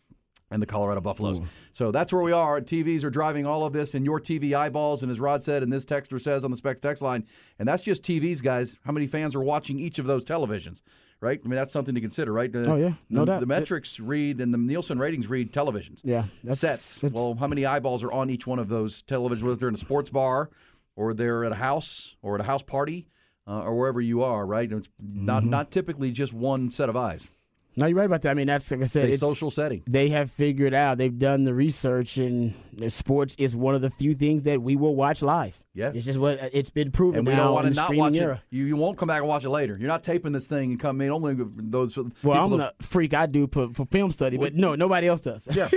and 0.54 0.62
the 0.62 0.66
Colorado 0.66 1.00
Buffaloes. 1.00 1.40
So 1.72 1.90
that's 1.90 2.12
where 2.12 2.22
we 2.22 2.30
are. 2.32 2.60
TVs 2.60 3.02
are 3.02 3.10
driving 3.10 3.44
all 3.44 3.64
of 3.66 3.72
this, 3.72 3.94
and 3.94 4.04
your 4.06 4.20
TV 4.20 4.54
eyeballs. 4.54 5.02
And 5.02 5.10
as 5.10 5.18
Rod 5.18 5.42
said, 5.42 5.62
and 5.64 5.72
this 5.72 5.84
texter 5.84 6.22
says 6.22 6.44
on 6.44 6.50
the 6.52 6.56
Specs 6.56 6.80
text 6.80 7.02
line, 7.02 7.26
and 7.58 7.66
that's 7.68 7.82
just 7.82 8.04
TVs, 8.04 8.40
guys. 8.42 8.78
How 8.86 8.92
many 8.92 9.08
fans 9.08 9.34
are 9.34 9.42
watching 9.42 9.78
each 9.80 9.98
of 9.98 10.06
those 10.06 10.24
televisions? 10.24 10.80
Right? 11.20 11.40
I 11.44 11.48
mean, 11.48 11.56
that's 11.56 11.72
something 11.72 11.94
to 11.94 12.00
consider, 12.00 12.32
right? 12.32 12.52
The- 12.52 12.70
Oh, 12.70 12.76
yeah. 12.76 12.92
No 13.10 13.20
the, 13.20 13.26
doubt. 13.32 13.40
The 13.40 13.46
metrics 13.46 13.98
read 13.98 14.40
and 14.40 14.52
the 14.54 14.58
Nielsen 14.58 14.98
ratings 14.98 15.26
read 15.28 15.52
televisions 15.52 16.00
Yeah, 16.04 16.24
that's 16.44 16.60
sets. 16.60 17.00
that's- 17.00 17.12
Well, 17.18 17.34
how 17.34 17.46
many 17.46 17.64
eyeballs 17.66 18.02
are 18.02 18.12
on 18.12 18.28
each 18.30 18.46
one 18.46 18.58
of 18.58 18.68
those 18.68 19.02
televisions, 19.02 19.42
whether 19.42 19.56
they're 19.56 19.68
in 19.70 19.74
a 19.74 19.78
sports 19.78 20.10
bar 20.10 20.50
or 20.96 21.14
they're 21.14 21.44
at 21.44 21.52
a 21.52 21.56
house 21.56 22.14
or 22.22 22.34
at 22.34 22.40
a 22.42 22.44
house 22.44 22.62
party 22.62 23.08
uh, 23.48 23.62
or 23.62 23.74
wherever 23.74 24.00
you 24.02 24.22
are, 24.22 24.44
right? 24.46 24.70
It's 24.70 24.88
not 25.02 25.42
Mm-hmm. 25.42 25.50
not 25.50 25.70
typically 25.70 26.10
just 26.12 26.32
one 26.34 26.70
set 26.70 26.88
of 26.90 26.96
eyes. 26.96 27.28
No, 27.76 27.86
you're 27.86 27.96
right 27.96 28.06
about 28.06 28.22
that. 28.22 28.30
I 28.30 28.34
mean, 28.34 28.46
that's 28.46 28.70
like 28.70 28.82
I 28.82 28.84
said, 28.84 29.10
It's 29.10 29.20
social 29.20 29.50
setting. 29.50 29.82
They 29.86 30.08
have 30.10 30.30
figured 30.30 30.74
out. 30.74 30.98
They've 30.98 31.18
done 31.18 31.44
the 31.44 31.54
research, 31.54 32.16
and 32.16 32.54
sports 32.88 33.34
is 33.38 33.56
one 33.56 33.74
of 33.74 33.80
the 33.80 33.90
few 33.90 34.14
things 34.14 34.44
that 34.44 34.62
we 34.62 34.76
will 34.76 34.94
watch 34.94 35.22
live. 35.22 35.58
Yeah. 35.74 35.90
it's 35.94 36.06
just 36.06 36.18
what 36.18 36.40
uh, 36.40 36.48
it's 36.52 36.70
been 36.70 36.90
proven 36.92 37.18
And 37.18 37.26
we 37.26 37.32
now 37.34 37.44
don't 37.46 37.54
want 37.54 37.66
to 37.68 37.74
not 37.74 37.94
watch 37.96 38.14
era. 38.14 38.34
it. 38.50 38.56
You, 38.56 38.64
you 38.66 38.76
won't 38.76 38.96
come 38.96 39.08
back 39.08 39.18
and 39.18 39.26
watch 39.28 39.44
it 39.44 39.50
later. 39.50 39.76
You're 39.78 39.88
not 39.88 40.02
taping 40.04 40.30
this 40.32 40.46
thing 40.46 40.70
and 40.70 40.78
come 40.80 41.00
in. 41.00 41.10
Only 41.10 41.34
those 41.56 41.96
Well, 42.22 42.44
I'm 42.44 42.56
that- 42.58 42.78
the 42.78 42.84
freak. 42.86 43.12
I 43.14 43.26
do 43.26 43.48
for, 43.50 43.68
for 43.72 43.84
film 43.86 44.12
study, 44.12 44.36
but 44.36 44.54
no, 44.54 44.74
nobody 44.76 45.08
else 45.08 45.20
does. 45.20 45.48
Yeah, 45.54 45.68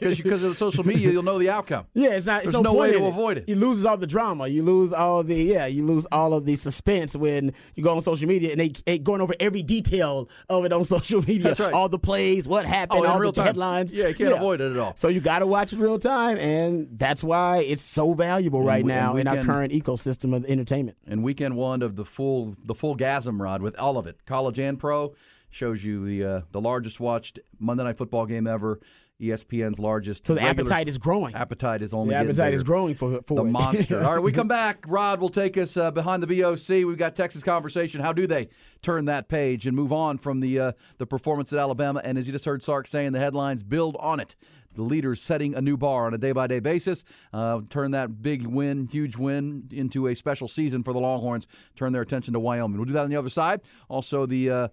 because 0.00 0.42
of 0.42 0.56
social 0.56 0.86
media, 0.86 1.10
you'll 1.10 1.22
know 1.22 1.38
the 1.38 1.50
outcome. 1.50 1.86
Yeah, 1.94 2.10
it's 2.10 2.26
not. 2.26 2.42
It's 2.44 2.52
There's 2.52 2.62
no 2.62 2.72
way 2.72 2.92
to 2.92 2.98
in 2.98 3.04
avoid 3.04 3.38
it. 3.38 3.48
You 3.48 3.56
lose 3.56 3.84
all 3.84 3.96
the 3.96 4.06
drama. 4.06 4.46
You 4.48 4.62
lose 4.62 4.92
all 4.92 5.22
the 5.22 5.34
yeah. 5.34 5.66
You 5.66 5.84
lose 5.84 6.06
all 6.12 6.32
of 6.34 6.44
the 6.46 6.56
suspense 6.56 7.14
when 7.16 7.52
you 7.74 7.82
go 7.82 7.94
on 7.96 8.02
social 8.02 8.26
media 8.28 8.52
and 8.52 8.60
they, 8.60 8.68
they 8.86 8.98
going 8.98 9.20
over 9.20 9.34
every 9.40 9.62
detail 9.62 10.28
of 10.48 10.64
it 10.64 10.72
on 10.72 10.84
social 10.96 11.20
media. 11.20 11.42
That's 11.44 11.60
right. 11.60 11.72
All 11.72 11.88
the 11.88 11.98
plays, 11.98 12.46
what 12.48 12.64
happened, 12.66 13.04
Oh, 13.04 13.08
all 13.10 13.18
the 13.20 13.32
time. 13.32 13.46
headlines. 13.46 13.92
Yeah, 13.92 14.08
you 14.08 14.14
can't 14.14 14.34
avoid 14.34 14.60
it 14.60 14.72
at 14.72 14.78
all. 14.78 14.92
So 14.96 15.08
you 15.08 15.20
got 15.20 15.40
to 15.40 15.46
watch 15.46 15.72
it 15.72 15.78
real 15.78 15.98
time, 15.98 16.38
and 16.38 16.88
that's 16.98 17.22
why 17.24 17.58
it's 17.58 17.82
so 17.82 18.14
valuable 18.14 18.62
right 18.62 18.84
we- 18.84 18.88
now 18.88 19.16
in 19.16 19.26
our 19.38 19.44
current 19.44 19.72
ecosystem 19.72 20.34
of 20.34 20.44
entertainment. 20.44 20.96
and 21.06 21.22
weekend 21.22 21.56
one 21.56 21.82
of 21.82 21.96
the 21.96 22.04
full 22.04 22.56
the 22.64 22.74
full 22.74 22.96
gasm 22.96 23.40
rod 23.40 23.62
with 23.62 23.78
all 23.78 23.96
of 23.98 24.06
it, 24.06 24.24
college 24.26 24.58
and 24.58 24.78
pro, 24.78 25.14
shows 25.50 25.82
you 25.82 26.04
the 26.06 26.24
uh, 26.24 26.40
the 26.52 26.60
largest 26.60 27.00
watched 27.00 27.38
Monday 27.58 27.84
Night 27.84 27.96
Football 27.96 28.26
game 28.26 28.46
ever. 28.46 28.80
ESPN's 29.20 29.78
largest. 29.78 30.26
So 30.26 30.34
the 30.34 30.40
appetite 30.40 30.88
is 30.88 30.96
growing. 30.96 31.34
Appetite 31.34 31.82
is 31.82 31.92
only 31.92 32.14
The 32.14 32.20
appetite 32.20 32.54
is 32.54 32.62
growing 32.62 32.94
for 32.94 33.20
for 33.26 33.34
the 33.34 33.44
it. 33.44 33.50
monster. 33.50 34.00
All 34.02 34.14
right, 34.14 34.22
we 34.22 34.32
come 34.32 34.48
back. 34.48 34.86
Rod 34.88 35.20
will 35.20 35.28
take 35.28 35.58
us 35.58 35.76
uh, 35.76 35.90
behind 35.90 36.22
the 36.22 36.40
BOC. 36.40 36.68
We've 36.86 36.96
got 36.96 37.14
Texas 37.14 37.42
conversation. 37.42 38.00
How 38.00 38.14
do 38.14 38.26
they 38.26 38.48
turn 38.80 39.04
that 39.04 39.28
page 39.28 39.66
and 39.66 39.76
move 39.76 39.92
on 39.92 40.16
from 40.16 40.40
the 40.40 40.58
uh, 40.58 40.72
the 40.96 41.06
performance 41.06 41.52
at 41.52 41.58
Alabama? 41.58 42.00
And 42.02 42.16
as 42.16 42.26
you 42.26 42.32
just 42.32 42.46
heard 42.46 42.62
Sark 42.62 42.86
saying, 42.86 43.12
the 43.12 43.18
headlines 43.18 43.62
build 43.62 43.94
on 44.00 44.20
it. 44.20 44.36
The 44.74 44.82
leaders 44.82 45.20
setting 45.20 45.54
a 45.54 45.60
new 45.60 45.76
bar 45.76 46.06
on 46.06 46.14
a 46.14 46.18
day 46.18 46.32
by 46.32 46.46
day 46.46 46.60
basis. 46.60 47.04
Uh, 47.32 47.60
turn 47.70 47.90
that 47.90 48.22
big 48.22 48.46
win, 48.46 48.86
huge 48.86 49.16
win, 49.16 49.68
into 49.72 50.06
a 50.06 50.14
special 50.14 50.48
season 50.48 50.82
for 50.84 50.92
the 50.92 51.00
Longhorns. 51.00 51.46
Turn 51.76 51.92
their 51.92 52.02
attention 52.02 52.34
to 52.34 52.40
Wyoming. 52.40 52.76
We'll 52.78 52.86
do 52.86 52.92
that 52.92 53.04
on 53.04 53.10
the 53.10 53.16
other 53.16 53.30
side. 53.30 53.62
Also, 53.88 54.26
the 54.26 54.50
uh, 54.50 54.68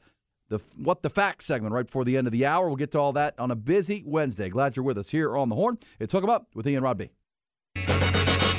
the 0.50 0.60
what 0.78 1.02
the 1.02 1.10
facts 1.10 1.46
segment 1.46 1.74
right 1.74 1.86
before 1.86 2.06
the 2.06 2.16
end 2.16 2.28
of 2.28 2.32
the 2.32 2.46
hour. 2.46 2.68
We'll 2.68 2.76
get 2.76 2.92
to 2.92 3.00
all 3.00 3.14
that 3.14 3.38
on 3.40 3.52
a 3.52 3.56
busy 3.56 4.04
Wednesday. 4.06 4.50
Glad 4.50 4.76
you're 4.76 4.86
with 4.86 4.98
us 4.98 5.10
here 5.10 5.36
on 5.36 5.50
the 5.50 5.56
Horn. 5.56 5.78
It's 6.00 6.14
Hook 6.14 6.24
'em 6.24 6.30
Up 6.30 6.48
with 6.54 6.68
Ian 6.68 6.84
Rodby. 6.84 7.10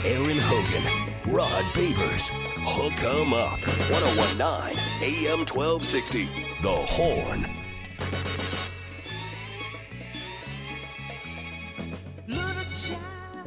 Aaron 0.04 0.38
Hogan, 0.38 1.34
Rod 1.34 1.64
Babers, 1.74 2.30
Hook 2.62 3.04
'em 3.04 3.32
Up. 3.32 3.60
1019 3.90 4.78
AM 5.02 5.44
1260. 5.44 6.28
The 6.62 6.68
Horn. 6.70 7.67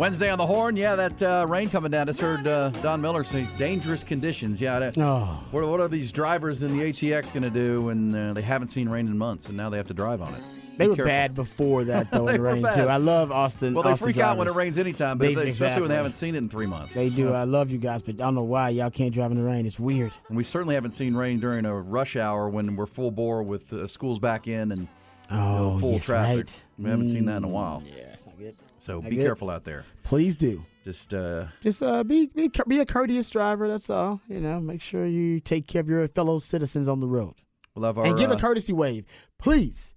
Wednesday 0.02 0.32
on 0.32 0.40
the 0.40 0.48
Horn, 0.48 0.76
yeah, 0.76 0.96
that 0.96 1.22
uh, 1.22 1.46
rain 1.48 1.70
coming 1.70 1.92
down. 1.92 2.08
Just 2.08 2.20
heard 2.20 2.48
uh, 2.48 2.70
Don 2.82 3.02
Miller 3.02 3.24
say 3.24 3.48
dangerous 3.60 4.04
conditions. 4.04 4.60
Yeah, 4.60 4.80
that, 4.80 4.98
Oh. 4.98 5.44
what, 5.52 5.64
what 5.68 5.80
are 5.80 5.88
these 5.88 6.12
drivers 6.12 6.64
in 6.64 6.76
the 6.76 6.92
HEX 6.92 7.30
going 7.30 7.44
to 7.44 7.52
do 7.52 7.84
when 7.84 8.16
uh, 8.16 8.34
they 8.34 8.42
haven't 8.42 8.70
seen 8.70 8.90
rain 8.90 9.06
in 9.06 9.16
months 9.16 9.48
and 9.48 9.56
now 9.56 9.70
they 9.70 9.78
have 9.78 9.86
to 9.90 9.94
drive 9.94 10.24
on 10.24 10.34
it? 10.34 10.42
They 10.78 10.86
Be 10.86 10.90
were 10.90 10.96
careful. 10.96 11.08
bad 11.08 11.36
before 11.36 11.84
that 11.84 12.10
though 12.10 12.26
They 12.26 12.32
in 12.34 12.38
the 12.38 12.44
rain 12.44 12.66
too. 12.74 12.88
I 12.88 12.98
love 12.98 13.32
Austin. 13.32 13.76
Well, 13.76 13.84
they 13.84 13.92
Austin 13.92 14.06
freak 14.08 14.18
out 14.18 14.38
when 14.40 14.48
it 14.48 14.54
drivers. 14.54 14.58
rains 14.58 14.78
anytime, 14.80 15.20
but 15.20 15.26
They- 15.26 15.36
they, 15.36 15.50
especially 15.50 15.82
when 15.82 15.90
they 15.92 15.98
haven't 15.98 16.14
seen 16.14 16.34
it 16.34 16.40
in 16.40 16.50
three 16.50 16.66
months. 16.66 16.96
They 16.96 17.12
do. 17.12 17.26
That's- 17.26 17.42
I 17.42 17.44
love 17.44 17.70
you 17.70 17.78
guys, 17.78 18.02
but 18.02 18.16
I 18.16 18.18
don't 18.26 18.34
know 18.34 18.42
why 18.42 18.70
y'all 18.70 18.90
can't 18.90 19.14
drive 19.14 19.30
in 19.30 19.38
the 19.38 19.44
rain. 19.44 19.68
It's 19.68 19.80
weird. 19.80 20.14
And 20.30 20.36
we 20.36 20.44
certainly 20.44 20.74
haven't 20.74 20.94
seen 20.94 21.14
rain 21.16 21.40
during 21.40 21.64
a 21.68 21.76
rush 21.80 22.16
hour 22.16 22.50
when 22.50 22.76
we're 22.76 22.88
full 22.88 23.12
bore 23.12 23.44
with 23.44 23.72
uh, 23.72 23.86
schools 23.86 24.18
back 24.18 24.48
in 24.48 24.72
and 24.72 24.88
you 25.30 25.38
know, 25.38 25.74
Oh, 25.76 25.80
full 25.80 25.92
yes, 25.92 26.06
traffic. 26.06 26.36
right. 26.38 26.46
Mm, 26.80 26.84
We 26.86 26.90
haven't 26.90 27.10
seen 27.10 27.26
that 27.26 27.38
in 27.38 27.44
a 27.44 27.48
while. 27.50 27.84
Yeah, 27.86 27.94
it's 28.14 28.26
not 28.26 28.40
good. 28.40 28.56
So 28.82 29.00
Not 29.00 29.12
be 29.12 29.16
careful 29.18 29.52
out 29.52 29.64
there. 29.64 29.86
Please 30.04 30.36
do. 30.36 30.66
Just 30.84 31.14
uh, 31.14 31.46
Just 31.62 31.84
uh, 31.84 32.04
be 32.04 32.26
be 32.26 32.50
be 32.68 32.80
a 32.80 32.86
courteous 32.86 33.30
driver. 33.30 33.68
That's 33.68 33.92
all. 33.92 34.22
You 34.28 34.40
know, 34.40 34.60
make 34.60 34.82
sure 34.82 35.06
you 35.06 35.40
take 35.40 35.68
care 35.68 35.82
of 35.82 35.88
your 35.88 36.08
fellow 36.08 36.40
citizens 36.40 36.90
on 36.90 37.00
the 37.00 37.08
road 37.08 37.36
we'll 37.76 37.86
our. 37.86 38.06
and 38.06 38.18
give 38.18 38.32
uh, 38.32 38.36
a 38.36 38.40
courtesy 38.40 38.74
wave, 38.74 39.06
please. 39.38 39.94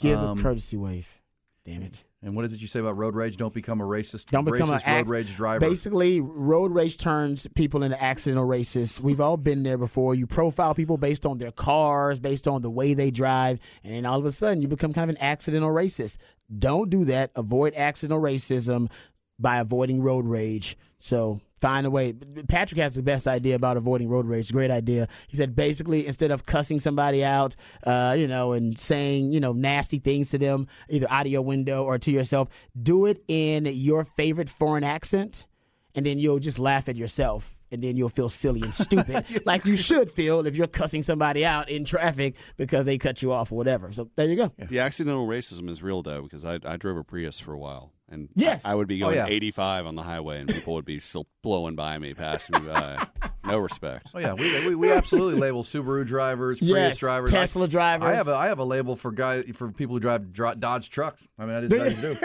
Give 0.00 0.18
Um, 0.18 0.38
a 0.38 0.42
courtesy 0.42 0.76
wave. 0.76 1.20
Damn 1.64 1.82
it. 1.84 2.02
And 2.22 2.36
what 2.36 2.44
is 2.44 2.52
it 2.52 2.60
you 2.60 2.66
say 2.66 2.80
about 2.80 2.98
road 2.98 3.14
rage? 3.14 3.36
Don't 3.36 3.54
become 3.54 3.80
a 3.80 3.84
racist. 3.84 4.26
Don't 4.26 4.44
become 4.44 4.68
racist 4.68 4.82
an 4.86 4.96
road 4.96 5.08
rage 5.08 5.36
driver. 5.36 5.60
Basically, 5.60 6.20
road 6.20 6.72
rage 6.72 6.98
turns 6.98 7.46
people 7.54 7.82
into 7.82 8.02
accidental 8.02 8.46
racists. 8.46 9.00
We've 9.00 9.20
all 9.20 9.38
been 9.38 9.62
there 9.62 9.78
before. 9.78 10.14
You 10.14 10.26
profile 10.26 10.74
people 10.74 10.98
based 10.98 11.24
on 11.24 11.38
their 11.38 11.52
cars, 11.52 12.20
based 12.20 12.46
on 12.46 12.60
the 12.60 12.70
way 12.70 12.92
they 12.92 13.10
drive, 13.10 13.58
and 13.82 13.94
then 13.94 14.04
all 14.04 14.18
of 14.18 14.26
a 14.26 14.32
sudden 14.32 14.60
you 14.60 14.68
become 14.68 14.92
kind 14.92 15.10
of 15.10 15.16
an 15.16 15.22
accidental 15.22 15.70
racist. 15.70 16.18
Don't 16.58 16.90
do 16.90 17.06
that. 17.06 17.30
Avoid 17.36 17.74
accidental 17.74 18.22
racism 18.22 18.90
by 19.38 19.58
avoiding 19.58 20.02
road 20.02 20.26
rage. 20.26 20.76
So 20.98 21.40
find 21.60 21.86
a 21.86 21.90
way. 21.90 22.12
Patrick 22.48 22.80
has 22.80 22.94
the 22.94 23.02
best 23.02 23.26
idea 23.26 23.54
about 23.54 23.76
avoiding 23.76 24.08
road 24.08 24.26
rage. 24.26 24.52
Great 24.52 24.70
idea. 24.70 25.08
He 25.28 25.36
said 25.36 25.54
basically 25.54 26.06
instead 26.06 26.30
of 26.30 26.46
cussing 26.46 26.80
somebody 26.80 27.24
out, 27.24 27.54
uh, 27.84 28.14
you 28.18 28.26
know, 28.26 28.52
and 28.52 28.78
saying 28.78 29.32
you 29.32 29.40
know 29.40 29.52
nasty 29.52 29.98
things 29.98 30.30
to 30.30 30.38
them, 30.38 30.66
either 30.88 31.06
out 31.10 31.26
of 31.26 31.32
your 31.32 31.42
window 31.42 31.84
or 31.84 31.98
to 31.98 32.10
yourself, 32.10 32.48
do 32.80 33.06
it 33.06 33.22
in 33.28 33.66
your 33.66 34.04
favorite 34.04 34.48
foreign 34.48 34.84
accent, 34.84 35.46
and 35.94 36.06
then 36.06 36.18
you'll 36.18 36.38
just 36.38 36.58
laugh 36.58 36.88
at 36.88 36.96
yourself. 36.96 37.56
And 37.72 37.84
then 37.84 37.96
you'll 37.96 38.08
feel 38.08 38.28
silly 38.28 38.62
and 38.62 38.74
stupid, 38.74 39.42
like 39.46 39.64
you 39.64 39.76
should 39.76 40.10
feel 40.10 40.44
if 40.44 40.56
you're 40.56 40.66
cussing 40.66 41.04
somebody 41.04 41.44
out 41.46 41.68
in 41.70 41.84
traffic 41.84 42.34
because 42.56 42.84
they 42.84 42.98
cut 42.98 43.22
you 43.22 43.32
off 43.32 43.52
or 43.52 43.54
whatever. 43.54 43.92
So 43.92 44.10
there 44.16 44.26
you 44.26 44.34
go. 44.34 44.50
The 44.58 44.80
accidental 44.80 45.24
racism 45.28 45.70
is 45.70 45.80
real 45.80 46.02
though, 46.02 46.22
because 46.22 46.44
I, 46.44 46.58
I 46.64 46.76
drove 46.76 46.96
a 46.96 47.04
Prius 47.04 47.38
for 47.38 47.52
a 47.52 47.58
while, 47.60 47.92
and 48.10 48.28
Yes. 48.34 48.64
I, 48.64 48.72
I 48.72 48.74
would 48.74 48.88
be 48.88 49.02
Oh, 49.02 49.06
going 49.06 49.16
yeah. 49.16 49.26
85 49.26 49.86
on 49.86 49.94
the 49.94 50.02
highway, 50.02 50.40
and 50.40 50.48
people 50.48 50.74
would 50.74 50.84
be 50.84 50.98
still 51.00 51.26
blowing 51.42 51.76
by 51.76 51.98
me, 51.98 52.14
passing 52.14 52.62
me 52.62 52.68
by. 52.72 53.06
No 53.42 53.56
respect. 53.58 54.08
Oh 54.14 54.18
yeah, 54.18 54.34
we, 54.34 54.68
we, 54.68 54.74
we 54.76 54.92
absolutely 54.92 55.40
label 55.40 55.64
Subaru 55.64 56.06
drivers, 56.06 56.58
Prius 56.58 56.70
Yes, 56.70 56.98
drivers, 56.98 57.30
Tesla 57.30 57.64
I, 57.64 57.66
drivers. 57.68 58.06
I 58.08 58.14
have 58.14 58.28
a 58.28 58.34
I 58.34 58.46
have 58.48 58.58
a 58.58 58.64
label 58.64 58.96
for 58.96 59.10
guy 59.10 59.42
for 59.54 59.72
people 59.72 59.96
who 59.96 60.00
drive 60.00 60.30
dro- 60.32 60.54
Dodge 60.54 60.90
trucks. 60.90 61.26
I 61.38 61.46
mean, 61.46 61.56
I 61.56 61.66
just, 61.66 61.96
I 61.96 62.00
do. 62.00 62.16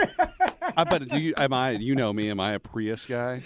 I 0.77 0.83
bet 0.83 1.07
do 1.07 1.17
you 1.17 1.33
am 1.37 1.53
I 1.53 1.71
you 1.71 1.95
know 1.95 2.11
me? 2.11 2.29
Am 2.29 2.39
I 2.41 2.51
a 2.53 2.59
Prius 2.59 3.05
guy? 3.05 3.43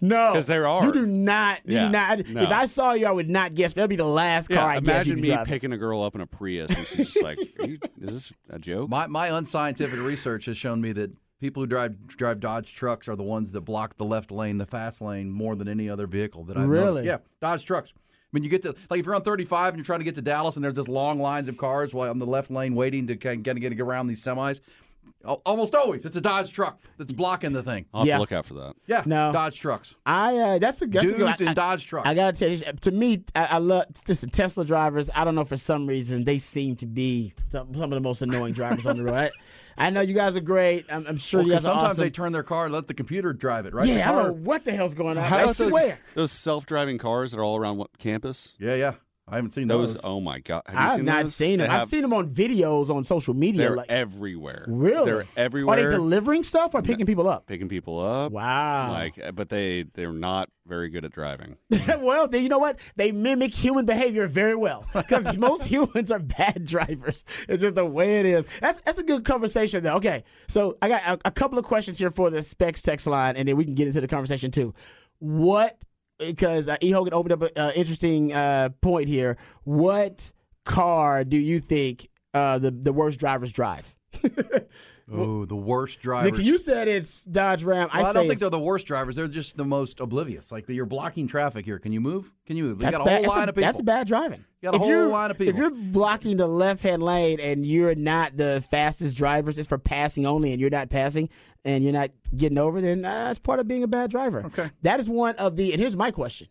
No, 0.00 0.30
because 0.32 0.46
there 0.46 0.66
are. 0.66 0.86
You 0.86 0.92
do 0.92 1.06
not. 1.06 1.58
You 1.66 1.74
Yeah, 1.74 1.86
do 1.86 1.92
not. 1.92 2.28
no. 2.28 2.42
If 2.44 2.50
I 2.50 2.66
saw 2.66 2.92
you, 2.92 3.06
I 3.06 3.10
would 3.10 3.28
not 3.28 3.54
guess. 3.54 3.72
That'd 3.74 3.90
be 3.90 3.96
the 3.96 4.04
last 4.04 4.48
car 4.48 4.56
Yeah. 4.58 4.66
I 4.76 4.80
guess 4.80 4.82
imagine 4.84 5.16
you'd 5.16 5.22
me 5.22 5.28
driving. 5.30 5.52
picking 5.52 5.72
a 5.72 5.76
girl 5.76 6.02
up 6.02 6.14
in 6.14 6.20
a 6.20 6.26
Prius, 6.26 6.70
and 6.70 6.86
she's 6.86 7.12
just 7.12 7.22
like, 7.22 7.38
Are 7.58 7.66
you, 7.66 7.78
"Is 8.00 8.12
this 8.12 8.32
a 8.48 8.58
joke?" 8.60 8.88
My 8.88 9.06
my 9.08 9.26
unscientific 9.36 9.98
research 9.98 10.46
has 10.46 10.56
shown 10.56 10.80
me 10.80 10.92
that 10.92 11.10
people 11.40 11.62
who 11.62 11.66
drive 11.66 12.06
drive 12.08 12.40
Dodge 12.40 12.74
trucks 12.74 13.08
are 13.08 13.16
the 13.16 13.22
ones 13.22 13.50
that 13.52 13.60
block 13.62 13.96
the 13.96 14.04
left 14.04 14.30
lane, 14.30 14.58
the 14.58 14.66
fast 14.66 15.00
lane, 15.00 15.30
more 15.30 15.54
than 15.56 15.68
any 15.68 15.88
other 15.88 16.06
vehicle 16.06 16.44
that 16.44 16.56
I've 16.56 16.68
Really? 16.68 17.02
noticed. 17.02 17.06
Yeah, 17.06 17.18
Dodge 17.40 17.64
trucks. 17.64 17.92
When 18.30 18.42
you 18.42 18.50
get 18.50 18.62
to 18.62 18.74
like 18.90 19.00
if 19.00 19.06
you're 19.06 19.14
on 19.14 19.22
35 19.22 19.68
and 19.74 19.78
you're 19.78 19.84
trying 19.86 20.00
to 20.00 20.04
get 20.04 20.14
to 20.16 20.22
Dallas 20.22 20.56
and 20.56 20.64
there's 20.64 20.74
just 20.76 20.88
long 20.88 21.18
lines 21.18 21.48
of 21.48 21.56
cars 21.56 21.94
while 21.94 22.10
on 22.10 22.18
the 22.18 22.26
left 22.26 22.50
lane 22.50 22.74
waiting 22.74 23.06
to 23.06 23.16
kind 23.16 23.38
of 23.38 23.42
get, 23.62 23.70
get 23.70 23.80
around 23.80 24.06
these 24.08 24.22
semis, 24.22 24.60
almost 25.46 25.74
always 25.74 26.04
it's 26.04 26.16
a 26.16 26.20
Dodge 26.20 26.52
truck 26.52 26.78
that's 26.98 27.12
blocking 27.12 27.52
the 27.52 27.62
thing. 27.62 27.86
I'll 27.94 28.00
have 28.00 28.06
Yeah. 28.08 28.14
to 28.16 28.20
look 28.20 28.32
out 28.32 28.44
for 28.44 28.54
that. 28.54 28.74
Yeah, 28.86 29.02
No. 29.06 29.32
Dodge 29.32 29.58
trucks. 29.58 29.94
I 30.04 30.36
uh, 30.36 30.58
that's 30.58 30.82
a 30.82 30.86
that's 30.86 31.04
a 31.06 31.08
Dudes 31.08 31.18
good, 31.38 31.46
I, 31.48 31.50
in 31.50 31.54
Dodge 31.54 31.86
trucks. 31.86 32.06
I 32.08 32.14
gotta 32.14 32.36
tell 32.36 32.50
you, 32.50 32.58
to 32.58 32.90
me, 32.90 33.24
I, 33.34 33.44
I 33.46 33.58
love 33.58 33.86
just 34.06 34.20
the 34.20 34.26
Tesla 34.26 34.64
drivers. 34.66 35.08
I 35.14 35.24
don't 35.24 35.34
know 35.34 35.44
for 35.46 35.56
some 35.56 35.86
reason 35.86 36.24
they 36.24 36.36
seem 36.38 36.76
to 36.76 36.86
be 36.86 37.32
some, 37.50 37.72
some 37.74 37.84
of 37.84 37.90
the 37.90 38.00
most 38.00 38.20
annoying 38.20 38.52
drivers 38.52 38.86
on 38.86 38.98
the 38.98 39.04
road. 39.04 39.30
I, 39.78 39.86
I 39.86 39.90
know 39.90 40.00
you 40.00 40.14
guys 40.14 40.36
are 40.36 40.40
great. 40.40 40.86
I'm, 40.90 41.06
I'm 41.06 41.16
sure 41.18 41.40
Well, 41.40 41.46
you 41.48 41.52
'cause 41.54 41.62
guys 41.62 41.68
are 41.68 41.74
sometimes 41.74 41.92
awesome. 41.92 42.04
they 42.04 42.10
turn 42.10 42.32
their 42.32 42.42
car 42.42 42.64
and 42.66 42.74
let 42.74 42.86
the 42.86 42.94
computer 42.94 43.32
drive 43.32 43.66
it. 43.66 43.74
Right? 43.74 43.86
The 43.86 43.94
yeah, 43.94 44.10
I 44.10 44.14
don't 44.14 44.26
know 44.26 44.32
what 44.44 44.64
the 44.64 44.72
hell's 44.72 44.94
going 44.94 45.16
on. 45.18 45.24
How 45.24 45.36
I 45.38 45.42
about 45.42 45.56
those, 45.56 45.70
swear. 45.70 45.98
those 46.14 46.32
self-driving 46.32 46.98
cars 46.98 47.30
that 47.32 47.38
are 47.38 47.44
all 47.44 47.56
around 47.56 47.78
what, 47.78 47.96
campus? 47.98 48.54
Yeah, 48.58 48.74
yeah. 48.74 48.94
I 49.30 49.36
haven't 49.36 49.50
seen 49.50 49.68
Those, 49.68 49.94
those. 49.94 50.02
oh 50.04 50.20
my 50.20 50.38
god! 50.40 50.62
Have 50.66 50.74
you 50.74 50.80
I've 50.80 50.90
seen 50.96 51.04
not 51.04 51.22
those? 51.24 51.34
seen 51.34 51.58
They 51.58 51.66
them. 51.66 51.80
I've 51.80 51.88
seen 51.88 52.02
them 52.02 52.12
on 52.12 52.30
videos 52.30 52.90
on 52.90 53.04
social 53.04 53.34
media. 53.34 53.62
They're 53.68 53.76
like, 53.76 53.90
everywhere. 53.90 54.64
really? 54.68 55.04
They're 55.10 55.26
everywhere. 55.36 55.78
Are 55.78 55.82
they 55.82 55.90
delivering 55.90 56.44
stuff 56.44 56.74
or 56.74 56.82
picking 56.82 57.06
people 57.06 57.28
up? 57.28 57.46
picking 57.46 57.68
people 57.68 58.00
up. 58.00 58.32
Wow. 58.32 58.92
Like, 58.92 59.18
uh, 59.22 59.32
but 59.32 59.48
they 59.48 59.84
they're 59.94 60.12
not 60.12 60.48
very 60.66 60.88
good 60.90 61.04
at 61.04 61.12
driving. 61.12 61.56
well, 62.00 62.28
then 62.28 62.42
you 62.42 62.48
know 62.48 62.58
what? 62.58 62.78
They 62.96 63.10
mimic 63.12 63.54
human 63.54 63.84
behavior 63.86 64.26
very 64.26 64.54
well 64.54 64.84
because 64.92 65.36
most 65.38 65.64
humans 65.64 66.10
are 66.10 66.18
bad 66.18 66.64
drivers. 66.66 67.24
It's 67.48 67.62
just 67.62 67.74
the 67.74 67.86
way 67.86 68.20
it 68.20 68.26
is. 68.26 68.46
That's 68.60 68.80
that's 68.82 68.98
a 68.98 69.02
good 69.02 69.24
conversation, 69.24 69.82
though. 69.84 69.96
Okay, 69.96 70.24
so 70.48 70.76
I 70.82 70.88
got 70.88 71.02
a, 71.04 71.18
a 71.28 71.30
couple 71.30 71.58
of 71.58 71.64
questions 71.64 71.98
here 71.98 72.10
for 72.10 72.30
the 72.30 72.42
specs 72.42 72.82
text 72.82 73.06
line, 73.06 73.36
and 73.36 73.48
then 73.48 73.56
we 73.56 73.64
can 73.64 73.74
get 73.74 73.86
into 73.86 74.00
the 74.00 74.08
conversation 74.08 74.50
too. 74.50 74.74
What? 75.20 75.78
Because 76.18 76.68
uh, 76.68 76.76
E 76.80 76.90
Hogan 76.90 77.14
opened 77.14 77.32
up 77.32 77.42
an 77.42 77.50
uh, 77.56 77.72
interesting 77.76 78.32
uh, 78.32 78.70
point 78.80 79.08
here. 79.08 79.36
What 79.64 80.32
car 80.64 81.24
do 81.24 81.36
you 81.36 81.60
think 81.60 82.08
uh, 82.34 82.58
the 82.58 82.70
the 82.70 82.92
worst 82.92 83.18
drivers 83.18 83.52
drive? 83.52 83.94
oh, 85.12 85.44
the 85.44 85.56
worst 85.56 86.00
drivers. 86.00 86.32
Nick, 86.32 86.44
you 86.46 86.58
said 86.58 86.88
it's 86.88 87.24
Dodge 87.24 87.62
Ram. 87.62 87.88
Well, 87.92 88.04
I, 88.04 88.08
say 88.08 88.12
don't 88.14 88.28
think 88.28 88.40
they're 88.40 88.50
the 88.50 88.58
worst 88.58 88.86
drivers. 88.86 89.16
They're 89.16 89.28
just 89.28 89.56
the 89.56 89.64
most 89.64 90.00
oblivious. 90.00 90.50
Like 90.52 90.68
you're 90.68 90.86
blocking 90.86 91.26
traffic 91.26 91.64
here. 91.64 91.78
Can 91.78 91.92
you 91.92 92.00
move? 92.00 92.32
Can 92.46 92.56
you 92.56 92.64
move? 92.64 92.82
You 92.82 92.90
got 92.90 93.00
a 93.00 93.04
bad. 93.04 93.06
whole 93.06 93.22
That's 93.22 93.28
line 93.28 93.38
a- 93.38 93.48
of 93.50 93.54
people. 93.54 93.62
That's 93.72 93.80
bad 93.80 94.06
driving. 94.06 94.44
You 94.60 94.66
got 94.66 94.74
a 94.74 94.76
If 94.76 94.80
whole 94.80 94.88
you're- 94.90 95.06
line 95.06 95.30
of 95.30 95.40
If 95.40 95.56
you're 95.56 95.70
blocking 95.70 96.36
the 96.36 96.46
left 96.48 96.82
hand 96.82 97.02
lane 97.02 97.40
and 97.40 97.64
you're 97.64 97.94
not 97.94 98.36
the 98.36 98.64
fastest 98.70 99.16
drivers, 99.16 99.56
it's 99.58 99.68
for 99.68 99.78
passing 99.78 100.26
only, 100.26 100.52
and 100.52 100.60
you're 100.60 100.70
not 100.70 100.90
passing 100.90 101.28
and 101.64 101.82
you're 101.84 101.92
not 101.92 102.10
getting 102.36 102.58
over, 102.58 102.80
then 102.80 103.04
uh, 103.04 103.24
that's 103.26 103.38
part 103.38 103.60
of 103.60 103.68
being 103.68 103.82
a 103.82 103.88
bad 103.88 104.10
driver. 104.10 104.44
Okay. 104.46 104.70
That 104.82 105.00
is 105.00 105.08
one 105.08 105.34
of 105.36 105.56
the. 105.56 105.72
And 105.72 105.80
here's 105.80 105.96
my 105.96 106.10
question, 106.10 106.48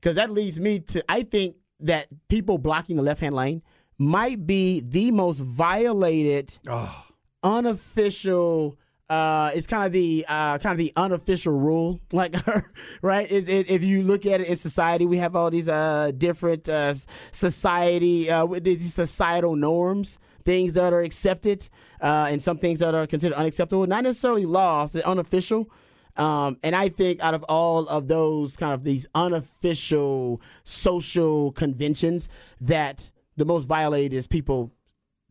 because 0.00 0.16
that 0.16 0.30
leads 0.30 0.60
me 0.60 0.80
to. 0.80 1.04
I 1.08 1.22
think 1.22 1.56
that 1.80 2.06
people 2.28 2.58
blocking 2.58 2.96
the 2.96 3.02
left 3.02 3.20
hand 3.20 3.34
lane 3.34 3.62
might 3.98 4.46
be 4.46 4.80
the 4.80 5.10
most 5.12 5.38
violated 5.40 6.58
Oh, 6.68 7.04
unofficial 7.44 8.76
uh 9.10 9.50
it's 9.54 9.66
kind 9.66 9.84
of 9.84 9.92
the 9.92 10.24
uh 10.28 10.58
kind 10.58 10.72
of 10.72 10.78
the 10.78 10.92
unofficial 10.96 11.52
rule. 11.52 12.00
Like 12.12 12.34
right? 13.02 13.30
Is 13.30 13.48
it, 13.48 13.70
if 13.70 13.84
you 13.84 14.02
look 14.02 14.26
at 14.26 14.40
it 14.40 14.48
in 14.48 14.56
society 14.56 15.06
we 15.06 15.18
have 15.18 15.36
all 15.36 15.50
these 15.50 15.68
uh 15.68 16.10
different 16.16 16.68
uh 16.68 16.94
society 17.30 18.30
uh 18.30 18.46
these 18.46 18.94
societal 18.94 19.56
norms 19.56 20.18
things 20.42 20.74
that 20.74 20.92
are 20.92 21.02
accepted 21.02 21.68
uh 22.00 22.28
and 22.30 22.42
some 22.42 22.58
things 22.58 22.80
that 22.80 22.94
are 22.94 23.06
considered 23.06 23.36
unacceptable. 23.36 23.86
Not 23.86 24.04
necessarily 24.04 24.46
laws 24.46 24.90
the 24.90 25.06
unofficial. 25.06 25.70
Um, 26.16 26.58
and 26.62 26.76
I 26.76 26.88
think 26.88 27.20
out 27.20 27.34
of 27.34 27.42
all 27.48 27.88
of 27.88 28.08
those 28.08 28.56
kind 28.56 28.72
of 28.72 28.84
these 28.84 29.06
unofficial 29.14 30.40
social 30.62 31.52
conventions, 31.52 32.28
that 32.60 33.10
the 33.36 33.44
most 33.44 33.64
violated 33.64 34.16
is 34.16 34.26
people 34.26 34.70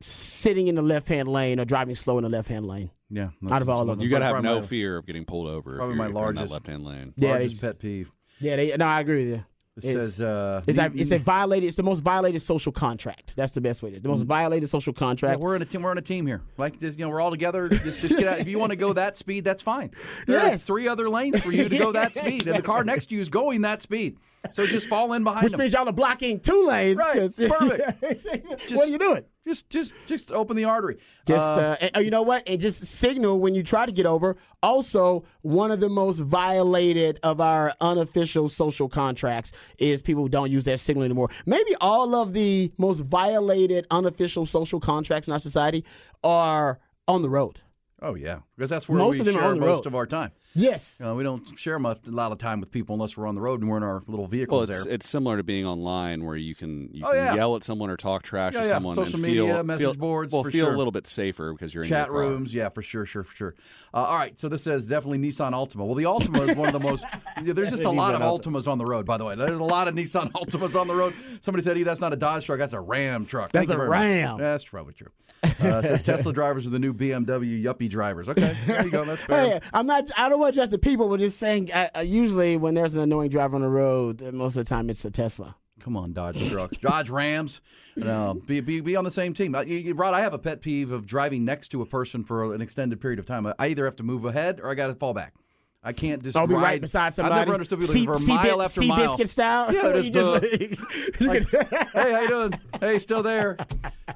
sitting 0.03 0.67
in 0.67 0.75
the 0.75 0.81
left 0.81 1.07
hand 1.07 1.27
lane 1.27 1.59
or 1.59 1.65
driving 1.65 1.95
slow 1.95 2.17
in 2.17 2.23
the 2.23 2.29
left 2.29 2.49
hand 2.49 2.67
lane. 2.67 2.91
Yeah, 3.09 3.29
Out 3.51 3.61
of 3.61 3.69
all 3.69 3.81
of 3.81 3.87
them. 3.87 3.99
You 4.01 4.09
got 4.09 4.19
to 4.19 4.25
have 4.25 4.43
no 4.43 4.59
my- 4.59 4.65
fear 4.65 4.97
of 4.97 5.05
getting 5.05 5.23
pulled 5.25 5.47
over 5.47 5.73
if 5.73 5.77
probably 5.77 5.95
my 5.95 6.05
if 6.05 6.09
you're 6.13 6.29
in 6.29 6.35
largest- 6.35 6.51
left-hand 6.51 6.83
lane. 6.83 7.13
Yeah, 7.15 7.29
Largest 7.31 7.61
pet 7.61 7.77
peeve. 7.79 8.11
Yeah, 8.39 8.55
they, 8.55 8.75
no, 8.75 8.85
I 8.87 8.99
agree 9.01 9.17
with 9.19 9.27
you. 9.27 9.45
It 9.77 9.85
It's- 9.85 9.93
says 10.15 10.21
uh, 10.21 10.61
It's 10.67 10.77
a, 10.79 10.91
it's 10.95 11.11
a 11.11 11.19
violated. 11.19 11.67
It's 11.67 11.77
the 11.77 11.83
most 11.83 11.99
violated 12.01 12.41
social 12.41 12.71
contract. 12.71 13.33
That's 13.35 13.51
the 13.51 13.61
best 13.61 13.83
way. 13.83 13.91
to 13.91 13.99
The 13.99 14.09
most 14.09 14.23
violated 14.23 14.67
social 14.69 14.93
Yeah, 14.95 14.99
contract. 14.99 15.39
we're 15.39 15.55
in 15.55 15.61
a 15.61 15.65
team. 15.65 15.83
We're 15.83 15.91
in 15.91 15.97
a 15.99 16.01
team 16.01 16.25
here. 16.27 16.41
Like 16.57 16.79
this, 16.79 16.95
you 16.95 17.05
know, 17.05 17.09
we're 17.09 17.21
all 17.21 17.31
together. 17.31 17.69
Just, 17.69 18.01
just 18.01 18.17
get 18.17 18.27
out. 18.27 18.39
If 18.39 18.47
you 18.47 18.57
want 18.59 18.71
to 18.71 18.75
go 18.75 18.93
that 18.93 19.15
speed, 19.17 19.43
that's 19.43 19.61
fine. 19.61 19.91
There 20.27 20.39
are 20.39 20.57
three 20.57 20.87
other 20.87 21.07
lanes 21.09 21.39
for 21.39 21.51
you 21.51 21.69
to 21.69 21.77
go 21.77 21.91
that 21.93 22.15
speed, 22.15 22.47
and 22.47 22.57
the 22.57 22.61
car 22.63 22.83
next 22.83 23.07
to 23.09 23.15
you 23.15 23.21
is 23.21 23.29
going 23.29 23.61
that 23.61 23.81
speed. 23.83 24.17
So 24.51 24.65
just 24.65 24.87
fall 24.87 25.13
in 25.13 25.23
behind 25.23 25.43
which 25.43 25.51
them. 25.51 25.59
means 25.61 25.73
y'all 25.73 25.87
are 25.87 25.91
blocking 25.93 26.39
two 26.39 26.65
lanes. 26.67 26.97
Right, 26.99 27.15
perfect. 27.37 28.01
what 28.71 28.87
are 28.87 28.91
you 28.91 28.97
doing? 28.97 29.23
Just, 29.47 29.69
just, 29.69 29.93
just 30.05 30.31
open 30.31 30.55
the 30.55 30.63
artery. 30.65 30.97
Just 31.25 31.53
Uh, 31.53 31.77
uh, 31.81 31.87
and, 31.95 32.05
you 32.05 32.11
know 32.11 32.21
what, 32.21 32.43
and 32.47 32.59
just 32.61 32.85
signal 32.85 33.39
when 33.39 33.55
you 33.55 33.63
try 33.63 33.85
to 33.85 33.91
get 33.91 34.05
over. 34.05 34.37
Also, 34.61 35.23
one 35.41 35.71
of 35.71 35.79
the 35.79 35.89
most 35.89 36.19
violated 36.19 37.19
of 37.23 37.41
our 37.41 37.73
unofficial 37.81 38.47
social 38.49 38.87
contracts 38.89 39.51
is 39.77 40.01
people 40.01 40.23
who 40.23 40.29
don't 40.29 40.51
use 40.51 40.65
their 40.65 40.77
signal 40.77 41.03
anymore. 41.03 41.29
Maybe 41.45 41.75
all 41.81 42.13
of 42.15 42.33
the 42.33 42.71
most 42.77 42.99
violated 43.01 43.85
unofficial 43.91 44.45
social 44.45 44.79
contracts 44.79 45.27
in 45.27 45.33
our 45.33 45.39
society 45.39 45.83
are 46.23 46.79
on 47.07 47.21
the 47.21 47.29
road. 47.29 47.59
oh 48.01 48.15
yeah, 48.15 48.39
because 48.55 48.69
that's 48.69 48.87
where 48.87 48.97
Most 48.97 49.13
we 49.15 49.19
of 49.21 49.25
them 49.25 49.37
are 49.37 49.41
share 49.41 49.55
most 49.55 49.67
road. 49.67 49.85
of 49.87 49.95
our 49.95 50.05
time. 50.05 50.31
Yes. 50.55 50.97
Uh, 51.03 51.15
we 51.15 51.23
don't 51.23 51.57
share 51.57 51.79
much, 51.79 51.99
a 52.07 52.11
lot 52.11 52.31
of 52.31 52.37
time 52.37 52.59
with 52.59 52.69
people 52.71 52.93
unless 52.93 53.17
we're 53.17 53.25
on 53.27 53.33
the 53.35 53.41
road 53.41 53.61
and 53.61 53.69
we're 53.69 53.77
in 53.77 53.83
our 53.83 54.03
little 54.07 54.27
vehicles 54.27 54.67
Well, 54.67 54.69
it's 54.77 54.83
there. 54.85 54.93
it's 54.93 55.09
similar 55.09 55.37
to 55.37 55.43
being 55.43 55.65
online 55.65 56.23
where 56.23 56.35
you 56.35 56.53
can 56.53 56.89
you 56.93 57.03
Oh, 57.05 57.09
can 57.09 57.17
yeah. 57.17 57.35
yell 57.35 57.55
at 57.55 57.63
someone 57.63 57.89
or 57.89 57.97
talk 57.97 58.21
trash 58.21 58.53
Yeah, 58.53 58.59
to 58.61 58.65
yeah. 58.67 58.71
someone 58.71 58.93
Social 58.95 59.15
and 59.15 59.23
media, 59.23 59.45
feel, 59.45 59.63
message 59.63 59.81
feel- 59.83 59.93
boards, 59.95 60.31
Well, 60.31 60.43
for 60.43 60.51
feel 60.51 60.65
sure. 60.67 60.73
a 60.75 60.77
little 60.77 60.91
bit 60.91 61.07
safer 61.07 61.51
because 61.53 61.73
you're 61.73 61.83
in 61.83 61.89
Chat 61.89 62.07
your 62.07 62.15
car. 62.17 62.23
rooms, 62.29 62.53
yeah, 62.53 62.69
for 62.69 62.83
sure, 62.83 63.05
sure, 63.07 63.23
for 63.23 63.35
sure. 63.35 63.55
Uh, 63.95 63.97
all 63.97 64.15
right, 64.17 64.39
so 64.39 64.47
this 64.49 64.63
says 64.63 64.87
definitely 64.87 65.19
Nissan 65.19 65.51
Altima. 65.53 65.85
Well, 65.85 65.95
the 65.95 66.03
Altima 66.03 66.49
is 66.49 66.55
one 66.55 66.67
of 66.67 66.73
the 66.73 66.79
most. 66.79 67.03
yeah, 67.43 67.53
there's 67.53 67.69
just 67.69 67.83
a 67.83 67.89
lot 67.91 68.13
of 68.15 68.21
Altimas 68.21 68.67
on 68.67 68.77
the 68.79 68.85
road, 68.85 69.05
by 69.05 69.17
the 69.17 69.25
way. 69.25 69.35
There's 69.35 69.51
a 69.59 69.63
lot 69.63 69.87
of 69.87 69.93
Nissan 69.95 70.31
Altimas 70.33 70.79
on 70.79 70.87
the 70.87 70.95
road. 70.95 71.13
Somebody 71.41 71.63
said, 71.63 71.77
"Hey, 71.77 71.83
that's 71.83 72.01
not 72.01 72.11
a 72.11 72.15
Dodge 72.15 72.45
truck, 72.45 72.57
that's 72.59 72.73
a 72.73 72.79
Ram 72.79 73.25
truck." 73.27 73.51
That's 73.51 73.67
Thank 73.67 73.75
a 73.75 73.77
very 73.77 73.89
much. 73.89 73.99
Ram. 73.99 74.37
That's 74.39 74.65
probably 74.65 74.93
true. 74.93 75.09
Uh, 75.43 75.47
it 75.49 75.83
says 75.83 76.01
Tesla 76.03 76.33
drivers 76.33 76.65
are 76.65 76.71
the 76.71 76.79
new 76.79 76.91
BMW 76.93 77.61
yuppie 77.63 77.87
drivers. 77.89 78.29
Okay, 78.29 78.55
there 78.65 78.83
you 78.83 78.89
go. 78.91 79.05
That's 79.05 79.21
fair. 79.23 79.41
Hey, 79.45 79.59
I'm 79.73 79.85
not. 79.85 80.09
I 80.17 80.27
don't 80.29 80.39
to 80.47 80.51
judge 80.51 80.69
the 80.69 80.77
people, 80.79 81.09
but 81.09 81.19
just 81.19 81.37
saying. 81.37 81.71
Uh, 81.71 81.89
uh, 81.95 81.99
usually, 81.99 82.57
when 82.57 82.73
there's 82.73 82.95
an 82.95 83.01
annoying 83.01 83.29
driver 83.29 83.55
on 83.55 83.61
the 83.61 83.69
road, 83.69 84.21
uh, 84.23 84.31
most 84.31 84.55
of 84.55 84.65
the 84.65 84.69
time 84.69 84.89
it's 84.89 85.05
a 85.05 85.11
Tesla. 85.11 85.55
Come 85.79 85.97
on, 85.97 86.13
Dodge 86.13 86.49
trucks, 86.49 86.77
Dodge 86.77 87.09
Rams. 87.09 87.59
No, 87.95 88.41
be, 88.45 88.61
be 88.61 88.79
be 88.79 88.95
on 88.95 89.03
the 89.03 89.11
same 89.11 89.33
team. 89.33 89.53
Rod, 89.53 90.13
I 90.13 90.21
have 90.21 90.33
a 90.33 90.39
pet 90.39 90.61
peeve 90.61 90.91
of 90.91 91.05
driving 91.05 91.43
next 91.43 91.69
to 91.69 91.81
a 91.81 91.85
person 91.85 92.23
for 92.23 92.53
an 92.53 92.61
extended 92.61 93.01
period 93.01 93.19
of 93.19 93.25
time. 93.25 93.45
I 93.45 93.67
either 93.67 93.85
have 93.85 93.97
to 93.97 94.03
move 94.03 94.25
ahead 94.25 94.59
or 94.61 94.71
I 94.71 94.75
got 94.75 94.87
to 94.87 94.95
fall 94.95 95.13
back. 95.13 95.33
I 95.85 95.91
can't 95.91 96.23
just 96.23 96.37
I'll 96.37 96.47
be 96.47 96.53
ride 96.53 96.61
right 96.63 96.81
beside 96.81 97.13
somebody. 97.13 97.33
I've 97.35 97.41
never 97.47 97.53
understood 97.55 97.79
people 97.79 97.93
sea, 97.93 98.05
for 98.05 98.15
sea 98.17 98.35
mile 98.35 98.61
after 98.61 98.81
sea 98.81 98.87
mile. 98.87 98.99
biscuit 98.99 99.29
style. 99.29 99.73
Yeah, 99.73 99.95
You 99.97 100.09
just, 100.11 100.61
you 101.21 101.27
like, 101.27 101.49
hey, 101.51 101.67
how 101.93 102.21
you 102.21 102.27
doing? 102.27 102.53
Hey, 102.79 102.99
still 102.99 103.21
there, 103.21 103.57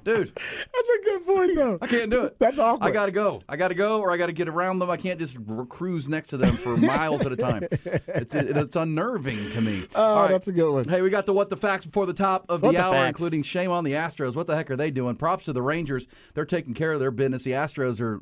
dude? 0.06 0.32
That's 0.36 0.90
a 0.90 1.04
good 1.04 1.26
point, 1.26 1.56
though. 1.56 1.78
I 1.82 1.88
can't 1.88 2.10
do 2.10 2.24
it. 2.24 2.38
That's 2.40 2.58
awkward. 2.58 2.88
I 2.88 2.92
gotta 2.92 3.12
go. 3.12 3.42
I 3.50 3.58
gotta 3.58 3.74
go, 3.76 4.00
or 4.00 4.12
I 4.12 4.18
gotta 4.18 4.32
get 4.34 4.48
around 4.48 4.80
them. 4.80 4.90
I 4.90 4.98
can't 4.98 5.20
just 5.20 5.36
r- 5.50 5.66
cruise 5.66 6.08
next 6.08 6.30
to 6.30 6.38
them 6.38 6.56
for 6.56 6.78
miles 6.78 7.26
at 7.26 7.32
a 7.32 7.36
time. 7.36 7.68
It's 7.72 8.34
it's 8.34 8.76
unnerving 8.76 9.50
to 9.52 9.60
me. 9.62 9.88
Oh, 9.94 10.22
right. 10.22 10.30
that's 10.32 10.48
a 10.48 10.54
good 10.54 10.72
one. 10.72 10.88
Hey, 10.88 11.02
we 11.02 11.10
got 11.10 11.26
the 11.26 11.34
what 11.34 11.50
the 11.50 11.58
facts 11.58 11.84
before 11.86 12.06
the 12.06 12.14
top 12.14 12.46
of 12.50 12.62
What 12.62 12.72
the 12.72 12.78
the 12.78 12.84
hour, 12.84 12.94
facts? 12.94 13.20
including 13.20 13.44
shame 13.44 13.72
on 13.72 13.84
the 13.84 13.92
Astros. 13.94 14.36
What 14.36 14.48
the 14.48 14.56
heck 14.56 14.72
are 14.72 14.78
they 14.78 14.90
doing? 14.92 15.16
Props 15.16 15.44
to 15.46 15.54
the 15.54 15.62
Rangers. 15.62 16.08
They're 16.34 16.46
taking 16.46 16.74
care 16.74 16.94
of 16.94 17.00
their 17.00 17.12
business. 17.12 17.44
The 17.44 17.52
Astros 17.52 18.00
are 18.00 18.22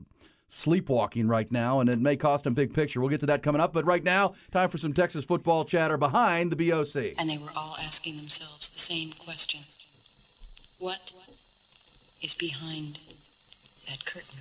sleepwalking 0.49 1.27
right 1.27 1.51
now, 1.51 1.79
and 1.79 1.89
it 1.89 1.99
may 1.99 2.15
cost 2.15 2.43
them 2.43 2.53
big 2.53 2.73
picture. 2.73 3.01
We'll 3.01 3.09
get 3.09 3.19
to 3.21 3.25
that 3.27 3.43
coming 3.43 3.61
up. 3.61 3.73
But 3.73 3.85
right 3.85 4.03
now, 4.03 4.33
time 4.51 4.69
for 4.69 4.77
some 4.77 4.93
Texas 4.93 5.25
football 5.25 5.65
chatter 5.65 5.97
behind 5.97 6.51
the 6.51 6.69
BOC. 6.69 7.13
And 7.17 7.29
they 7.29 7.37
were 7.37 7.51
all 7.55 7.77
asking 7.81 8.17
themselves 8.17 8.67
the 8.67 8.79
same 8.79 9.11
question 9.11 9.61
What 10.79 11.13
is 12.21 12.33
behind 12.33 12.99
that 13.87 14.05
curtain? 14.05 14.39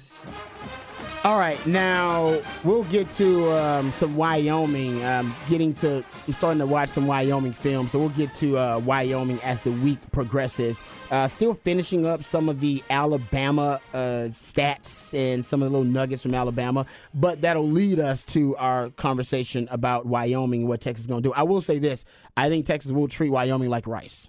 All 1.23 1.39
right, 1.39 1.65
now 1.67 2.39
we'll 2.65 2.85
get 2.85 3.09
to 3.13 3.51
um, 3.53 3.91
some 3.93 4.15
Wyoming. 4.15 5.03
Um, 5.05 5.35
getting 5.49 5.73
to, 5.75 6.05
I'm 6.27 6.35
starting 6.35 6.59
to 6.59 6.67
watch 6.67 6.91
some 6.91 7.07
Wyoming 7.07 7.55
film, 7.55 7.89
so 7.89 7.99
we'll 7.99 8.11
get 8.11 8.35
to 8.35 8.59
uh, 8.59 8.79
Wyoming 8.79 9.41
as 9.43 9.63
the 9.63 9.71
week 9.71 9.99
progresses. 10.13 10.85
Uh, 11.11 11.27
still 11.27 11.55
finishing 11.55 12.05
up 12.05 12.25
some 12.25 12.51
of 12.51 12.61
the 12.61 12.85
Alabama 12.91 13.81
uh, 13.95 14.29
stats 14.33 15.15
and 15.19 15.43
some 15.43 15.63
of 15.63 15.71
the 15.73 15.79
little 15.79 15.91
nuggets 15.91 16.23
from 16.23 16.35
Alabama, 16.35 16.85
but 17.15 17.41
that'll 17.41 17.69
lead 17.69 17.99
us 18.01 18.23
to 18.27 18.55
our 18.57 18.91
conversation 18.91 19.67
about 19.71 20.05
Wyoming 20.05 20.61
and 20.61 20.69
what 20.69 20.83
Texas 20.83 21.03
is 21.05 21.07
going 21.07 21.23
to 21.23 21.29
do. 21.31 21.33
I 21.35 21.45
will 21.45 21.63
say 21.63 21.79
this: 21.79 22.05
I 22.37 22.51
think 22.51 22.67
Texas 22.67 22.93
will 22.93 23.09
treat 23.09 23.31
Wyoming 23.31 23.71
like 23.71 23.87
rice, 23.87 24.29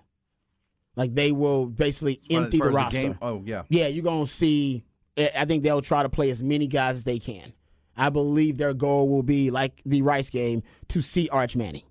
like 0.96 1.14
they 1.14 1.34
will 1.34 1.66
basically 1.66 2.22
empty 2.30 2.60
the 2.60 2.66
as 2.68 2.74
roster. 2.74 3.02
game- 3.02 3.18
oh 3.22 3.44
yeah. 3.46 3.64
Yeah, 3.68 3.88
you're 3.88 4.04
gonna 4.06 4.28
see. 4.28 4.86
I 5.18 5.32
I 5.36 5.46
think 5.46 5.64
they'll 5.64 5.82
try 5.82 6.04
to 6.04 6.10
play 6.10 6.30
as 6.30 6.42
many 6.42 6.68
guys 6.68 6.96
as 6.96 7.04
they 7.04 7.20
can. 7.20 7.54
I 7.98 8.10
believe 8.10 8.58
their 8.58 8.74
goal 8.74 9.08
will 9.08 9.24
be 9.24 9.52
like 9.52 9.82
the 9.86 10.02
Rice 10.02 10.30
game 10.30 10.64
to 10.90 11.02
see 11.02 11.30
Arch 11.30 11.56
Manning, 11.56 11.84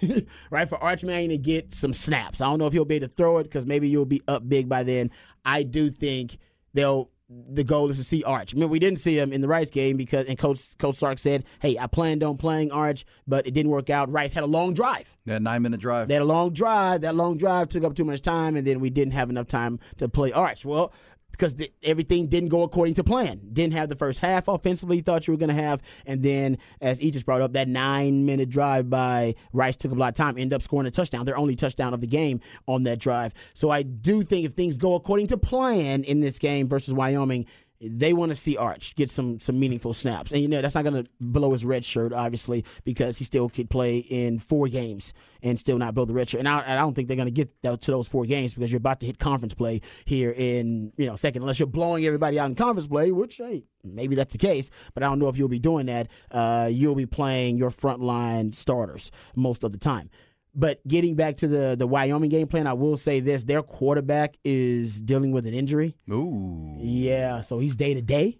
right? 0.50 0.68
For 0.68 0.78
Arch 0.78 1.04
Manning 1.04 1.30
to 1.30 1.38
get 1.38 1.74
some 1.74 1.92
snaps. 1.92 2.40
I 2.40 2.46
don't 2.46 2.58
know 2.58 2.66
if 2.66 2.72
he'll 2.72 2.84
be 2.84 2.96
able 2.96 3.08
to 3.08 3.14
throw 3.14 3.38
it 3.38 3.44
because 3.44 3.66
maybe 3.66 3.88
you'll 3.88 4.06
be 4.06 4.22
up 4.26 4.48
big 4.48 4.68
by 4.68 4.82
then. 4.82 5.10
I 5.44 5.62
do 5.62 5.90
think 5.90 6.38
they'll. 6.74 7.10
The 7.48 7.62
goal 7.62 7.88
is 7.88 7.96
to 7.96 8.02
see 8.02 8.24
Arch. 8.24 8.56
I 8.56 8.58
mean, 8.58 8.70
we 8.70 8.80
didn't 8.80 8.98
see 8.98 9.16
him 9.16 9.32
in 9.32 9.40
the 9.40 9.46
Rice 9.46 9.70
game 9.70 9.96
because, 9.96 10.26
and 10.26 10.36
Coach 10.36 10.76
Coach 10.78 10.96
Sark 10.96 11.20
said, 11.20 11.44
"Hey, 11.60 11.78
I 11.78 11.86
planned 11.86 12.24
on 12.24 12.36
playing 12.36 12.72
Arch, 12.72 13.04
but 13.24 13.46
it 13.46 13.52
didn't 13.52 13.70
work 13.70 13.88
out." 13.88 14.10
Rice 14.10 14.32
had 14.32 14.42
a 14.42 14.48
long 14.48 14.74
drive. 14.74 15.16
That 15.26 15.40
nine 15.40 15.62
minute 15.62 15.78
drive. 15.78 16.08
They 16.08 16.14
had 16.14 16.24
a 16.24 16.26
long 16.26 16.52
drive. 16.52 17.02
That 17.02 17.14
long 17.14 17.36
drive 17.36 17.68
took 17.68 17.84
up 17.84 17.94
too 17.94 18.04
much 18.04 18.22
time, 18.22 18.56
and 18.56 18.66
then 18.66 18.80
we 18.80 18.90
didn't 18.90 19.12
have 19.12 19.30
enough 19.30 19.46
time 19.46 19.78
to 19.98 20.08
play 20.08 20.32
Arch. 20.32 20.64
Well, 20.64 20.92
because 21.40 21.54
the, 21.54 21.72
everything 21.82 22.26
didn't 22.26 22.50
go 22.50 22.62
according 22.64 22.92
to 22.92 23.02
plan. 23.02 23.40
Didn't 23.50 23.72
have 23.72 23.88
the 23.88 23.96
first 23.96 24.18
half 24.18 24.46
offensively 24.46 25.00
thought 25.00 25.26
you 25.26 25.32
were 25.32 25.38
going 25.38 25.48
to 25.48 25.54
have, 25.54 25.80
and 26.04 26.22
then 26.22 26.58
as 26.82 27.00
Aegis 27.00 27.22
brought 27.22 27.40
up, 27.40 27.54
that 27.54 27.66
nine 27.66 28.26
minute 28.26 28.50
drive 28.50 28.90
by 28.90 29.34
Rice 29.54 29.76
took 29.76 29.90
a 29.90 29.94
lot 29.94 30.08
of 30.08 30.14
time. 30.14 30.36
Ended 30.36 30.52
up 30.52 30.60
scoring 30.60 30.86
a 30.86 30.90
touchdown, 30.90 31.24
their 31.24 31.38
only 31.38 31.56
touchdown 31.56 31.94
of 31.94 32.02
the 32.02 32.06
game 32.06 32.40
on 32.68 32.82
that 32.82 32.98
drive. 32.98 33.32
So 33.54 33.70
I 33.70 33.82
do 33.82 34.22
think 34.22 34.44
if 34.44 34.52
things 34.52 34.76
go 34.76 34.94
according 34.94 35.28
to 35.28 35.38
plan 35.38 36.04
in 36.04 36.20
this 36.20 36.38
game 36.38 36.68
versus 36.68 36.92
Wyoming. 36.92 37.46
They 37.82 38.12
want 38.12 38.30
to 38.30 38.36
see 38.36 38.58
Arch 38.58 38.94
get 38.94 39.10
some 39.10 39.40
some 39.40 39.58
meaningful 39.58 39.94
snaps, 39.94 40.32
and 40.32 40.42
you 40.42 40.48
know 40.48 40.60
that's 40.60 40.74
not 40.74 40.84
going 40.84 41.02
to 41.02 41.10
blow 41.18 41.52
his 41.52 41.64
red 41.64 41.84
shirt, 41.84 42.12
obviously, 42.12 42.64
because 42.84 43.16
he 43.16 43.24
still 43.24 43.48
could 43.48 43.70
play 43.70 43.98
in 43.98 44.38
four 44.38 44.68
games 44.68 45.14
and 45.42 45.58
still 45.58 45.78
not 45.78 45.94
blow 45.94 46.04
the 46.04 46.12
red 46.12 46.28
shirt. 46.28 46.40
And 46.40 46.48
I, 46.48 46.74
I 46.74 46.76
don't 46.76 46.94
think 46.94 47.08
they're 47.08 47.16
going 47.16 47.28
to 47.28 47.32
get 47.32 47.50
that, 47.62 47.80
to 47.80 47.90
those 47.90 48.06
four 48.06 48.26
games 48.26 48.52
because 48.52 48.70
you're 48.70 48.78
about 48.78 49.00
to 49.00 49.06
hit 49.06 49.18
conference 49.18 49.54
play 49.54 49.80
here 50.04 50.34
in 50.36 50.92
you 50.98 51.06
know 51.06 51.16
second, 51.16 51.42
unless 51.42 51.58
you're 51.58 51.66
blowing 51.66 52.04
everybody 52.04 52.38
out 52.38 52.50
in 52.50 52.54
conference 52.54 52.86
play, 52.86 53.10
which 53.12 53.36
hey 53.36 53.64
maybe 53.82 54.14
that's 54.14 54.32
the 54.32 54.38
case, 54.38 54.68
but 54.92 55.02
I 55.02 55.06
don't 55.06 55.18
know 55.18 55.28
if 55.28 55.38
you'll 55.38 55.48
be 55.48 55.58
doing 55.58 55.86
that. 55.86 56.08
Uh, 56.30 56.68
you'll 56.70 56.94
be 56.94 57.06
playing 57.06 57.56
your 57.56 57.70
frontline 57.70 58.52
starters 58.52 59.10
most 59.34 59.64
of 59.64 59.72
the 59.72 59.78
time. 59.78 60.10
But 60.54 60.86
getting 60.86 61.14
back 61.14 61.36
to 61.38 61.48
the 61.48 61.76
the 61.78 61.86
Wyoming 61.86 62.30
game 62.30 62.46
plan, 62.46 62.66
I 62.66 62.72
will 62.72 62.96
say 62.96 63.20
this: 63.20 63.44
their 63.44 63.62
quarterback 63.62 64.36
is 64.44 65.00
dealing 65.00 65.32
with 65.32 65.46
an 65.46 65.54
injury. 65.54 65.96
Ooh, 66.10 66.76
Yeah, 66.80 67.40
so 67.42 67.58
he's 67.58 67.76
day 67.76 67.94
to 67.94 68.02
day. 68.02 68.38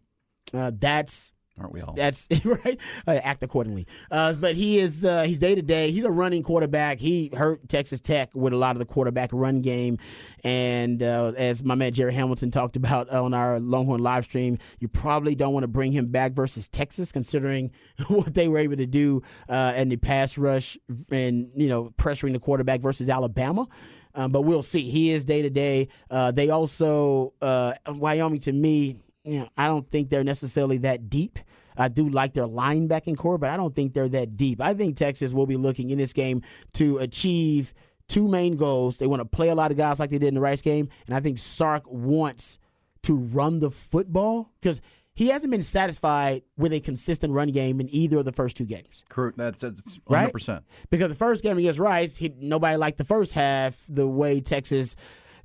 That's 0.52 1.32
aren't 1.60 1.72
we 1.72 1.80
all? 1.80 1.94
that's 1.94 2.28
right. 2.44 2.78
Uh, 3.06 3.20
act 3.22 3.42
accordingly. 3.42 3.86
Uh, 4.10 4.32
but 4.34 4.54
he 4.54 4.78
is 4.78 5.04
uh, 5.04 5.22
he's 5.22 5.38
day 5.38 5.54
to 5.54 5.62
day. 5.62 5.90
He's 5.90 6.04
a 6.04 6.10
running 6.10 6.42
quarterback. 6.42 6.98
He 6.98 7.30
hurt 7.36 7.68
Texas 7.68 8.00
Tech 8.00 8.30
with 8.34 8.52
a 8.52 8.56
lot 8.56 8.76
of 8.76 8.78
the 8.78 8.86
quarterback 8.86 9.30
run 9.32 9.60
game, 9.60 9.98
and 10.42 11.02
uh, 11.02 11.32
as 11.36 11.62
my 11.62 11.74
man 11.74 11.92
Jerry 11.92 12.14
Hamilton 12.14 12.50
talked 12.60 12.76
about 12.76 13.08
on 13.10 13.34
our 13.34 13.60
Longhorn 13.60 14.02
live 14.02 14.24
stream, 14.24 14.58
you 14.78 14.88
probably 14.88 15.34
don't 15.34 15.52
want 15.52 15.64
to 15.64 15.68
bring 15.68 15.92
him 15.92 16.06
back 16.06 16.32
versus 16.32 16.68
Texas, 16.68 17.12
considering 17.12 17.70
what 18.08 18.34
they 18.34 18.48
were 18.48 18.58
able 18.58 18.76
to 18.76 18.86
do 18.86 19.22
uh, 19.48 19.74
in 19.76 19.88
the 19.88 19.96
pass 19.96 20.38
rush 20.38 20.78
and 21.10 21.50
you 21.54 21.68
know 21.68 21.92
pressuring 21.98 22.32
the 22.32 22.40
quarterback 22.40 22.80
versus 22.80 23.08
Alabama. 23.08 23.68
Um, 24.12 24.32
but 24.32 24.42
we'll 24.42 24.64
see. 24.64 24.90
He 24.90 25.10
is 25.10 25.24
day 25.24 25.40
to 25.42 25.50
day. 25.50 25.86
They 26.10 26.50
also 26.50 27.32
uh, 27.40 27.74
Wyoming 27.86 28.40
to 28.40 28.52
me 28.52 28.96
you 29.24 29.40
know, 29.40 29.48
I 29.56 29.66
don't 29.66 29.88
think 29.88 30.08
they're 30.08 30.24
necessarily 30.24 30.78
that 30.78 31.10
deep. 31.10 31.38
I 31.80 31.88
do 31.88 32.08
like 32.08 32.34
their 32.34 32.46
linebacking 32.46 33.16
core, 33.16 33.38
but 33.38 33.50
I 33.50 33.56
don't 33.56 33.74
think 33.74 33.94
they're 33.94 34.08
that 34.10 34.36
deep. 34.36 34.60
I 34.60 34.74
think 34.74 34.96
Texas 34.96 35.32
will 35.32 35.46
be 35.46 35.56
looking 35.56 35.90
in 35.90 35.98
this 35.98 36.12
game 36.12 36.42
to 36.74 36.98
achieve 36.98 37.72
two 38.08 38.28
main 38.28 38.56
goals. 38.56 38.98
They 38.98 39.06
want 39.06 39.20
to 39.20 39.24
play 39.24 39.48
a 39.48 39.54
lot 39.54 39.70
of 39.70 39.76
guys 39.76 40.00
like 40.00 40.10
they 40.10 40.18
did 40.18 40.28
in 40.28 40.34
the 40.34 40.40
Rice 40.40 40.62
game, 40.62 40.88
and 41.06 41.16
I 41.16 41.20
think 41.20 41.38
Sark 41.38 41.84
wants 41.86 42.58
to 43.02 43.16
run 43.16 43.60
the 43.60 43.70
football 43.70 44.50
because 44.60 44.80
he 45.14 45.28
hasn't 45.28 45.50
been 45.50 45.62
satisfied 45.62 46.42
with 46.56 46.72
a 46.72 46.80
consistent 46.80 47.32
run 47.32 47.48
game 47.48 47.80
in 47.80 47.88
either 47.94 48.18
of 48.18 48.24
the 48.24 48.32
first 48.32 48.56
two 48.56 48.66
games. 48.66 49.04
Correct. 49.08 49.36
That's 49.38 49.60
that's 49.60 50.00
Right? 50.08 50.32
100%. 50.32 50.62
Because 50.90 51.10
the 51.10 51.16
first 51.16 51.42
game 51.42 51.58
against 51.58 51.78
Rice, 51.78 52.16
he, 52.16 52.32
nobody 52.38 52.76
liked 52.76 52.98
the 52.98 53.04
first 53.04 53.32
half 53.32 53.82
the 53.88 54.06
way 54.06 54.40
Texas 54.40 54.96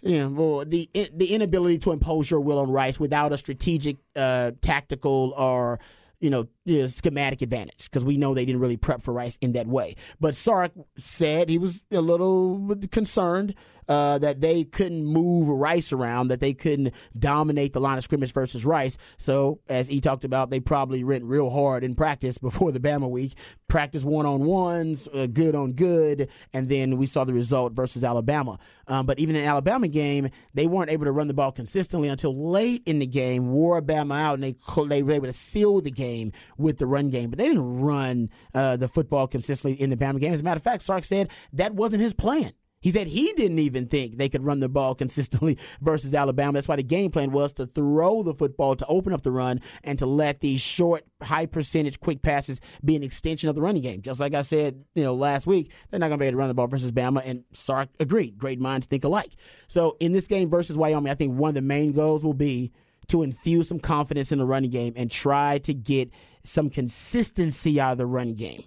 you 0.05 0.19
know, 0.19 0.29
well, 0.29 0.65
the 0.65 0.87
the 1.13 1.33
inability 1.33 1.79
to 1.79 1.91
impose 1.91 2.29
your 2.29 2.39
will 2.39 2.59
on 2.59 2.71
Rice 2.71 2.99
without 2.99 3.33
a 3.33 3.37
strategic, 3.37 3.97
uh, 4.15 4.51
tactical, 4.61 5.33
or 5.35 5.79
you 6.19 6.29
know, 6.29 6.47
schematic 6.87 7.41
advantage 7.41 7.85
because 7.85 8.03
we 8.05 8.17
know 8.17 8.33
they 8.33 8.45
didn't 8.45 8.61
really 8.61 8.77
prep 8.77 9.01
for 9.01 9.13
Rice 9.13 9.37
in 9.41 9.53
that 9.53 9.67
way. 9.67 9.95
But 10.19 10.35
Sark 10.35 10.71
said 10.97 11.49
he 11.49 11.57
was 11.57 11.83
a 11.91 12.01
little 12.01 12.75
concerned 12.91 13.55
uh, 13.87 14.17
that 14.19 14.41
they 14.41 14.63
couldn't 14.63 15.05
move 15.05 15.47
Rice 15.47 15.93
around, 15.93 16.29
that 16.29 16.39
they 16.39 16.53
couldn't 16.53 16.93
dominate 17.17 17.73
the 17.73 17.79
line 17.79 17.97
of 17.97 18.03
scrimmage 18.03 18.33
versus 18.33 18.65
Rice. 18.65 18.97
So, 19.17 19.59
as 19.69 19.87
he 19.87 20.01
talked 20.01 20.23
about, 20.23 20.49
they 20.49 20.59
probably 20.59 21.03
went 21.03 21.23
real 21.25 21.49
hard 21.49 21.83
in 21.83 21.95
practice 21.95 22.37
before 22.45 22.71
the 22.71 22.79
Bama 22.79 23.09
week. 23.09 23.33
Practice 23.67 24.03
one 24.03 24.25
on 24.25 24.45
ones, 24.45 25.07
uh, 25.13 25.27
good 25.27 25.55
on 25.55 25.73
good, 25.73 26.29
and 26.53 26.69
then 26.69 26.97
we 26.97 27.05
saw 27.05 27.23
the 27.23 27.33
result 27.33 27.73
versus 27.73 28.03
Alabama. 28.03 28.59
Um, 28.87 29.05
but 29.05 29.19
even 29.19 29.35
in 29.35 29.43
Alabama 29.43 29.87
game, 29.87 30.29
they 30.53 30.67
weren't 30.67 30.91
able 30.91 31.05
to 31.05 31.11
run 31.11 31.27
the 31.27 31.33
ball 31.33 31.51
consistently 31.51 32.07
until 32.07 32.35
late 32.35 32.83
in 32.85 32.99
the 32.99 33.07
game, 33.07 33.51
wore 33.51 33.81
Bama 33.81 34.19
out, 34.19 34.35
and 34.35 34.43
they 34.43 34.55
they 34.87 35.03
were 35.03 35.13
able 35.13 35.25
to 35.25 35.33
seal 35.33 35.81
the 35.81 35.91
game 35.91 36.31
with 36.57 36.77
the 36.77 36.85
run 36.85 37.09
game. 37.09 37.29
But 37.29 37.39
they 37.39 37.47
didn't 37.47 37.81
run 37.81 38.29
uh, 38.53 38.77
the 38.77 38.87
football 38.87 39.27
consistently 39.27 39.81
in 39.81 39.89
the 39.89 39.97
Bama 39.97 40.19
game. 40.19 40.33
As 40.33 40.41
a 40.41 40.43
matter 40.43 40.57
of 40.57 40.63
fact, 40.63 40.83
Sark 40.83 41.05
said 41.05 41.31
that 41.53 41.73
wasn't 41.73 42.01
his 42.01 42.13
plan. 42.13 42.53
He 42.85 42.91
said 42.91 43.07
he 43.07 43.33
didn't 43.33 43.57
even 43.57 43.87
think 43.87 44.17
they 44.17 44.29
could 44.29 44.45
run 44.45 44.59
the 44.59 44.69
ball 44.69 44.93
consistently 44.93 45.57
versus 45.81 46.13
Alabama. 46.13 46.53
That's 46.53 46.67
why 46.67 46.75
the 46.75 46.83
game 46.83 47.09
plan 47.09 47.31
was 47.31 47.51
to 47.53 47.65
throw 47.65 48.21
the 48.21 48.35
football 48.35 48.75
to 48.75 48.85
open 48.85 49.11
up 49.11 49.23
the 49.23 49.31
run 49.31 49.61
and 49.83 49.97
to 49.97 50.05
let 50.05 50.41
these 50.41 50.61
short, 50.61 51.03
high 51.19 51.47
percentage, 51.47 51.99
quick 51.99 52.21
passes 52.21 52.61
be 52.83 52.95
an 52.95 53.01
extension 53.01 53.49
of 53.49 53.55
the 53.55 53.61
running 53.63 53.81
game. 53.81 54.03
Just 54.03 54.19
like 54.19 54.35
I 54.35 54.43
said, 54.43 54.85
you 54.93 55.01
know, 55.01 55.15
last 55.15 55.47
week, 55.47 55.71
they're 55.89 55.99
not 55.99 56.09
going 56.09 56.19
to 56.19 56.23
be 56.23 56.27
able 56.27 56.33
to 56.33 56.37
run 56.37 56.47
the 56.47 56.53
ball 56.53 56.67
versus 56.67 56.91
Bama, 56.91 57.23
and 57.25 57.43
Sark 57.51 57.89
agreed. 57.99 58.37
Great 58.37 58.59
minds 58.59 58.85
think 58.85 59.03
alike. 59.03 59.35
So 59.67 59.97
in 59.99 60.11
this 60.11 60.27
game 60.27 60.51
versus 60.51 60.77
Wyoming, 60.77 61.11
I 61.11 61.15
think 61.15 61.39
one 61.39 61.49
of 61.49 61.55
the 61.55 61.63
main 61.63 61.91
goals 61.91 62.23
will 62.23 62.35
be 62.35 62.71
to 63.07 63.23
infuse 63.23 63.67
some 63.67 63.79
confidence 63.79 64.31
in 64.31 64.37
the 64.37 64.45
running 64.45 64.69
game 64.69 64.93
and 64.95 65.09
try 65.09 65.57
to 65.57 65.73
get 65.73 66.11
some 66.43 66.69
consistency 66.69 67.81
out 67.81 67.93
of 67.93 67.97
the 67.97 68.05
run 68.05 68.35
game. 68.35 68.63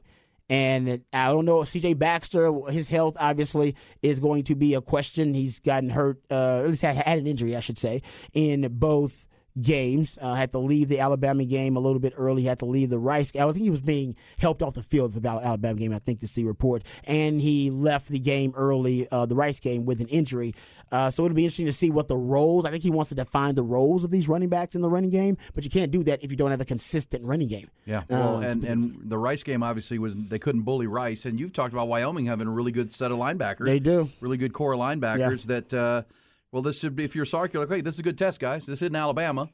And 0.50 1.04
I 1.12 1.30
don't 1.30 1.44
know, 1.44 1.58
CJ 1.58 1.98
Baxter, 1.98 2.50
his 2.70 2.88
health 2.88 3.16
obviously 3.20 3.76
is 4.02 4.18
going 4.18 4.44
to 4.44 4.54
be 4.54 4.74
a 4.74 4.80
question. 4.80 5.34
He's 5.34 5.58
gotten 5.58 5.90
hurt, 5.90 6.20
uh, 6.30 6.60
at 6.60 6.68
least 6.68 6.82
had, 6.82 6.96
had 6.96 7.18
an 7.18 7.26
injury, 7.26 7.54
I 7.54 7.60
should 7.60 7.78
say, 7.78 8.02
in 8.32 8.66
both 8.72 9.27
games. 9.60 10.18
Uh, 10.20 10.34
had 10.34 10.52
to 10.52 10.58
leave 10.58 10.88
the 10.88 11.00
Alabama 11.00 11.44
game 11.44 11.76
a 11.76 11.80
little 11.80 11.98
bit 11.98 12.14
early. 12.16 12.44
Had 12.44 12.58
to 12.60 12.64
leave 12.64 12.90
the 12.90 12.98
Rice. 12.98 13.32
I 13.34 13.44
think 13.44 13.58
he 13.58 13.70
was 13.70 13.80
being 13.80 14.16
helped 14.38 14.62
off 14.62 14.74
the 14.74 14.82
field 14.82 15.16
of 15.16 15.22
the 15.22 15.28
Alabama 15.28 15.78
game. 15.78 15.92
I 15.92 15.98
think 15.98 16.20
to 16.20 16.26
see 16.26 16.44
report, 16.44 16.82
and 17.04 17.40
he 17.40 17.70
left 17.70 18.08
the 18.08 18.18
game 18.18 18.52
early, 18.56 19.08
uh, 19.10 19.26
the 19.26 19.34
Rice 19.34 19.60
game 19.60 19.84
with 19.84 20.00
an 20.00 20.08
injury. 20.08 20.54
Uh, 20.90 21.10
so 21.10 21.24
it'll 21.24 21.34
be 21.34 21.44
interesting 21.44 21.66
to 21.66 21.72
see 21.72 21.90
what 21.90 22.08
the 22.08 22.16
roles. 22.16 22.64
I 22.64 22.70
think 22.70 22.82
he 22.82 22.90
wants 22.90 23.10
to 23.10 23.14
define 23.14 23.54
the 23.54 23.62
roles 23.62 24.04
of 24.04 24.10
these 24.10 24.28
running 24.28 24.48
backs 24.48 24.74
in 24.74 24.80
the 24.80 24.90
running 24.90 25.10
game, 25.10 25.36
but 25.54 25.64
you 25.64 25.70
can't 25.70 25.90
do 25.90 26.02
that 26.04 26.22
if 26.22 26.30
you 26.30 26.36
don't 26.36 26.50
have 26.50 26.60
a 26.60 26.64
consistent 26.64 27.24
running 27.24 27.48
game. 27.48 27.68
Yeah, 27.84 28.04
well, 28.08 28.36
um, 28.36 28.42
and 28.42 28.64
and 28.64 29.10
the 29.10 29.18
Rice 29.18 29.42
game 29.42 29.62
obviously 29.62 29.98
was 29.98 30.16
they 30.16 30.38
couldn't 30.38 30.62
bully 30.62 30.86
Rice, 30.86 31.24
and 31.24 31.38
you've 31.38 31.52
talked 31.52 31.72
about 31.72 31.88
Wyoming 31.88 32.26
having 32.26 32.48
a 32.48 32.50
really 32.50 32.72
good 32.72 32.92
set 32.92 33.10
of 33.10 33.18
linebackers. 33.18 33.66
They 33.66 33.80
do 33.80 34.10
really 34.20 34.36
good 34.36 34.52
core 34.52 34.74
linebackers 34.74 35.48
yeah. 35.48 35.60
that. 35.60 36.06
Well, 36.50 36.62
this 36.62 36.78
should 36.78 36.96
be 36.96 37.04
if 37.04 37.14
you're 37.14 37.26
Sark, 37.26 37.52
you're 37.52 37.64
like, 37.64 37.74
hey, 37.74 37.80
this 37.82 37.94
is 37.94 38.00
a 38.00 38.02
good 38.02 38.16
test, 38.16 38.40
guys. 38.40 38.64
This 38.64 38.80
isn't 38.80 38.96
Alabama, 38.96 39.50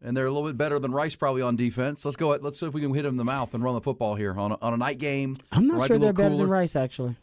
and 0.00 0.16
they're 0.16 0.26
a 0.26 0.30
little 0.30 0.48
bit 0.48 0.56
better 0.56 0.78
than 0.78 0.92
Rice 0.92 1.14
probably 1.16 1.42
on 1.42 1.56
defense. 1.56 2.04
Let's 2.04 2.16
go. 2.16 2.28
Let's 2.30 2.60
see 2.60 2.66
if 2.66 2.74
we 2.74 2.80
can 2.80 2.94
hit 2.94 3.02
them 3.02 3.14
in 3.14 3.18
the 3.18 3.24
mouth 3.24 3.54
and 3.54 3.64
run 3.64 3.74
the 3.74 3.80
football 3.80 4.14
here 4.14 4.38
on 4.38 4.52
a, 4.52 4.58
on 4.62 4.72
a 4.72 4.76
night 4.76 4.98
game. 4.98 5.36
I'm 5.50 5.66
not 5.66 5.86
sure 5.86 5.98
they're 5.98 6.12
better 6.12 6.36
than. 6.36 6.48
Rice 6.48 6.76
actually. 6.76 7.16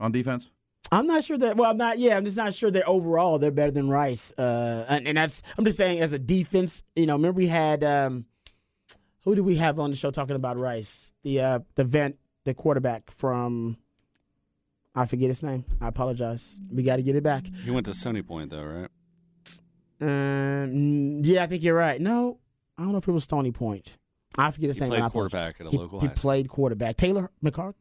on 0.00 0.12
defense. 0.12 0.50
I'm 0.90 1.06
not 1.06 1.24
sure 1.24 1.36
that. 1.38 1.56
Well, 1.56 1.70
I'm 1.70 1.76
not. 1.76 1.98
Yeah, 1.98 2.16
I'm 2.16 2.24
just 2.24 2.36
not 2.36 2.54
sure 2.54 2.70
that 2.70 2.84
overall 2.86 3.38
they're 3.38 3.50
better 3.50 3.72
than 3.72 3.90
Rice. 3.90 4.32
Uh, 4.38 4.86
and, 4.88 5.06
and 5.06 5.18
that's. 5.18 5.42
I'm 5.58 5.64
just 5.64 5.76
saying 5.76 6.00
as 6.00 6.12
a 6.12 6.18
defense. 6.18 6.82
You 6.94 7.06
know, 7.06 7.14
remember 7.14 7.36
we 7.36 7.48
had 7.48 7.84
um, 7.84 8.24
who 9.22 9.34
did 9.34 9.42
we 9.42 9.56
have 9.56 9.78
on 9.78 9.90
the 9.90 9.96
show 9.96 10.10
talking 10.10 10.36
about 10.36 10.56
Rice? 10.56 11.12
The 11.24 11.40
uh, 11.40 11.58
the 11.74 11.84
vent, 11.84 12.16
the 12.44 12.54
quarterback 12.54 13.10
from. 13.10 13.76
I 14.96 15.04
forget 15.06 15.28
his 15.28 15.42
name. 15.42 15.64
I 15.80 15.88
apologize. 15.88 16.56
We 16.72 16.82
got 16.82 16.96
to 16.96 17.02
get 17.02 17.14
it 17.16 17.22
back. 17.22 17.44
He 17.64 17.70
went 17.70 17.86
to 17.86 17.92
Stony 17.94 18.22
Point 18.22 18.50
though, 18.50 18.64
right? 18.64 18.88
Um, 20.00 21.20
yeah, 21.24 21.42
I 21.42 21.46
think 21.46 21.62
you're 21.62 21.74
right. 21.76 22.00
No, 22.00 22.38
I 22.78 22.82
don't 22.82 22.92
know 22.92 22.98
if 22.98 23.08
it 23.08 23.12
was 23.12 23.24
Stony 23.24 23.52
Point. 23.52 23.96
I 24.38 24.50
forget 24.50 24.68
his 24.68 24.76
He 24.78 24.82
name. 24.84 24.90
played 24.90 25.10
quarterback 25.10 25.60
at 25.60 25.66
a 25.66 25.70
He- 25.70 25.78
local 25.78 26.00
He 26.00 26.06
high 26.08 26.14
school. 26.14 26.20
played 26.22 26.48
quarterback. 26.48 26.96
Taylor 26.96 27.30
McHargue. 27.44 27.74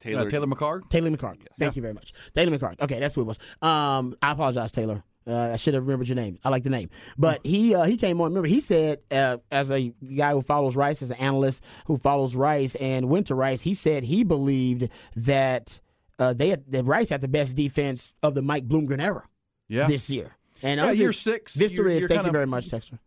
Taylor, 0.00 0.26
Uh, 0.26 0.30
Taylor 0.30 0.46
McHargue. 0.46 0.88
Taylor 0.88 1.10
McHargue. 1.10 1.46
Thank 1.58 1.76
you 1.76 1.82
very 1.82 1.94
much. 1.94 2.12
Taylor 2.34 2.56
McHargue. 2.56 2.80
Okay, 2.80 2.98
that's 2.98 3.14
who 3.14 3.20
it 3.20 3.24
was. 3.26 3.38
Um, 3.62 4.16
I 4.22 4.32
apologize, 4.32 4.72
Taylor. 4.72 5.04
Uh, 5.26 5.50
I 5.52 5.56
should 5.56 5.74
have 5.74 5.84
remembered 5.84 6.08
your 6.08 6.16
name. 6.16 6.38
I 6.42 6.48
like 6.48 6.62
the 6.64 6.70
name, 6.70 6.88
but 7.18 7.44
he 7.44 7.74
uh, 7.74 7.84
he 7.84 7.98
came 7.98 8.20
on. 8.22 8.30
Remember, 8.30 8.48
he 8.48 8.60
said 8.60 9.00
uh, 9.10 9.36
as 9.52 9.70
a 9.70 9.92
guy 10.16 10.32
who 10.32 10.40
follows 10.40 10.74
Rice, 10.76 11.02
as 11.02 11.10
an 11.10 11.18
analyst 11.18 11.62
who 11.86 11.98
follows 11.98 12.34
Rice 12.34 12.74
and 12.76 13.08
went 13.10 13.26
to 13.26 13.34
Rice, 13.34 13.60
he 13.62 13.74
said 13.74 14.04
he 14.04 14.24
believed 14.24 14.88
that 15.14 15.78
uh, 16.20 16.32
they 16.34 16.50
had, 16.50 16.70
that 16.70 16.84
Rice 16.84 17.08
had 17.08 17.20
the 17.20 17.28
best 17.28 17.56
defense 17.56 18.14
of 18.22 18.34
the 18.34 18.42
Mike 18.42 18.68
Bloomgren 18.68 19.00
era 19.02 19.24
Yeah. 19.68 19.86
this 19.88 20.08
year. 20.10 20.36
And 20.62 20.78
Yeah, 20.78 20.92
year 20.92 21.12
six, 21.12 21.54
Vista 21.54 21.76
you're- 21.78 21.90
Ridge. 21.94 22.00
you're 22.00 22.08
Thank 22.08 22.26
you 22.26 22.32
very 22.32 22.46
much, 22.46 22.66
Texter. 22.68 22.98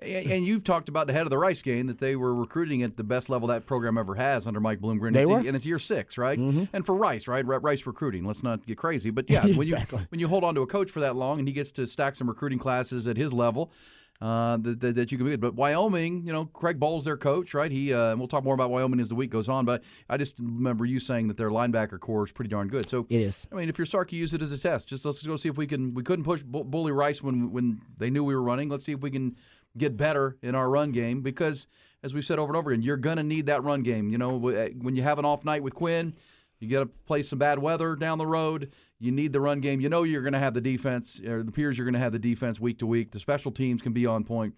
And 0.00 0.44
you've 0.46 0.62
talked 0.62 0.88
about 0.88 1.08
the 1.08 1.12
head 1.12 1.22
of 1.22 1.30
the 1.30 1.38
Rice 1.38 1.60
game 1.62 1.88
that 1.88 1.98
they 1.98 2.14
were 2.14 2.32
recruiting 2.32 2.82
at 2.84 2.96
the 2.96 3.02
best 3.02 3.28
level 3.28 3.48
that 3.48 3.66
program 3.66 3.98
ever 3.98 4.14
has 4.14 4.46
under 4.46 4.60
Mike 4.60 4.78
Bloomgren. 4.80 5.12
They 5.12 5.22
It's- 5.22 5.28
were. 5.28 5.38
Mm-hmm. 5.40 5.48
and 5.48 5.56
it's 5.56 5.66
year 5.66 5.78
six, 5.80 6.16
right? 6.16 6.38
And 6.38 6.86
for 6.86 6.94
Rice, 6.94 7.26
right? 7.26 7.44
Rice 7.44 7.84
recruiting. 7.86 8.24
Let's 8.24 8.42
not 8.44 8.64
get 8.66 8.78
crazy, 8.78 9.10
but 9.10 9.28
yeah, 9.28 9.44
when 9.56 9.66
you 9.66 9.76
when 10.10 10.20
you 10.20 10.28
hold 10.28 10.44
on 10.44 10.54
to 10.54 10.60
a 10.62 10.66
coach 10.66 10.90
for 10.92 11.00
that 11.00 11.16
long 11.16 11.40
and 11.40 11.48
he 11.48 11.52
gets 11.54 11.72
to 11.72 11.86
stack 11.86 12.14
some 12.14 12.28
recruiting 12.28 12.58
classes 12.60 13.06
at 13.08 13.16
his 13.16 13.32
level. 13.32 13.72
Uh, 14.20 14.56
that, 14.56 14.80
that, 14.80 14.94
that 14.96 15.12
you 15.12 15.18
can 15.18 15.28
be, 15.28 15.36
but 15.36 15.54
Wyoming, 15.54 16.26
you 16.26 16.32
know, 16.32 16.46
Craig 16.46 16.80
Bohl, 16.80 17.04
their 17.04 17.16
coach, 17.16 17.54
right? 17.54 17.70
He, 17.70 17.94
uh, 17.94 18.10
and 18.10 18.18
we'll 18.18 18.26
talk 18.26 18.42
more 18.42 18.54
about 18.54 18.68
Wyoming 18.68 18.98
as 18.98 19.08
the 19.08 19.14
week 19.14 19.30
goes 19.30 19.48
on. 19.48 19.64
But 19.64 19.84
I 20.08 20.16
just 20.16 20.40
remember 20.40 20.84
you 20.84 20.98
saying 20.98 21.28
that 21.28 21.36
their 21.36 21.50
linebacker 21.50 22.00
core 22.00 22.26
is 22.26 22.32
pretty 22.32 22.48
darn 22.48 22.66
good. 22.66 22.90
So 22.90 23.06
It 23.10 23.20
is. 23.20 23.46
I 23.52 23.54
mean, 23.54 23.68
if 23.68 23.78
you're 23.78 23.86
Sark, 23.86 24.12
you 24.12 24.18
use 24.18 24.34
it 24.34 24.42
as 24.42 24.50
a 24.50 24.58
test. 24.58 24.88
Just 24.88 25.04
let's 25.04 25.24
go 25.24 25.36
see 25.36 25.48
if 25.48 25.56
we 25.56 25.68
can. 25.68 25.94
We 25.94 26.02
couldn't 26.02 26.24
push 26.24 26.42
Bu- 26.42 26.64
Bully 26.64 26.90
Rice 26.90 27.22
when 27.22 27.52
when 27.52 27.80
they 27.98 28.10
knew 28.10 28.24
we 28.24 28.34
were 28.34 28.42
running. 28.42 28.68
Let's 28.68 28.84
see 28.84 28.90
if 28.92 29.00
we 29.00 29.12
can 29.12 29.36
get 29.76 29.96
better 29.96 30.36
in 30.42 30.56
our 30.56 30.68
run 30.68 30.90
game 30.90 31.22
because, 31.22 31.68
as 32.02 32.12
we've 32.12 32.24
said 32.26 32.40
over 32.40 32.50
and 32.50 32.56
over 32.56 32.72
again, 32.72 32.82
you're 32.82 32.96
gonna 32.96 33.22
need 33.22 33.46
that 33.46 33.62
run 33.62 33.84
game. 33.84 34.08
You 34.10 34.18
know, 34.18 34.36
when 34.36 34.96
you 34.96 35.04
have 35.04 35.20
an 35.20 35.26
off 35.26 35.44
night 35.44 35.62
with 35.62 35.76
Quinn, 35.76 36.14
you 36.60 36.68
got 36.68 36.80
to 36.80 36.86
play 37.06 37.22
some 37.22 37.38
bad 37.38 37.58
weather 37.58 37.94
down 37.96 38.18
the 38.18 38.26
road. 38.26 38.72
You 38.98 39.12
need 39.12 39.32
the 39.32 39.40
run 39.40 39.60
game. 39.60 39.80
You 39.80 39.88
know 39.88 40.02
you're 40.02 40.22
going 40.22 40.32
to 40.32 40.38
have 40.38 40.54
the 40.54 40.60
defense. 40.60 41.20
Or 41.24 41.40
it 41.40 41.48
appears 41.48 41.78
you're 41.78 41.84
going 41.84 41.94
to 41.94 42.00
have 42.00 42.12
the 42.12 42.18
defense 42.18 42.58
week 42.58 42.78
to 42.80 42.86
week. 42.86 43.12
The 43.12 43.20
special 43.20 43.52
teams 43.52 43.82
can 43.82 43.92
be 43.92 44.06
on 44.06 44.24
point. 44.24 44.54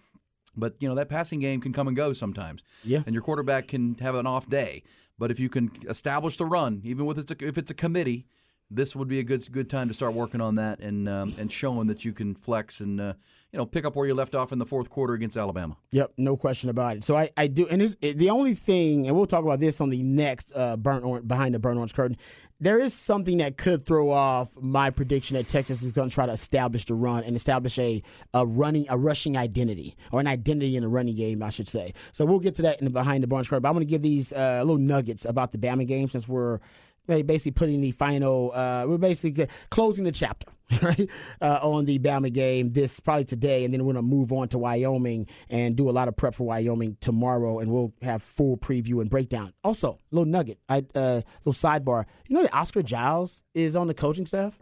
But 0.57 0.75
you 0.81 0.89
know 0.89 0.95
that 0.97 1.09
passing 1.09 1.41
game 1.41 1.61
can 1.61 1.73
come 1.73 1.89
and 1.89 1.97
go 1.97 2.13
sometimes. 2.13 2.63
Yeah. 2.83 3.03
And 3.07 3.15
your 3.15 3.23
quarterback 3.23 3.69
can 3.69 3.95
have 3.97 4.15
an 4.15 4.27
off 4.27 4.49
day. 4.49 4.83
But 5.19 5.31
if 5.31 5.39
you 5.39 5.49
can 5.49 5.71
establish 5.89 6.37
the 6.39 6.47
run, 6.47 6.81
even 6.85 7.07
with 7.07 7.19
it's 7.19 7.31
a, 7.31 7.37
if 7.47 7.59
it's 7.59 7.71
a 7.71 7.75
committee, 7.75 8.27
this 8.71 8.97
would 8.97 9.09
be 9.09 9.19
a 9.19 9.23
good 9.23 9.51
good 9.53 9.69
time 9.69 9.89
to 9.89 9.95
start 9.95 10.15
working 10.15 10.41
on 10.41 10.55
that 10.57 10.81
and 10.81 11.09
um, 11.09 11.35
and 11.39 11.53
showing 11.53 11.87
that 11.89 12.05
you 12.05 12.13
can 12.13 12.35
flex 12.35 12.81
and 12.81 13.01
uh, 13.01 13.13
you 13.53 13.59
know 13.59 13.67
pick 13.67 13.85
up 13.85 13.97
where 13.97 14.07
you 14.07 14.15
left 14.15 14.35
off 14.35 14.53
in 14.53 14.59
the 14.59 14.67
fourth 14.67 14.91
quarter 14.91 15.15
against 15.15 15.37
Alabama. 15.37 15.77
Yep, 15.93 16.13
no 16.17 16.37
question 16.37 16.71
about 16.71 16.97
it. 16.97 17.05
So 17.05 17.17
I, 17.17 17.31
I 17.37 17.47
do, 17.49 17.67
and 17.69 17.83
it, 17.83 18.19
the 18.19 18.31
only 18.31 18.55
thing, 18.55 19.07
and 19.07 19.17
we'll 19.17 19.27
talk 19.27 19.45
about 19.45 19.61
this 19.61 19.81
on 19.81 19.91
the 19.91 20.03
next 20.03 20.53
uh, 20.55 20.77
burnt 20.77 21.05
orange, 21.05 21.27
behind 21.27 21.55
the 21.55 21.59
burnt 21.59 21.79
orange 21.79 21.95
curtain. 21.95 22.17
There 22.63 22.79
is 22.79 22.93
something 22.93 23.39
that 23.39 23.57
could 23.57 23.87
throw 23.87 24.11
off 24.11 24.55
my 24.61 24.91
prediction 24.91 25.37
that 25.37 25.49
Texas 25.49 25.83
is 25.83 25.93
going 25.93 26.11
to 26.11 26.15
try 26.15 26.27
to 26.27 26.33
establish 26.33 26.85
the 26.85 26.95
run 26.95 27.25
and 27.25 27.35
establish 27.35 27.79
a, 27.79 28.03
a 28.35 28.47
running 28.47 28.85
a 28.91 28.99
rushing 28.99 29.37
identity 29.37 29.97
or 30.13 30.21
an 30.21 30.27
identity 30.27 30.77
in 30.77 30.83
the 30.83 30.89
running 30.89 31.17
game, 31.17 31.43
I 31.43 31.51
should 31.51 31.69
say. 31.69 31.95
So 32.13 32.27
we'll 32.27 32.39
get 32.39 32.55
to 32.57 32.63
that 32.63 32.79
in 32.79 32.85
the 32.85 32.91
behind 32.91 33.23
the 33.23 33.27
burnt 33.27 33.39
orange 33.39 33.49
curtain. 33.49 33.63
But 33.63 33.71
I'm 33.71 33.75
going 33.75 33.87
to 33.87 33.91
give 33.91 34.03
these 34.03 34.33
uh, 34.33 34.63
little 34.65 34.79
nuggets 34.79 35.25
about 35.25 35.53
the 35.53 35.59
Bama 35.59 35.87
game 35.87 36.09
since 36.09 36.29
we're 36.29 36.61
basically 37.07 37.53
putting 37.53 37.81
the 37.81 37.93
final. 37.93 38.53
Uh, 38.53 38.85
we're 38.87 38.99
basically 38.99 39.49
closing 39.71 40.05
the 40.05 40.13
chapter. 40.13 40.47
Right 40.83 41.11
uh, 41.43 41.59
on 41.63 41.85
the 41.85 41.99
Bama 41.99 42.33
game 42.33 42.73
this 42.73 43.01
probably 43.01 43.25
today, 43.25 43.65
and 43.65 43.75
then 43.75 43.85
we're 43.85 43.93
gonna 43.93 44.03
move 44.03 44.33
on 44.33 44.49
to 44.49 44.59
Wyoming 44.59 45.27
and 45.51 45.77
do 45.77 45.91
a 45.91 45.93
lot 45.93 46.09
of 46.09 46.17
prep 46.17 46.35
for 46.35 46.45
Wyoming 46.45 46.97
tomorrow, 47.01 47.59
and 47.59 47.71
we'll 47.71 47.93
have 48.03 48.23
full 48.23 48.57
preview 48.57 49.01
and 49.01 49.11
breakdown. 49.11 49.53
Also, 49.65 49.99
little 50.11 50.31
nugget, 50.31 50.59
I 50.69 50.85
uh, 50.95 51.23
little 51.45 51.53
sidebar. 51.53 52.07
You 52.29 52.37
know 52.37 52.43
that 52.43 52.55
Oscar 52.55 52.83
Giles 52.83 53.43
is 53.55 53.77
on 53.77 53.89
the 53.89 53.95
coaching 53.95 54.27
staff 54.27 54.59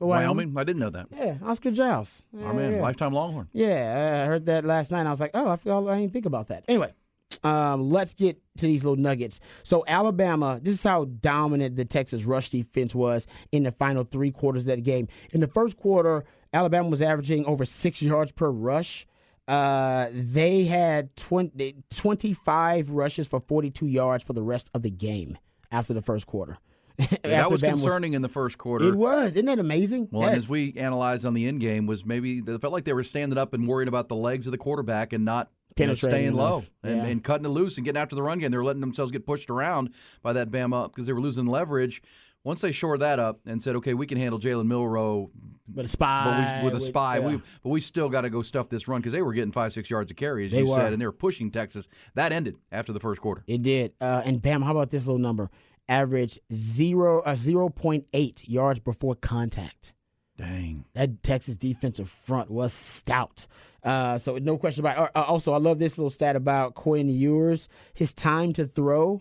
for 0.00 0.06
Wyoming, 0.06 0.54
I 0.56 0.64
didn't 0.64 0.80
know 0.80 0.88
that. 0.88 1.08
Yeah, 1.14 1.36
Oscar 1.44 1.70
Giles. 1.70 2.22
Oh 2.34 2.54
man, 2.54 2.76
yeah. 2.76 2.80
lifetime 2.80 3.12
Longhorn. 3.12 3.48
Yeah, 3.52 4.22
I 4.22 4.26
heard 4.26 4.46
that 4.46 4.64
last 4.64 4.90
night. 4.90 5.00
And 5.00 5.08
I 5.08 5.10
was 5.10 5.20
like, 5.20 5.32
oh, 5.34 5.46
I 5.46 5.56
forgot. 5.56 5.86
I 5.88 6.00
didn't 6.00 6.14
think 6.14 6.24
about 6.24 6.48
that. 6.48 6.64
Anyway, 6.68 6.94
um, 7.42 7.90
let's 7.90 8.14
get 8.14 8.40
to 8.58 8.66
these 8.66 8.84
little 8.84 9.02
nuggets. 9.02 9.40
So 9.62 9.84
Alabama, 9.86 10.58
this 10.62 10.74
is 10.74 10.82
how 10.82 11.04
dominant 11.06 11.76
the 11.76 11.84
Texas 11.84 12.24
rush 12.24 12.50
defense 12.50 12.94
was 12.94 13.26
in 13.52 13.62
the 13.62 13.72
final 13.72 14.04
three 14.04 14.30
quarters 14.30 14.62
of 14.62 14.66
that 14.66 14.82
game. 14.82 15.08
In 15.32 15.40
the 15.40 15.46
first 15.48 15.76
quarter, 15.76 16.24
Alabama 16.52 16.88
was 16.88 17.02
averaging 17.02 17.44
over 17.46 17.64
six 17.64 18.02
yards 18.02 18.32
per 18.32 18.50
rush. 18.50 19.06
Uh, 19.48 20.08
they 20.12 20.64
had 20.64 21.14
20, 21.16 21.76
25 21.90 22.90
rushes 22.90 23.26
for 23.26 23.40
42 23.40 23.86
yards 23.86 24.22
for 24.22 24.32
the 24.32 24.42
rest 24.42 24.70
of 24.74 24.82
the 24.82 24.90
game 24.90 25.38
after 25.72 25.92
the 25.92 26.02
first 26.02 26.26
quarter. 26.26 26.58
that 27.22 27.50
was 27.50 27.62
Bama 27.62 27.70
concerning 27.70 28.12
in 28.12 28.22
the 28.22 28.28
first 28.28 28.58
quarter. 28.58 28.86
It 28.88 28.94
was. 28.94 29.32
Isn't 29.32 29.46
that 29.46 29.58
amazing? 29.58 30.08
Well, 30.10 30.28
That- 30.28 30.36
as 30.36 30.48
we 30.48 30.74
analyzed 30.76 31.24
on 31.24 31.34
the 31.34 31.46
end 31.48 31.60
game, 31.60 31.86
was 31.86 32.04
maybe 32.04 32.40
they 32.40 32.58
felt 32.58 32.72
like 32.72 32.84
they 32.84 32.92
were 32.92 33.04
standing 33.04 33.38
up 33.38 33.54
and 33.54 33.66
worried 33.66 33.88
about 33.88 34.08
the 34.08 34.16
legs 34.16 34.46
of 34.46 34.50
the 34.52 34.58
quarterback 34.58 35.12
and 35.12 35.24
not 35.24 35.50
you 35.76 35.86
know, 35.86 35.94
staying 35.94 36.34
low 36.34 36.64
and, 36.82 36.96
Yeah. 36.96 37.04
and 37.04 37.22
cutting 37.24 37.46
it 37.46 37.50
loose 37.50 37.76
and 37.76 37.84
getting 37.84 38.00
after 38.00 38.14
the 38.16 38.22
run 38.22 38.38
game. 38.38 38.50
They 38.50 38.56
were 38.58 38.64
letting 38.64 38.80
themselves 38.80 39.12
get 39.12 39.26
pushed 39.26 39.50
around 39.50 39.90
by 40.22 40.32
that 40.34 40.50
Bama 40.50 40.88
because 40.88 41.06
they 41.06 41.12
were 41.12 41.20
losing 41.20 41.46
leverage. 41.46 42.02
Once 42.42 42.62
they 42.62 42.72
shored 42.72 43.00
that 43.00 43.18
up 43.18 43.38
and 43.44 43.62
said, 43.62 43.76
"Okay, 43.76 43.92
we 43.92 44.06
can 44.06 44.16
handle 44.16 44.40
Jalen 44.40 44.66
Milroe 44.66 45.30
But 45.68 45.84
a 45.84 45.88
spy. 45.88 46.24
but 46.24 46.62
we, 46.64 46.70
with 46.70 46.74
a 46.82 46.84
spy, 46.84 47.18
yeah. 47.18 47.26
we 47.26 47.36
but 47.62 47.68
we 47.68 47.82
still 47.82 48.08
got 48.08 48.22
to 48.22 48.30
go 48.30 48.40
stuff 48.40 48.70
this 48.70 48.88
run 48.88 49.00
because 49.02 49.12
they 49.12 49.20
were 49.20 49.34
getting 49.34 49.52
five 49.52 49.74
six 49.74 49.90
yards 49.90 50.10
of 50.10 50.16
carry 50.16 50.46
as 50.46 50.52
They 50.52 50.60
you 50.60 50.66
were. 50.68 50.76
said, 50.76 50.94
and 50.94 51.02
they 51.02 51.06
were 51.06 51.12
pushing 51.12 51.50
Texas. 51.50 51.86
That 52.14 52.32
ended 52.32 52.56
after 52.72 52.94
the 52.94 53.00
first 53.00 53.20
quarter. 53.20 53.44
It 53.46 53.62
did. 53.62 53.92
Uh, 54.00 54.22
and 54.24 54.40
bam, 54.40 54.62
how 54.62 54.70
about 54.70 54.88
this 54.90 55.06
little 55.06 55.20
number? 55.20 55.50
Average 55.86 56.38
zero 56.50 57.20
uh, 57.22 57.34
zero 57.34 57.68
point 57.68 58.06
eight 58.14 58.48
yards 58.48 58.78
before 58.80 59.16
contact. 59.16 59.92
Dang. 60.40 60.84
That 60.94 61.22
Texas 61.22 61.56
defensive 61.56 62.08
front 62.08 62.50
was 62.50 62.72
stout. 62.72 63.46
Uh, 63.84 64.16
so 64.16 64.38
no 64.38 64.56
question 64.56 64.80
about. 64.80 65.08
It. 65.08 65.10
Uh, 65.14 65.22
also, 65.22 65.52
I 65.52 65.58
love 65.58 65.78
this 65.78 65.98
little 65.98 66.10
stat 66.10 66.34
about 66.34 66.74
Quinn 66.74 67.08
Ewers. 67.08 67.68
His 67.92 68.14
time 68.14 68.54
to 68.54 68.66
throw, 68.66 69.20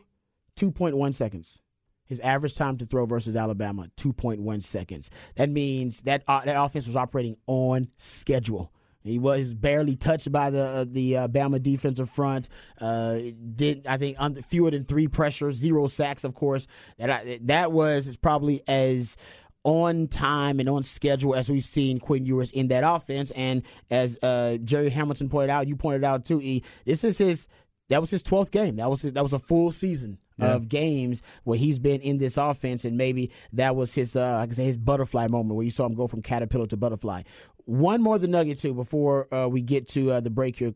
two 0.56 0.72
point 0.72 0.96
one 0.96 1.12
seconds. 1.12 1.60
His 2.06 2.20
average 2.22 2.56
time 2.56 2.78
to 2.78 2.86
throw 2.86 3.06
versus 3.06 3.36
Alabama, 3.36 3.90
two 3.98 4.14
point 4.14 4.42
one 4.42 4.62
seconds. 4.62 5.10
That 5.36 5.50
means 5.50 6.02
that 6.04 6.24
uh, 6.28 6.42
that 6.46 6.62
offense 6.62 6.88
was 6.88 6.96
operating 6.96 7.36
on 7.48 7.90
schedule. 7.98 8.72
He 9.02 9.18
was 9.18 9.54
barely 9.54 9.96
touched 9.96 10.32
by 10.32 10.50
the 10.50 10.64
uh, 10.64 10.86
the 10.88 11.18
uh, 11.18 11.28
Bama 11.28 11.62
defensive 11.62 12.10
front. 12.10 12.50
Uh, 12.80 13.20
did 13.56 13.88
I 13.88 13.98
think 13.98 14.18
under, 14.20 14.42
fewer 14.42 14.72
than 14.72 14.86
three 14.86 15.08
pressures, 15.08 15.56
zero 15.58 15.88
sacks, 15.88 16.24
of 16.24 16.34
course. 16.34 16.68
That 16.98 17.10
I, 17.10 17.40
that 17.44 17.72
was 17.72 18.18
probably 18.18 18.62
as 18.68 19.16
on 19.64 20.08
time 20.08 20.60
and 20.60 20.70
on 20.70 20.84
schedule 20.84 21.36
as 21.36 21.50
we've 21.50 21.66
seen 21.66 22.00
Quinn 22.00 22.26
Ewers 22.26 22.52
in 22.52 22.70
that 22.70 22.84
offense. 22.86 23.32
And 23.32 23.64
as 23.90 24.18
uh, 24.24 24.58
Jerry 24.64 24.90
Hamilton 24.90 25.30
pointed 25.30 25.50
out, 25.50 25.68
you 25.68 25.76
pointed 25.76 26.04
out 26.04 26.26
too. 26.26 26.42
E, 26.42 26.64
this 26.86 27.04
is 27.04 27.18
his. 27.18 27.48
That 27.90 28.02
was 28.02 28.12
his 28.12 28.22
twelfth 28.22 28.52
game. 28.52 28.76
That 28.76 28.90
was 28.90 29.02
that 29.02 29.24
was 29.24 29.34
a 29.34 29.40
full 29.40 29.72
season 29.72 30.20
of 30.42 30.70
games 30.70 31.22
where 31.44 31.58
he's 31.58 31.80
been 31.80 32.02
in 32.02 32.18
this 32.18 32.38
offense, 32.38 32.86
and 32.86 32.98
maybe 32.98 33.32
that 33.54 33.76
was 33.76 33.94
his, 33.94 34.16
uh, 34.16 34.36
like 34.36 34.52
I 34.52 34.54
say, 34.54 34.66
his 34.66 34.78
butterfly 34.78 35.28
moment 35.28 35.56
where 35.56 35.66
you 35.66 35.72
saw 35.72 35.86
him 35.86 35.96
go 35.96 36.08
from 36.08 36.22
caterpillar 36.22 36.68
to 36.68 36.78
butterfly. 36.78 37.24
One 37.66 38.02
more 38.02 38.18
the 38.18 38.28
nugget 38.28 38.60
too 38.60 38.74
before 38.74 39.34
uh, 39.34 39.48
we 39.48 39.62
get 39.62 39.88
to 39.90 40.12
uh, 40.12 40.20
the 40.20 40.30
break 40.30 40.58
here. 40.58 40.74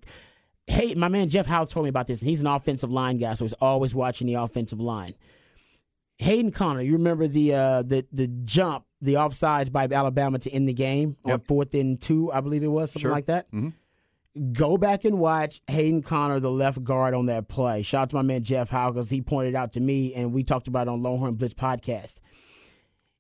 Hey, 0.68 0.96
my 0.96 1.08
man 1.08 1.30
Jeff 1.30 1.46
Howe 1.46 1.66
told 1.66 1.86
me 1.86 1.90
about 1.90 2.08
this, 2.08 2.22
and 2.22 2.30
he's 2.30 2.42
an 2.42 2.48
offensive 2.48 2.92
line 2.92 3.18
guy, 3.18 3.34
so 3.36 3.46
he's 3.46 3.54
always 3.54 3.94
watching 3.94 4.28
the 4.28 4.36
offensive 4.36 4.80
line. 4.80 5.14
Hayden 6.24 6.52
Conner, 6.52 6.82
you 6.82 6.94
remember 6.94 7.28
the 7.28 7.54
uh, 7.54 7.82
the 7.84 8.06
the 8.12 8.28
jump, 8.28 8.86
the 9.02 9.16
offsides 9.16 9.72
by 9.72 9.88
Alabama 9.92 10.40
to 10.40 10.50
end 10.52 10.68
the 10.68 10.74
game 10.74 11.18
on 11.26 11.40
fourth 11.40 11.74
and 11.74 12.00
two, 12.00 12.32
I 12.32 12.42
believe 12.42 12.64
it 12.64 12.68
was 12.68 12.92
something 12.92 13.02
Sure. 13.08 13.12
like 13.12 13.26
that. 13.28 13.52
Mhm. 13.52 13.74
Go 14.54 14.78
back 14.78 15.06
and 15.06 15.20
watch 15.20 15.62
Hayden 15.68 16.02
Conner, 16.02 16.40
the 16.40 16.50
left 16.50 16.84
guard 16.84 17.14
on 17.14 17.28
that 17.28 17.48
play. 17.48 17.82
Shout 17.84 18.04
out 18.04 18.10
to 18.12 18.16
my 18.16 18.22
man 18.24 18.44
Jeff 18.44 18.70
Howe 18.70 18.90
because 18.92 19.10
he 19.12 19.22
pointed 19.22 19.54
out 19.54 19.74
to 19.74 19.80
me, 19.80 20.14
and 20.16 20.34
we 20.34 20.44
talked 20.44 20.68
about 20.68 20.88
it 20.88 20.92
on 20.92 21.04
Longhorn 21.04 21.36
Blitz 21.36 21.54
podcast. 21.54 22.16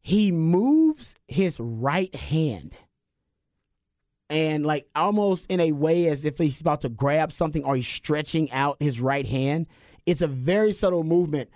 He 0.02 0.32
moves 0.32 1.14
his 1.28 1.60
right 1.60 2.14
hand 2.16 2.76
and 4.30 4.66
like 4.66 4.88
almost 4.96 5.46
in 5.52 5.60
a 5.60 5.72
way 5.72 6.08
as 6.08 6.26
if 6.26 6.38
he's 6.38 6.60
about 6.62 6.82
to 6.82 6.90
grab 6.90 7.32
something 7.32 7.64
or 7.64 7.76
he's 7.76 7.88
stretching 7.88 8.52
out 8.52 8.78
his 8.80 9.00
right 9.00 9.28
hand. 9.28 9.68
It's 10.06 10.22
a 10.22 10.28
very 10.28 10.72
subtle 10.74 11.04
movement, 11.04 11.50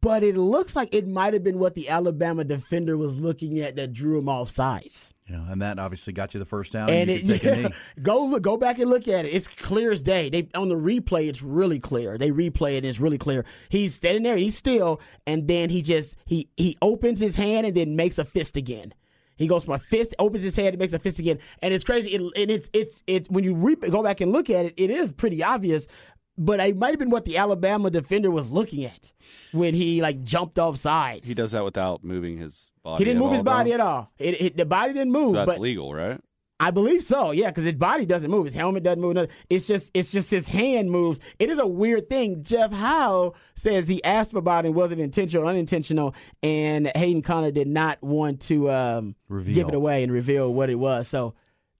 but 0.00 0.22
it 0.22 0.36
looks 0.36 0.74
like 0.74 0.94
it 0.94 1.06
might 1.06 1.32
have 1.32 1.44
been 1.44 1.58
what 1.58 1.74
the 1.74 1.88
Alabama 1.88 2.44
defender 2.44 2.96
was 2.96 3.18
looking 3.18 3.60
at 3.60 3.76
that 3.76 3.92
drew 3.92 4.18
him 4.18 4.28
off 4.28 4.50
sides. 4.50 5.12
Yeah, 5.28 5.44
and 5.48 5.62
that 5.62 5.78
obviously 5.78 6.12
got 6.12 6.34
you 6.34 6.40
the 6.40 6.46
first 6.46 6.72
down. 6.72 6.90
And 6.90 7.08
you 7.08 7.16
it, 7.16 7.20
could 7.20 7.28
take 7.28 7.44
a 7.44 7.60
yeah, 7.60 7.68
go 8.02 8.24
look, 8.24 8.42
go 8.42 8.56
back 8.56 8.80
and 8.80 8.90
look 8.90 9.06
at 9.06 9.24
it. 9.24 9.28
It's 9.28 9.46
clear 9.46 9.92
as 9.92 10.02
day. 10.02 10.28
They 10.28 10.48
on 10.56 10.68
the 10.68 10.74
replay, 10.74 11.28
it's 11.28 11.40
really 11.40 11.78
clear. 11.78 12.18
They 12.18 12.30
replay 12.30 12.74
it, 12.74 12.78
and 12.78 12.86
it's 12.86 12.98
really 12.98 13.18
clear. 13.18 13.44
He's 13.68 13.94
standing 13.94 14.24
there, 14.24 14.36
he's 14.36 14.56
still, 14.56 15.00
and 15.26 15.46
then 15.46 15.70
he 15.70 15.82
just 15.82 16.16
he 16.26 16.48
he 16.56 16.76
opens 16.82 17.20
his 17.20 17.36
hand 17.36 17.64
and 17.66 17.76
then 17.76 17.94
makes 17.94 18.18
a 18.18 18.24
fist 18.24 18.56
again. 18.56 18.92
He 19.36 19.46
goes 19.46 19.64
from 19.64 19.74
a 19.74 19.78
fist, 19.78 20.14
opens 20.18 20.42
his 20.42 20.56
hand, 20.56 20.70
and 20.70 20.78
makes 20.78 20.92
a 20.92 20.98
fist 20.98 21.20
again, 21.20 21.38
and 21.62 21.72
it's 21.72 21.84
crazy. 21.84 22.10
It, 22.10 22.20
and 22.20 22.50
it's 22.50 22.68
it's 22.72 23.04
it's 23.06 23.30
when 23.30 23.44
you 23.44 23.54
re- 23.54 23.76
go 23.76 24.02
back 24.02 24.20
and 24.20 24.32
look 24.32 24.50
at 24.50 24.64
it, 24.66 24.74
it 24.76 24.90
is 24.90 25.12
pretty 25.12 25.44
obvious. 25.44 25.86
But 26.36 26.58
it 26.58 26.76
might 26.76 26.90
have 26.90 26.98
been 26.98 27.10
what 27.10 27.24
the 27.24 27.36
Alabama 27.36 27.90
defender 27.90 28.30
was 28.30 28.50
looking 28.50 28.84
at 28.84 29.12
when 29.52 29.74
he 29.74 30.02
like 30.02 30.22
jumped 30.22 30.58
off 30.58 30.76
sides. 30.76 31.28
He 31.28 31.34
does 31.34 31.52
that 31.52 31.64
without 31.64 32.04
moving 32.04 32.36
his 32.38 32.70
body. 32.82 33.04
He 33.04 33.04
didn't 33.10 33.22
at 33.22 33.24
move 33.24 33.32
his 33.34 33.42
body 33.42 33.70
though? 33.70 33.74
at 33.74 33.80
all. 33.80 34.10
It, 34.18 34.40
it, 34.40 34.56
the 34.56 34.66
body 34.66 34.92
didn't 34.92 35.12
move. 35.12 35.30
So 35.30 35.36
that's 35.36 35.52
but 35.52 35.60
legal, 35.60 35.94
right? 35.94 36.20
I 36.62 36.70
believe 36.70 37.02
so. 37.02 37.30
Yeah, 37.30 37.48
because 37.48 37.64
his 37.64 37.72
body 37.72 38.04
doesn't 38.04 38.30
move. 38.30 38.44
His 38.44 38.52
helmet 38.52 38.82
doesn't 38.82 39.00
move. 39.00 39.14
nothing. 39.14 39.30
It's 39.48 39.66
just 39.66 39.90
it's 39.94 40.10
just 40.10 40.30
his 40.30 40.46
hand 40.46 40.90
moves. 40.90 41.18
It 41.38 41.48
is 41.48 41.58
a 41.58 41.66
weird 41.66 42.10
thing. 42.10 42.42
Jeff 42.42 42.70
Howe 42.70 43.32
says 43.54 43.88
he 43.88 44.04
asked 44.04 44.34
about 44.34 44.66
it 44.66 44.74
wasn't 44.74 45.00
intentional, 45.00 45.44
or 45.44 45.46
unintentional, 45.48 46.14
and 46.42 46.92
Hayden 46.94 47.22
Conner 47.22 47.50
did 47.50 47.66
not 47.66 48.02
want 48.02 48.42
to 48.42 48.70
um, 48.70 49.16
Reveal. 49.30 49.54
give 49.54 49.68
it 49.68 49.74
away 49.74 50.02
and 50.02 50.12
reveal 50.12 50.52
what 50.52 50.68
it 50.70 50.76
was. 50.76 51.08
So. 51.08 51.34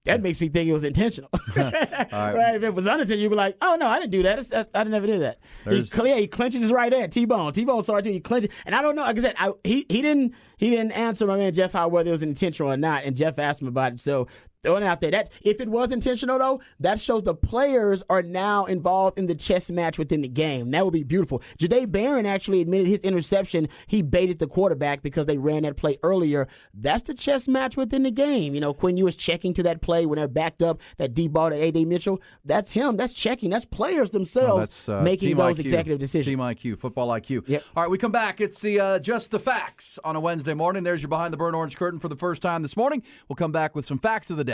That 0.05 0.23
makes 0.23 0.41
me 0.41 0.49
think 0.49 0.67
it 0.67 0.73
was 0.73 0.83
intentional. 0.83 1.29
right. 1.55 2.55
If 2.55 2.63
it 2.63 2.73
was 2.73 2.87
unintentional, 2.87 3.19
you'd 3.19 3.29
be 3.29 3.35
like, 3.35 3.55
"Oh 3.61 3.77
no, 3.79 3.87
I 3.87 3.99
didn't 3.99 4.11
do 4.11 4.23
that. 4.23 4.39
It's- 4.39 4.65
I 4.73 4.79
didn't 4.79 4.91
never 4.93 5.05
did 5.05 5.21
that." 5.21 5.37
He, 5.65 5.69
There's- 5.69 5.89
cle- 5.89 6.07
yeah, 6.07 6.15
he 6.15 6.25
clenches 6.27 6.61
his 6.61 6.71
right 6.71 6.91
hand. 6.91 7.11
T 7.11 7.25
Bone. 7.25 7.53
T 7.53 7.63
Bone 7.65 7.83
saw 7.83 7.97
it 7.97 8.03
too. 8.03 8.11
He 8.11 8.19
clenches, 8.19 8.49
and 8.65 8.73
I 8.73 8.81
don't 8.81 8.95
know. 8.95 9.03
Like 9.03 9.19
I 9.19 9.21
said, 9.21 9.35
I, 9.37 9.51
he 9.63 9.85
he 9.89 10.01
didn't 10.01 10.33
he 10.57 10.71
didn't 10.71 10.93
answer 10.93 11.27
my 11.27 11.37
man 11.37 11.53
Jeff 11.53 11.73
Howe 11.73 11.87
whether 11.87 12.09
it 12.09 12.13
was 12.13 12.23
intentional 12.23 12.71
or 12.71 12.77
not. 12.77 13.03
And 13.03 13.15
Jeff 13.15 13.37
asked 13.37 13.61
him 13.61 13.67
about 13.67 13.93
it. 13.93 13.99
So 13.99 14.27
throwing 14.63 14.83
out 14.83 15.01
there. 15.01 15.11
That 15.11 15.29
if 15.41 15.59
it 15.59 15.69
was 15.69 15.91
intentional 15.91 16.37
though, 16.39 16.61
that 16.79 16.99
shows 16.99 17.23
the 17.23 17.35
players 17.35 18.03
are 18.09 18.21
now 18.21 18.65
involved 18.65 19.17
in 19.17 19.27
the 19.27 19.35
chess 19.35 19.69
match 19.71 19.97
within 19.97 20.21
the 20.21 20.27
game. 20.27 20.71
That 20.71 20.85
would 20.85 20.93
be 20.93 21.03
beautiful. 21.03 21.41
Jahdae 21.59 21.91
Barron 21.91 22.25
actually 22.25 22.61
admitted 22.61 22.87
his 22.87 22.99
interception. 22.99 23.67
He 23.87 24.01
baited 24.01 24.39
the 24.39 24.47
quarterback 24.47 25.01
because 25.01 25.25
they 25.25 25.37
ran 25.37 25.63
that 25.63 25.77
play 25.77 25.97
earlier. 26.03 26.47
That's 26.73 27.03
the 27.03 27.13
chess 27.13 27.47
match 27.47 27.75
within 27.75 28.03
the 28.03 28.11
game. 28.11 28.53
You 28.53 28.61
know, 28.61 28.73
Quinn 28.73 28.97
Ewers 28.97 29.15
checking 29.15 29.53
to 29.55 29.63
that 29.63 29.81
play 29.81 30.05
when 30.05 30.17
they're 30.17 30.27
backed 30.27 30.61
up, 30.61 30.81
that 30.97 31.13
deep 31.13 31.33
ball 31.33 31.49
to 31.49 31.55
A.D. 31.55 31.85
Mitchell. 31.85 32.21
That's 32.45 32.71
him. 32.71 32.97
That's 32.97 33.13
checking. 33.13 33.49
That's 33.49 33.65
players 33.65 34.11
themselves 34.11 34.67
that's 34.67 34.89
uh, 34.89 35.01
making 35.01 35.29
team 35.29 35.37
those 35.37 35.57
IQ. 35.57 35.61
executive 35.61 35.99
decisions. 35.99 36.25
Team 36.25 36.39
IQ, 36.39 36.79
football 36.79 37.09
IQ. 37.09 37.47
Yep. 37.47 37.63
All 37.75 37.83
right, 37.83 37.89
we 37.89 37.97
come 37.97 38.11
back. 38.11 38.41
It's 38.41 38.61
the 38.61 38.79
uh, 38.79 38.99
just 38.99 39.31
the 39.31 39.39
facts 39.39 39.97
on 40.03 40.15
a 40.15 40.19
Wednesday 40.19 40.53
morning. 40.53 40.83
There's 40.83 41.01
your 41.01 41.09
behind 41.09 41.33
the 41.33 41.37
burnt 41.37 41.55
orange 41.55 41.77
curtain 41.77 41.99
for 41.99 42.07
the 42.07 42.15
first 42.15 42.41
time 42.41 42.61
this 42.61 42.77
morning. 42.77 43.03
We'll 43.27 43.35
come 43.35 43.51
back 43.51 43.75
with 43.75 43.85
some 43.85 43.97
facts 43.97 44.29
of 44.29 44.37
the 44.37 44.43
day. 44.43 44.50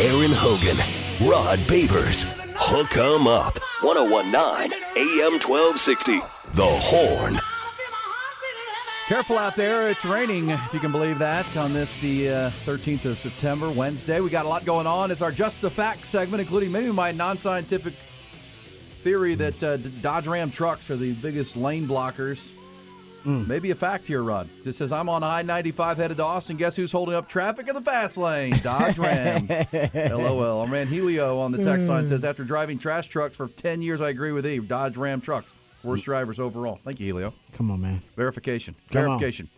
Aaron 0.00 0.30
Hogan, 0.32 0.78
Rod 1.28 1.58
Babers, 1.68 2.24
Hook 2.56 2.96
'em 2.96 3.26
Up, 3.26 3.58
1019 3.82 4.72
AM 4.96 5.38
1260. 5.38 6.20
The 6.54 6.64
Horn. 6.64 7.38
Careful 9.08 9.36
out 9.36 9.56
there. 9.56 9.88
It's 9.90 10.02
raining, 10.02 10.48
if 10.48 10.72
you 10.72 10.80
can 10.80 10.90
believe 10.90 11.18
that, 11.18 11.54
on 11.54 11.74
this, 11.74 11.98
the 11.98 12.30
uh, 12.30 12.50
13th 12.64 13.04
of 13.04 13.18
September, 13.18 13.68
Wednesday. 13.68 14.20
We 14.20 14.30
got 14.30 14.46
a 14.46 14.48
lot 14.48 14.64
going 14.64 14.86
on. 14.86 15.10
It's 15.10 15.20
our 15.20 15.32
Just 15.32 15.60
the 15.60 15.70
Facts 15.70 16.08
segment, 16.08 16.40
including 16.40 16.72
maybe 16.72 16.90
my 16.90 17.12
non 17.12 17.36
scientific 17.36 17.92
theory 19.02 19.34
that 19.34 19.62
uh, 19.62 19.76
Dodge 19.76 20.26
Ram 20.26 20.50
trucks 20.50 20.90
are 20.90 20.96
the 20.96 21.12
biggest 21.12 21.58
lane 21.58 21.86
blockers. 21.86 22.52
Maybe 23.24 23.70
a 23.70 23.74
fact 23.74 24.06
here, 24.06 24.22
Rod. 24.22 24.48
This 24.64 24.78
says 24.78 24.92
I'm 24.92 25.08
on 25.08 25.22
I 25.22 25.42
95 25.42 25.98
headed 25.98 26.16
to 26.18 26.24
Austin. 26.24 26.56
Guess 26.56 26.76
who's 26.76 26.92
holding 26.92 27.14
up 27.14 27.28
traffic 27.28 27.68
in 27.68 27.74
the 27.74 27.80
fast 27.82 28.16
lane? 28.16 28.52
Dodge 28.62 28.98
Ram. 28.98 29.46
LOL. 29.94 30.60
Our 30.60 30.66
man 30.66 30.86
Helio 30.86 31.38
on 31.38 31.52
the 31.52 31.62
text 31.62 31.88
line 31.88 32.06
says 32.06 32.24
after 32.24 32.44
driving 32.44 32.78
trash 32.78 33.08
trucks 33.08 33.36
for 33.36 33.48
10 33.48 33.82
years, 33.82 34.00
I 34.00 34.08
agree 34.10 34.32
with 34.32 34.46
Eve. 34.46 34.68
Dodge 34.68 34.96
Ram 34.96 35.20
trucks. 35.20 35.50
Worst 35.82 36.04
drivers 36.04 36.38
overall. 36.38 36.78
Thank 36.84 37.00
you, 37.00 37.06
Helio. 37.06 37.34
Come 37.52 37.70
on, 37.70 37.80
man. 37.80 38.02
Verification. 38.16 38.74
Come 38.90 39.02
on. 39.02 39.18
Verification. 39.18 39.48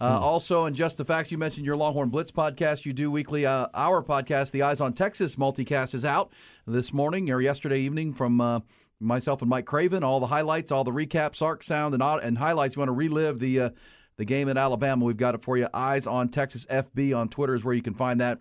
Uh, 0.00 0.18
also, 0.18 0.64
and 0.66 0.74
just 0.74 0.98
the 0.98 1.04
facts 1.04 1.30
you 1.30 1.38
mentioned, 1.38 1.64
your 1.64 1.76
Longhorn 1.76 2.08
Blitz 2.08 2.32
podcast 2.32 2.84
you 2.84 2.92
do 2.92 3.10
weekly. 3.10 3.46
Uh, 3.46 3.68
our 3.74 4.02
podcast, 4.02 4.50
the 4.50 4.62
Eyes 4.62 4.80
on 4.80 4.92
Texas 4.92 5.36
multicast, 5.36 5.94
is 5.94 6.04
out 6.04 6.30
this 6.66 6.92
morning 6.92 7.30
or 7.30 7.40
yesterday 7.40 7.80
evening 7.80 8.12
from 8.12 8.40
uh, 8.40 8.60
myself 9.04 9.42
and 9.42 9.48
Mike 9.48 9.66
Craven. 9.66 10.02
All 10.02 10.20
the 10.20 10.26
highlights, 10.26 10.72
all 10.72 10.84
the 10.84 10.90
recaps, 10.90 11.42
arc 11.42 11.62
sound, 11.62 11.94
and 11.94 12.02
and 12.02 12.38
highlights. 12.38 12.76
You 12.76 12.80
want 12.80 12.88
to 12.88 12.94
relive 12.94 13.38
the 13.38 13.60
uh, 13.60 13.70
the 14.16 14.24
game 14.24 14.48
at 14.48 14.56
Alabama? 14.56 15.04
We've 15.04 15.16
got 15.16 15.34
it 15.34 15.42
for 15.42 15.56
you. 15.56 15.68
Eyes 15.72 16.06
on 16.06 16.28
Texas 16.28 16.66
FB 16.66 17.16
on 17.16 17.28
Twitter 17.28 17.54
is 17.54 17.64
where 17.64 17.74
you 17.74 17.82
can 17.82 17.94
find 17.94 18.20
that. 18.20 18.40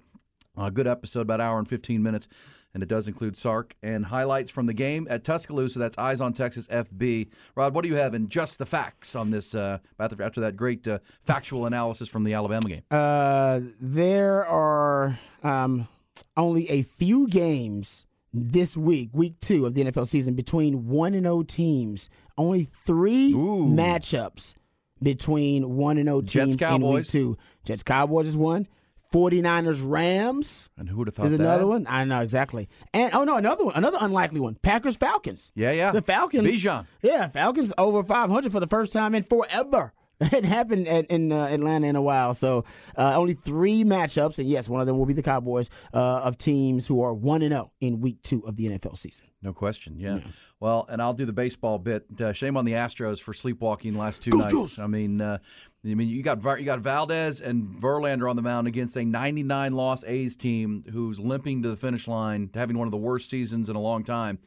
A 0.56 0.70
good 0.70 0.86
episode, 0.86 1.22
about 1.22 1.42
hour 1.42 1.58
and 1.58 1.68
15 1.68 2.04
minutes. 2.04 2.28
And 2.74 2.82
it 2.82 2.90
does 2.90 3.08
include 3.08 3.38
Sark 3.38 3.76
and 3.84 4.06
highlights 4.06 4.50
from 4.50 4.66
the 4.66 4.74
game 4.74 5.08
at 5.10 5.24
Tuscaloosa. 5.24 5.78
That's 5.78 5.98
Eyes 5.98 6.22
on 6.22 6.34
Texas 6.34 6.68
FB. 6.68 7.30
Rod, 7.56 7.74
what 7.76 7.84
do 7.84 7.88
you 7.88 7.96
have 7.96 8.16
in 8.16 8.30
just 8.30 8.58
the 8.58 8.66
facts 8.66 9.16
on 9.16 9.30
this 9.30 9.54
uh, 9.54 9.78
after, 10.00 10.24
after 10.24 10.42
that 10.42 10.56
great 10.56 10.88
uh, 10.88 11.00
factual 11.24 11.68
analysis 11.68 12.10
from 12.10 12.24
the 12.24 12.34
Alabama 12.34 12.68
game? 12.68 12.82
Uh, 12.90 13.62
there 13.80 14.46
are 14.46 15.20
um, 15.44 15.88
only 16.36 16.68
a 16.70 16.82
few 16.82 17.28
games 17.28 18.08
this 18.34 18.76
week, 18.76 19.10
week 19.14 19.40
two 19.40 19.66
of 19.66 19.74
the 19.76 19.84
NFL 19.84 20.08
season, 20.08 20.34
between 20.34 20.88
1 20.88 21.14
and 21.14 21.24
0 21.26 21.44
teams. 21.44 22.10
Only 22.38 22.64
three 22.64 23.32
Ooh. 23.34 23.68
matchups 23.70 24.56
between 25.02 25.76
1 25.76 25.98
and 25.98 26.08
0 26.08 26.22
Jets, 26.22 26.32
teams 26.34 26.44
in 26.44 26.50
week 26.52 26.60
Cowboys. 26.60 27.08
two. 27.10 27.38
Jets 27.64 27.84
Cowboys 27.84 28.28
is 28.28 28.36
one. 28.38 28.68
49ers 29.14 29.80
Rams 29.88 30.70
And 30.76 30.90
who 30.90 30.98
would 30.98 31.08
have 31.08 31.14
thought 31.16 31.28
is 31.28 31.34
that? 31.34 31.40
another 31.40 31.68
one. 31.68 31.86
I 31.88 32.04
know 32.04 32.22
exactly. 32.22 32.68
And 32.96 33.14
oh 33.14 33.24
no, 33.24 33.38
another 33.38 33.64
one, 33.64 33.76
another 33.76 34.00
unlikely 34.02 34.40
one. 34.40 34.56
Packers 34.56 34.98
Falcons. 34.98 35.52
Yeah, 35.54 35.70
yeah. 35.72 35.92
The 35.92 36.02
Falcons. 36.02 36.48
Bijan. 36.48 36.88
Yeah, 37.04 37.28
Falcons 37.30 37.72
over 37.78 38.04
500 38.04 38.52
for 38.52 38.60
the 38.60 38.66
first 38.66 38.92
time 38.92 39.14
in 39.14 39.22
forever. 39.22 39.94
It 40.32 40.46
happened 40.46 40.88
at, 40.88 41.06
in 41.08 41.32
uh, 41.32 41.46
Atlanta 41.46 41.88
in 41.88 41.96
a 41.96 42.02
while. 42.02 42.34
So 42.34 42.66
uh, 42.98 43.14
only 43.16 43.34
three 43.34 43.84
matchups, 43.84 44.40
and 44.40 44.48
yes, 44.48 44.70
one 44.70 44.82
of 44.82 44.88
them 44.88 44.98
will 44.98 45.06
be 45.06 45.14
the 45.14 45.24
Cowboys 45.24 45.70
uh, 45.94 45.98
of 45.98 46.38
teams 46.38 46.88
who 46.88 47.02
are 47.02 47.14
one 47.14 47.42
and 47.42 47.54
zero 47.54 47.72
in 47.82 48.00
week 48.02 48.22
two 48.24 48.46
of 48.48 48.56
the 48.56 48.68
NFL 48.68 48.98
season. 48.98 49.28
No 49.42 49.54
question. 49.54 50.00
Yeah. 50.00 50.20
Well, 50.60 50.86
and 50.88 51.02
I'll 51.02 51.14
do 51.14 51.26
the 51.26 51.34
baseball 51.34 51.78
bit. 51.78 52.06
Uh, 52.20 52.32
shame 52.32 52.56
on 52.56 52.64
the 52.64 52.72
Astros 52.72 53.20
for 53.20 53.34
sleepwalking 53.34 53.98
last 53.98 54.22
two 54.22 54.32
nights. 54.32 54.80
I 54.80 54.88
mean, 54.88 55.20
uh, 55.20 55.40
I 55.86 55.94
mean, 55.94 56.08
you 56.08 56.24
got 56.24 56.42
you 56.58 56.66
got 56.66 56.80
Valdez 56.80 57.42
and 57.42 57.82
Verlander 57.82 58.30
on 58.30 58.38
the 58.38 58.42
mound 58.42 58.68
against 58.68 58.96
a 58.96 59.04
99 59.04 59.74
loss 59.74 60.06
A's 60.06 60.38
team 60.38 60.86
who's 60.92 61.20
limping 61.20 61.64
to 61.64 61.70
the 61.70 61.76
finish 61.76 62.08
line, 62.08 62.50
having 62.54 62.78
one 62.78 62.88
of 62.88 62.92
the 62.92 62.98
worst 62.98 63.30
seasons 63.30 63.68
in 63.70 63.76
a 63.76 63.82
long 63.82 64.06
time. 64.06 64.40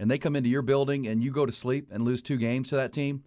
And 0.00 0.10
they 0.10 0.18
come 0.18 0.34
into 0.34 0.48
your 0.48 0.62
building 0.62 1.06
and 1.06 1.22
you 1.22 1.30
go 1.30 1.46
to 1.46 1.52
sleep 1.52 1.88
and 1.92 2.04
lose 2.04 2.22
two 2.22 2.36
games 2.36 2.70
to 2.70 2.76
that 2.76 2.92
team. 2.92 3.22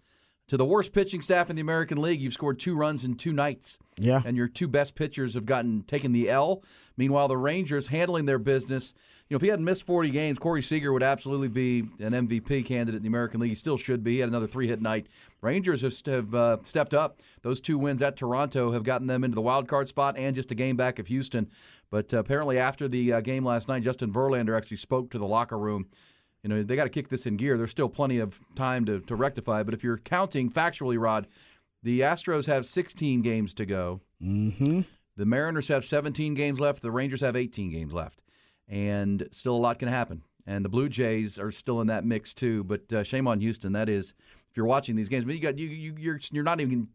To 0.48 0.56
the 0.56 0.64
worst 0.64 0.92
pitching 0.92 1.22
staff 1.22 1.50
in 1.50 1.56
the 1.56 1.62
American 1.62 2.00
League, 2.00 2.20
you've 2.20 2.32
scored 2.32 2.60
two 2.60 2.76
runs 2.76 3.04
in 3.04 3.16
two 3.16 3.32
nights. 3.32 3.78
Yeah. 3.98 4.22
And 4.24 4.36
your 4.36 4.46
two 4.46 4.68
best 4.68 4.94
pitchers 4.94 5.34
have 5.34 5.44
gotten 5.44 5.82
taken 5.82 6.12
the 6.12 6.30
L. 6.30 6.62
Meanwhile, 6.96 7.28
the 7.28 7.36
Rangers 7.36 7.88
handling 7.88 8.26
their 8.26 8.38
business. 8.38 8.94
You 9.28 9.34
know, 9.34 9.36
if 9.36 9.42
he 9.42 9.48
hadn't 9.48 9.64
missed 9.64 9.82
40 9.82 10.10
games, 10.10 10.38
Corey 10.38 10.62
Seager 10.62 10.92
would 10.92 11.02
absolutely 11.02 11.48
be 11.48 11.80
an 11.98 12.12
MVP 12.12 12.64
candidate 12.64 12.98
in 12.98 13.02
the 13.02 13.08
American 13.08 13.40
League. 13.40 13.50
He 13.50 13.56
still 13.56 13.76
should 13.76 14.04
be. 14.04 14.14
He 14.14 14.18
had 14.20 14.28
another 14.28 14.46
three 14.46 14.68
hit 14.68 14.80
night. 14.80 15.08
Rangers 15.40 15.82
have, 15.82 16.00
have 16.06 16.34
uh, 16.34 16.58
stepped 16.62 16.94
up. 16.94 17.20
Those 17.42 17.60
two 17.60 17.76
wins 17.76 18.02
at 18.02 18.16
Toronto 18.16 18.70
have 18.70 18.84
gotten 18.84 19.08
them 19.08 19.24
into 19.24 19.34
the 19.34 19.40
wild 19.40 19.66
card 19.66 19.88
spot 19.88 20.16
and 20.16 20.36
just 20.36 20.52
a 20.52 20.54
game 20.54 20.76
back 20.76 21.00
of 21.00 21.08
Houston. 21.08 21.50
But 21.90 22.14
uh, 22.14 22.18
apparently, 22.18 22.58
after 22.58 22.86
the 22.86 23.14
uh, 23.14 23.20
game 23.20 23.44
last 23.44 23.66
night, 23.66 23.82
Justin 23.82 24.12
Verlander 24.12 24.56
actually 24.56 24.76
spoke 24.76 25.10
to 25.10 25.18
the 25.18 25.26
locker 25.26 25.58
room. 25.58 25.86
You 26.46 26.54
know, 26.54 26.62
they 26.62 26.76
got 26.76 26.84
to 26.84 26.90
kick 26.90 27.08
this 27.08 27.26
in 27.26 27.36
gear. 27.36 27.58
There's 27.58 27.72
still 27.72 27.88
plenty 27.88 28.20
of 28.20 28.38
time 28.54 28.84
to, 28.84 29.00
to 29.00 29.16
rectify. 29.16 29.64
But 29.64 29.74
if 29.74 29.82
you're 29.82 29.98
counting 29.98 30.48
factually, 30.48 30.96
Rod, 30.96 31.26
the 31.82 32.02
Astros 32.02 32.46
have 32.46 32.66
16 32.66 33.20
games 33.22 33.52
to 33.54 33.66
go. 33.66 34.00
Mm-hmm. 34.22 34.82
The 35.16 35.26
Mariners 35.26 35.66
have 35.66 35.84
17 35.84 36.34
games 36.34 36.60
left. 36.60 36.82
The 36.82 36.92
Rangers 36.92 37.20
have 37.22 37.34
18 37.34 37.72
games 37.72 37.92
left, 37.92 38.22
and 38.68 39.26
still 39.32 39.56
a 39.56 39.58
lot 39.58 39.80
can 39.80 39.88
happen. 39.88 40.22
And 40.46 40.64
the 40.64 40.68
Blue 40.68 40.88
Jays 40.88 41.36
are 41.36 41.50
still 41.50 41.80
in 41.80 41.88
that 41.88 42.04
mix 42.04 42.32
too. 42.32 42.62
But 42.62 42.92
uh, 42.92 43.02
shame 43.02 43.26
on 43.26 43.40
Houston. 43.40 43.72
That 43.72 43.88
is, 43.88 44.14
if 44.48 44.56
you're 44.56 44.66
watching 44.66 44.94
these 44.94 45.08
games, 45.08 45.24
but 45.24 45.34
you 45.34 45.40
got 45.40 45.58
you, 45.58 45.66
you 45.66 45.96
you're 45.98 46.20
you're 46.30 46.44
not 46.44 46.60
even 46.60 46.86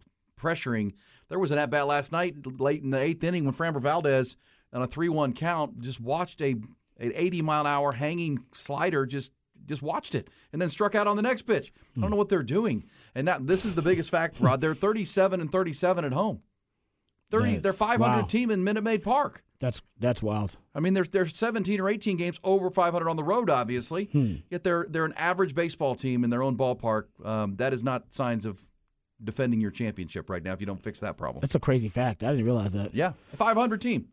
pressuring. 0.41 0.93
There 1.28 1.39
was 1.39 1.52
an 1.52 1.58
at 1.58 1.70
bat 1.70 1.88
last 1.88 2.14
night, 2.14 2.36
late 2.58 2.84
in 2.84 2.91
the 2.91 3.02
eighth 3.02 3.22
inning, 3.26 3.43
when 3.43 3.54
Framber 3.54 3.82
Valdez 3.82 4.38
on 4.72 4.82
a 4.82 4.88
three-one 4.88 5.34
count 5.34 5.82
just 5.82 5.99
watched 5.99 6.41
a 6.41 6.56
an 7.02 7.12
80 7.16 7.41
mile 7.41 7.62
an 7.62 7.68
hour 7.68 7.91
hanging 7.91 8.45
slider 8.54 9.06
just 9.06 9.32
just 9.66 9.82
watched 9.82 10.16
it 10.16 10.30
and 10.51 10.62
then 10.62 10.70
struck 10.70 10.95
out 10.95 11.07
on 11.07 11.16
the 11.16 11.22
next 11.22 11.43
pitch. 11.43 11.72
I 11.97 12.01
don't 12.01 12.09
know 12.09 12.16
what 12.18 12.30
they're 12.30 12.43
doing. 12.43 12.86
And 13.16 13.28
that 13.28 13.45
this 13.47 13.66
is 13.66 13.76
the 13.76 13.82
biggest 13.82 14.09
fact, 14.09 14.39
Rod. 14.39 14.62
They're 14.62 14.76
37 14.76 15.41
and 15.41 15.51
37 15.51 16.05
at 16.05 16.14
home. 16.14 16.41
30 17.30 17.45
That's- 17.45 17.64
they're 17.64 17.74
500 17.74 18.22
wow. 18.22 18.22
team 18.28 18.51
in 18.51 18.64
Minute 18.64 18.84
Maid 18.84 19.03
Park. 19.03 19.43
That's 19.59 19.82
that's 19.99 20.24
wild. 20.24 20.57
I 20.74 20.80
mean, 20.80 20.95
there's 20.95 21.09
there's 21.09 21.36
17 21.36 21.80
or 21.80 21.88
18 21.88 22.18
games 22.18 22.39
over 22.43 22.72
500 22.72 23.07
on 23.07 23.16
the 23.16 23.24
road, 23.24 23.47
obviously. 23.47 24.05
Hmm. 24.05 24.38
Yet 24.49 24.64
they're 24.64 24.88
they're 24.89 25.05
an 25.05 25.14
average 25.14 25.53
baseball 25.53 25.93
team 25.93 26.24
in 26.24 26.32
their 26.32 26.41
own 26.41 26.57
ballpark. 26.57 27.05
Um, 27.24 27.57
that 27.57 27.72
is 27.72 27.84
not 27.84 28.12
signs 28.12 28.45
of 28.45 28.59
defending 29.24 29.62
your 29.62 29.70
championship 29.70 30.32
right 30.32 30.41
now. 30.41 30.51
If 30.53 30.62
you 30.62 30.66
don't 30.66 30.82
fix 30.82 30.99
that 31.01 31.16
problem, 31.16 31.41
That's 31.41 31.53
a 31.53 31.59
crazy 31.59 31.89
fact. 31.89 32.24
I 32.24 32.32
didn't 32.32 32.45
realize 32.45 32.72
that. 32.74 32.95
yeah, 32.95 33.14
500 33.36 33.80
team. 33.80 34.07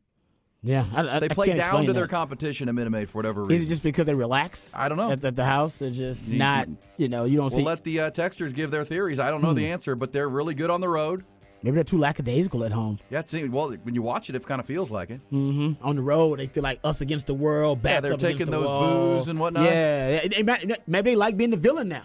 Yeah, 0.69 0.85
I, 0.95 1.17
I, 1.17 1.19
They 1.21 1.29
play 1.29 1.55
down 1.55 1.87
to 1.87 1.93
their 1.95 2.07
competition 2.07 2.69
at 2.69 2.75
Minute 2.75 2.91
Maid 2.91 3.09
for 3.09 3.17
whatever 3.19 3.43
reason. 3.45 3.57
Is 3.63 3.67
it 3.67 3.71
just 3.71 3.83
because 3.83 4.05
they 4.05 4.13
relax? 4.15 4.69
I 4.75 4.89
don't 4.91 4.99
know. 4.99 5.11
At, 5.13 5.25
at 5.25 5.35
the 5.35 5.45
house, 5.45 5.79
they're 5.79 5.91
just 5.91 6.29
You- 6.29 6.39
not. 6.39 6.69
You 6.99 7.09
know, 7.09 7.25
you 7.25 7.37
don't 7.39 7.51
We'll 7.51 7.61
see. 7.61 7.65
let 7.65 7.85
the 7.85 8.01
uh, 8.01 8.11
texters 8.11 8.53
give 8.55 8.71
their 8.71 8.85
theories. 8.85 9.19
I 9.19 9.31
don't 9.31 9.41
know 9.41 9.51
Hmm. 9.51 9.57
the 9.57 9.71
answer, 9.71 9.95
but 9.95 10.13
they're 10.13 10.29
really 10.29 10.55
good 10.55 10.69
on 10.69 10.81
the 10.83 10.89
road. 10.89 11.25
Maybe 11.63 11.75
they're 11.77 11.85
too 11.85 11.97
lackadaisical 11.99 12.65
at 12.65 12.73
home. 12.73 12.99
Yeah, 13.11 13.21
it 13.21 13.29
seems, 13.29 13.51
well, 13.51 13.71
when 13.83 13.95
you 13.95 14.03
watch 14.03 14.29
it, 14.31 14.37
it 14.37 14.47
kind 14.47 14.61
of 14.61 14.67
feels 14.67 14.91
like 14.91 15.11
it. 15.11 15.21
hmm 15.31 15.73
On 15.81 15.97
the 15.97 16.03
road, 16.03 16.39
they 16.39 16.49
feel 16.49 16.63
like 16.63 16.81
us 16.85 17.01
against 17.01 17.27
the 17.29 17.35
world. 17.35 17.81
Yeah, 17.83 18.01
they're 18.01 18.17
taking 18.17 18.47
the 18.47 18.53
those 18.53 18.67
wall. 18.67 19.17
boos 19.17 19.29
and 19.29 19.41
whatnot. 19.41 19.65
Yeah, 19.65 20.21
they- 20.29 20.43
they 20.43 20.77
maybe 20.87 21.11
they 21.11 21.17
like 21.17 21.37
being 21.37 21.51
the 21.51 21.57
villain 21.57 21.89
now. 21.89 22.05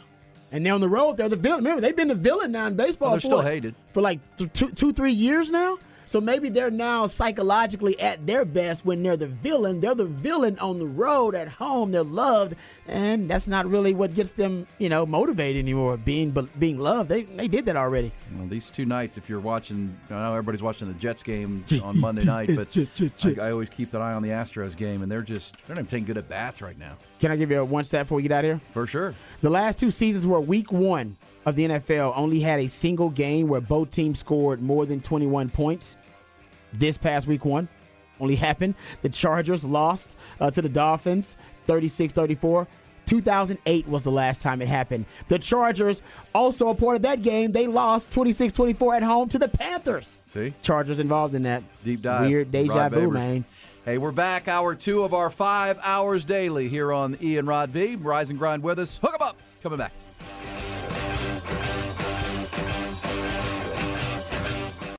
And 0.53 0.65
they're 0.65 0.73
on 0.73 0.81
the 0.81 0.89
road. 0.89 1.17
They're 1.17 1.27
the 1.29 1.35
villain. 1.35 1.63
Remember, 1.63 1.81
they've 1.81 1.95
been 1.95 2.07
the 2.07 2.15
villain 2.15 2.51
now 2.51 2.67
in 2.67 2.75
baseball. 2.75 3.11
They're 3.11 3.19
for 3.21 3.27
still 3.27 3.41
hated. 3.41 3.73
for 3.91 4.01
like 4.01 4.19
th- 4.37 4.53
two, 4.53 4.69
two, 4.71 4.93
three 4.93 5.11
years 5.11 5.49
now. 5.51 5.77
So 6.05 6.19
maybe 6.21 6.49
they're 6.49 6.71
now 6.71 7.07
psychologically 7.07 7.99
at 7.99 8.25
their 8.27 8.45
best 8.45 8.85
when 8.85 9.01
they're 9.03 9.17
the 9.17 9.27
villain. 9.27 9.79
They're 9.79 9.95
the 9.95 10.05
villain 10.05 10.59
on 10.59 10.79
the 10.79 10.85
road. 10.85 11.35
At 11.35 11.47
home, 11.47 11.91
they're 11.91 12.03
loved, 12.03 12.55
and 12.87 13.29
that's 13.29 13.47
not 13.47 13.65
really 13.65 13.93
what 13.93 14.13
gets 14.13 14.31
them, 14.31 14.67
you 14.77 14.89
know, 14.89 15.05
motivated 15.05 15.59
anymore. 15.63 15.97
Being 15.97 16.31
but 16.31 16.59
being 16.59 16.79
loved, 16.79 17.09
they 17.09 17.23
they 17.23 17.47
did 17.47 17.65
that 17.65 17.75
already. 17.75 18.11
Well, 18.35 18.47
these 18.47 18.69
two 18.69 18.85
nights, 18.85 19.17
if 19.17 19.29
you're 19.29 19.39
watching, 19.39 19.97
I 20.09 20.13
know 20.15 20.31
everybody's 20.31 20.63
watching 20.63 20.87
the 20.87 20.93
Jets 20.95 21.23
game 21.23 21.63
on 21.83 21.99
Monday 21.99 22.25
night, 22.25 22.49
but 22.55 23.37
I 23.39 23.51
always 23.51 23.69
keep 23.69 23.93
an 23.93 24.01
eye 24.01 24.13
on 24.13 24.21
the 24.21 24.29
Astros 24.29 24.75
game, 24.75 25.01
and 25.01 25.11
they're 25.11 25.21
just 25.21 25.55
they're 25.67 25.75
not 25.75 25.79
even 25.79 25.87
taking 25.87 26.05
good 26.05 26.17
at 26.17 26.29
bats 26.29 26.61
right 26.61 26.77
now, 26.77 26.97
Can 27.19 27.31
I 27.31 27.35
give 27.35 27.49
you 27.51 27.59
a 27.59 27.65
one 27.65 27.83
stat 27.83 28.05
before 28.05 28.17
we 28.17 28.23
get 28.23 28.31
out 28.31 28.45
of 28.45 28.51
here? 28.51 28.61
for 28.71 28.85
sure. 28.87 29.13
The 29.41 29.49
last 29.49 29.79
two 29.79 29.91
seasons 29.91 30.27
were 30.27 30.39
week 30.41 30.71
one 30.71 31.15
of 31.45 31.55
the 31.55 31.65
NFL 31.67 32.13
only 32.15 32.39
had 32.39 32.59
a 32.59 32.67
single 32.67 33.09
game 33.09 33.47
where 33.47 33.61
both 33.61 33.91
teams 33.91 34.19
scored 34.19 34.61
more 34.61 34.85
than 34.85 35.01
21 35.01 35.49
points. 35.49 35.95
This 36.71 36.97
past 36.97 37.27
week 37.27 37.45
one 37.45 37.67
only 38.19 38.35
happened. 38.47 38.75
The 39.01 39.09
Chargers 39.09 39.63
lost 39.65 40.17
uh, 40.39 40.49
to 40.51 40.61
the 40.61 40.69
Dolphins 40.69 41.35
36 41.67 42.13
34. 42.13 42.67
2008 43.05 43.85
was 43.89 44.03
the 44.05 44.11
last 44.11 44.41
time 44.41 44.61
it 44.61 44.67
happened. 44.69 45.05
The 45.27 45.37
Chargers, 45.37 46.01
also 46.33 46.69
a 46.69 46.75
part 46.75 46.95
of 46.95 47.01
that 47.01 47.21
game, 47.21 47.51
they 47.51 47.67
lost 47.67 48.11
26 48.11 48.53
24 48.53 48.95
at 48.95 49.03
home 49.03 49.27
to 49.29 49.37
the 49.37 49.49
Panthers. 49.49 50.17
See, 50.25 50.53
Chargers 50.61 50.99
involved 50.99 51.35
in 51.35 51.43
that. 51.43 51.63
deep 51.83 52.01
dive. 52.01 52.27
Weird 52.29 52.51
deja 52.51 52.73
Rod 52.73 52.91
vu, 52.93 53.09
Babers. 53.09 53.13
man. 53.13 53.45
Hey, 53.83 53.97
we're 53.97 54.13
back, 54.13 54.47
hour 54.47 54.73
two 54.73 55.03
of 55.03 55.13
our 55.13 55.29
five 55.29 55.77
hours 55.83 56.23
daily 56.23 56.69
here 56.69 56.93
on 56.93 57.17
Ian 57.21 57.45
Rod 57.45 57.73
B. 57.73 57.97
Rise 57.97 58.29
and 58.29 58.39
grind 58.39 58.63
with 58.63 58.79
us. 58.79 58.97
Hook 59.03 59.13
'em 59.15 59.21
up. 59.27 59.37
Coming 59.61 59.79
back. 59.79 59.91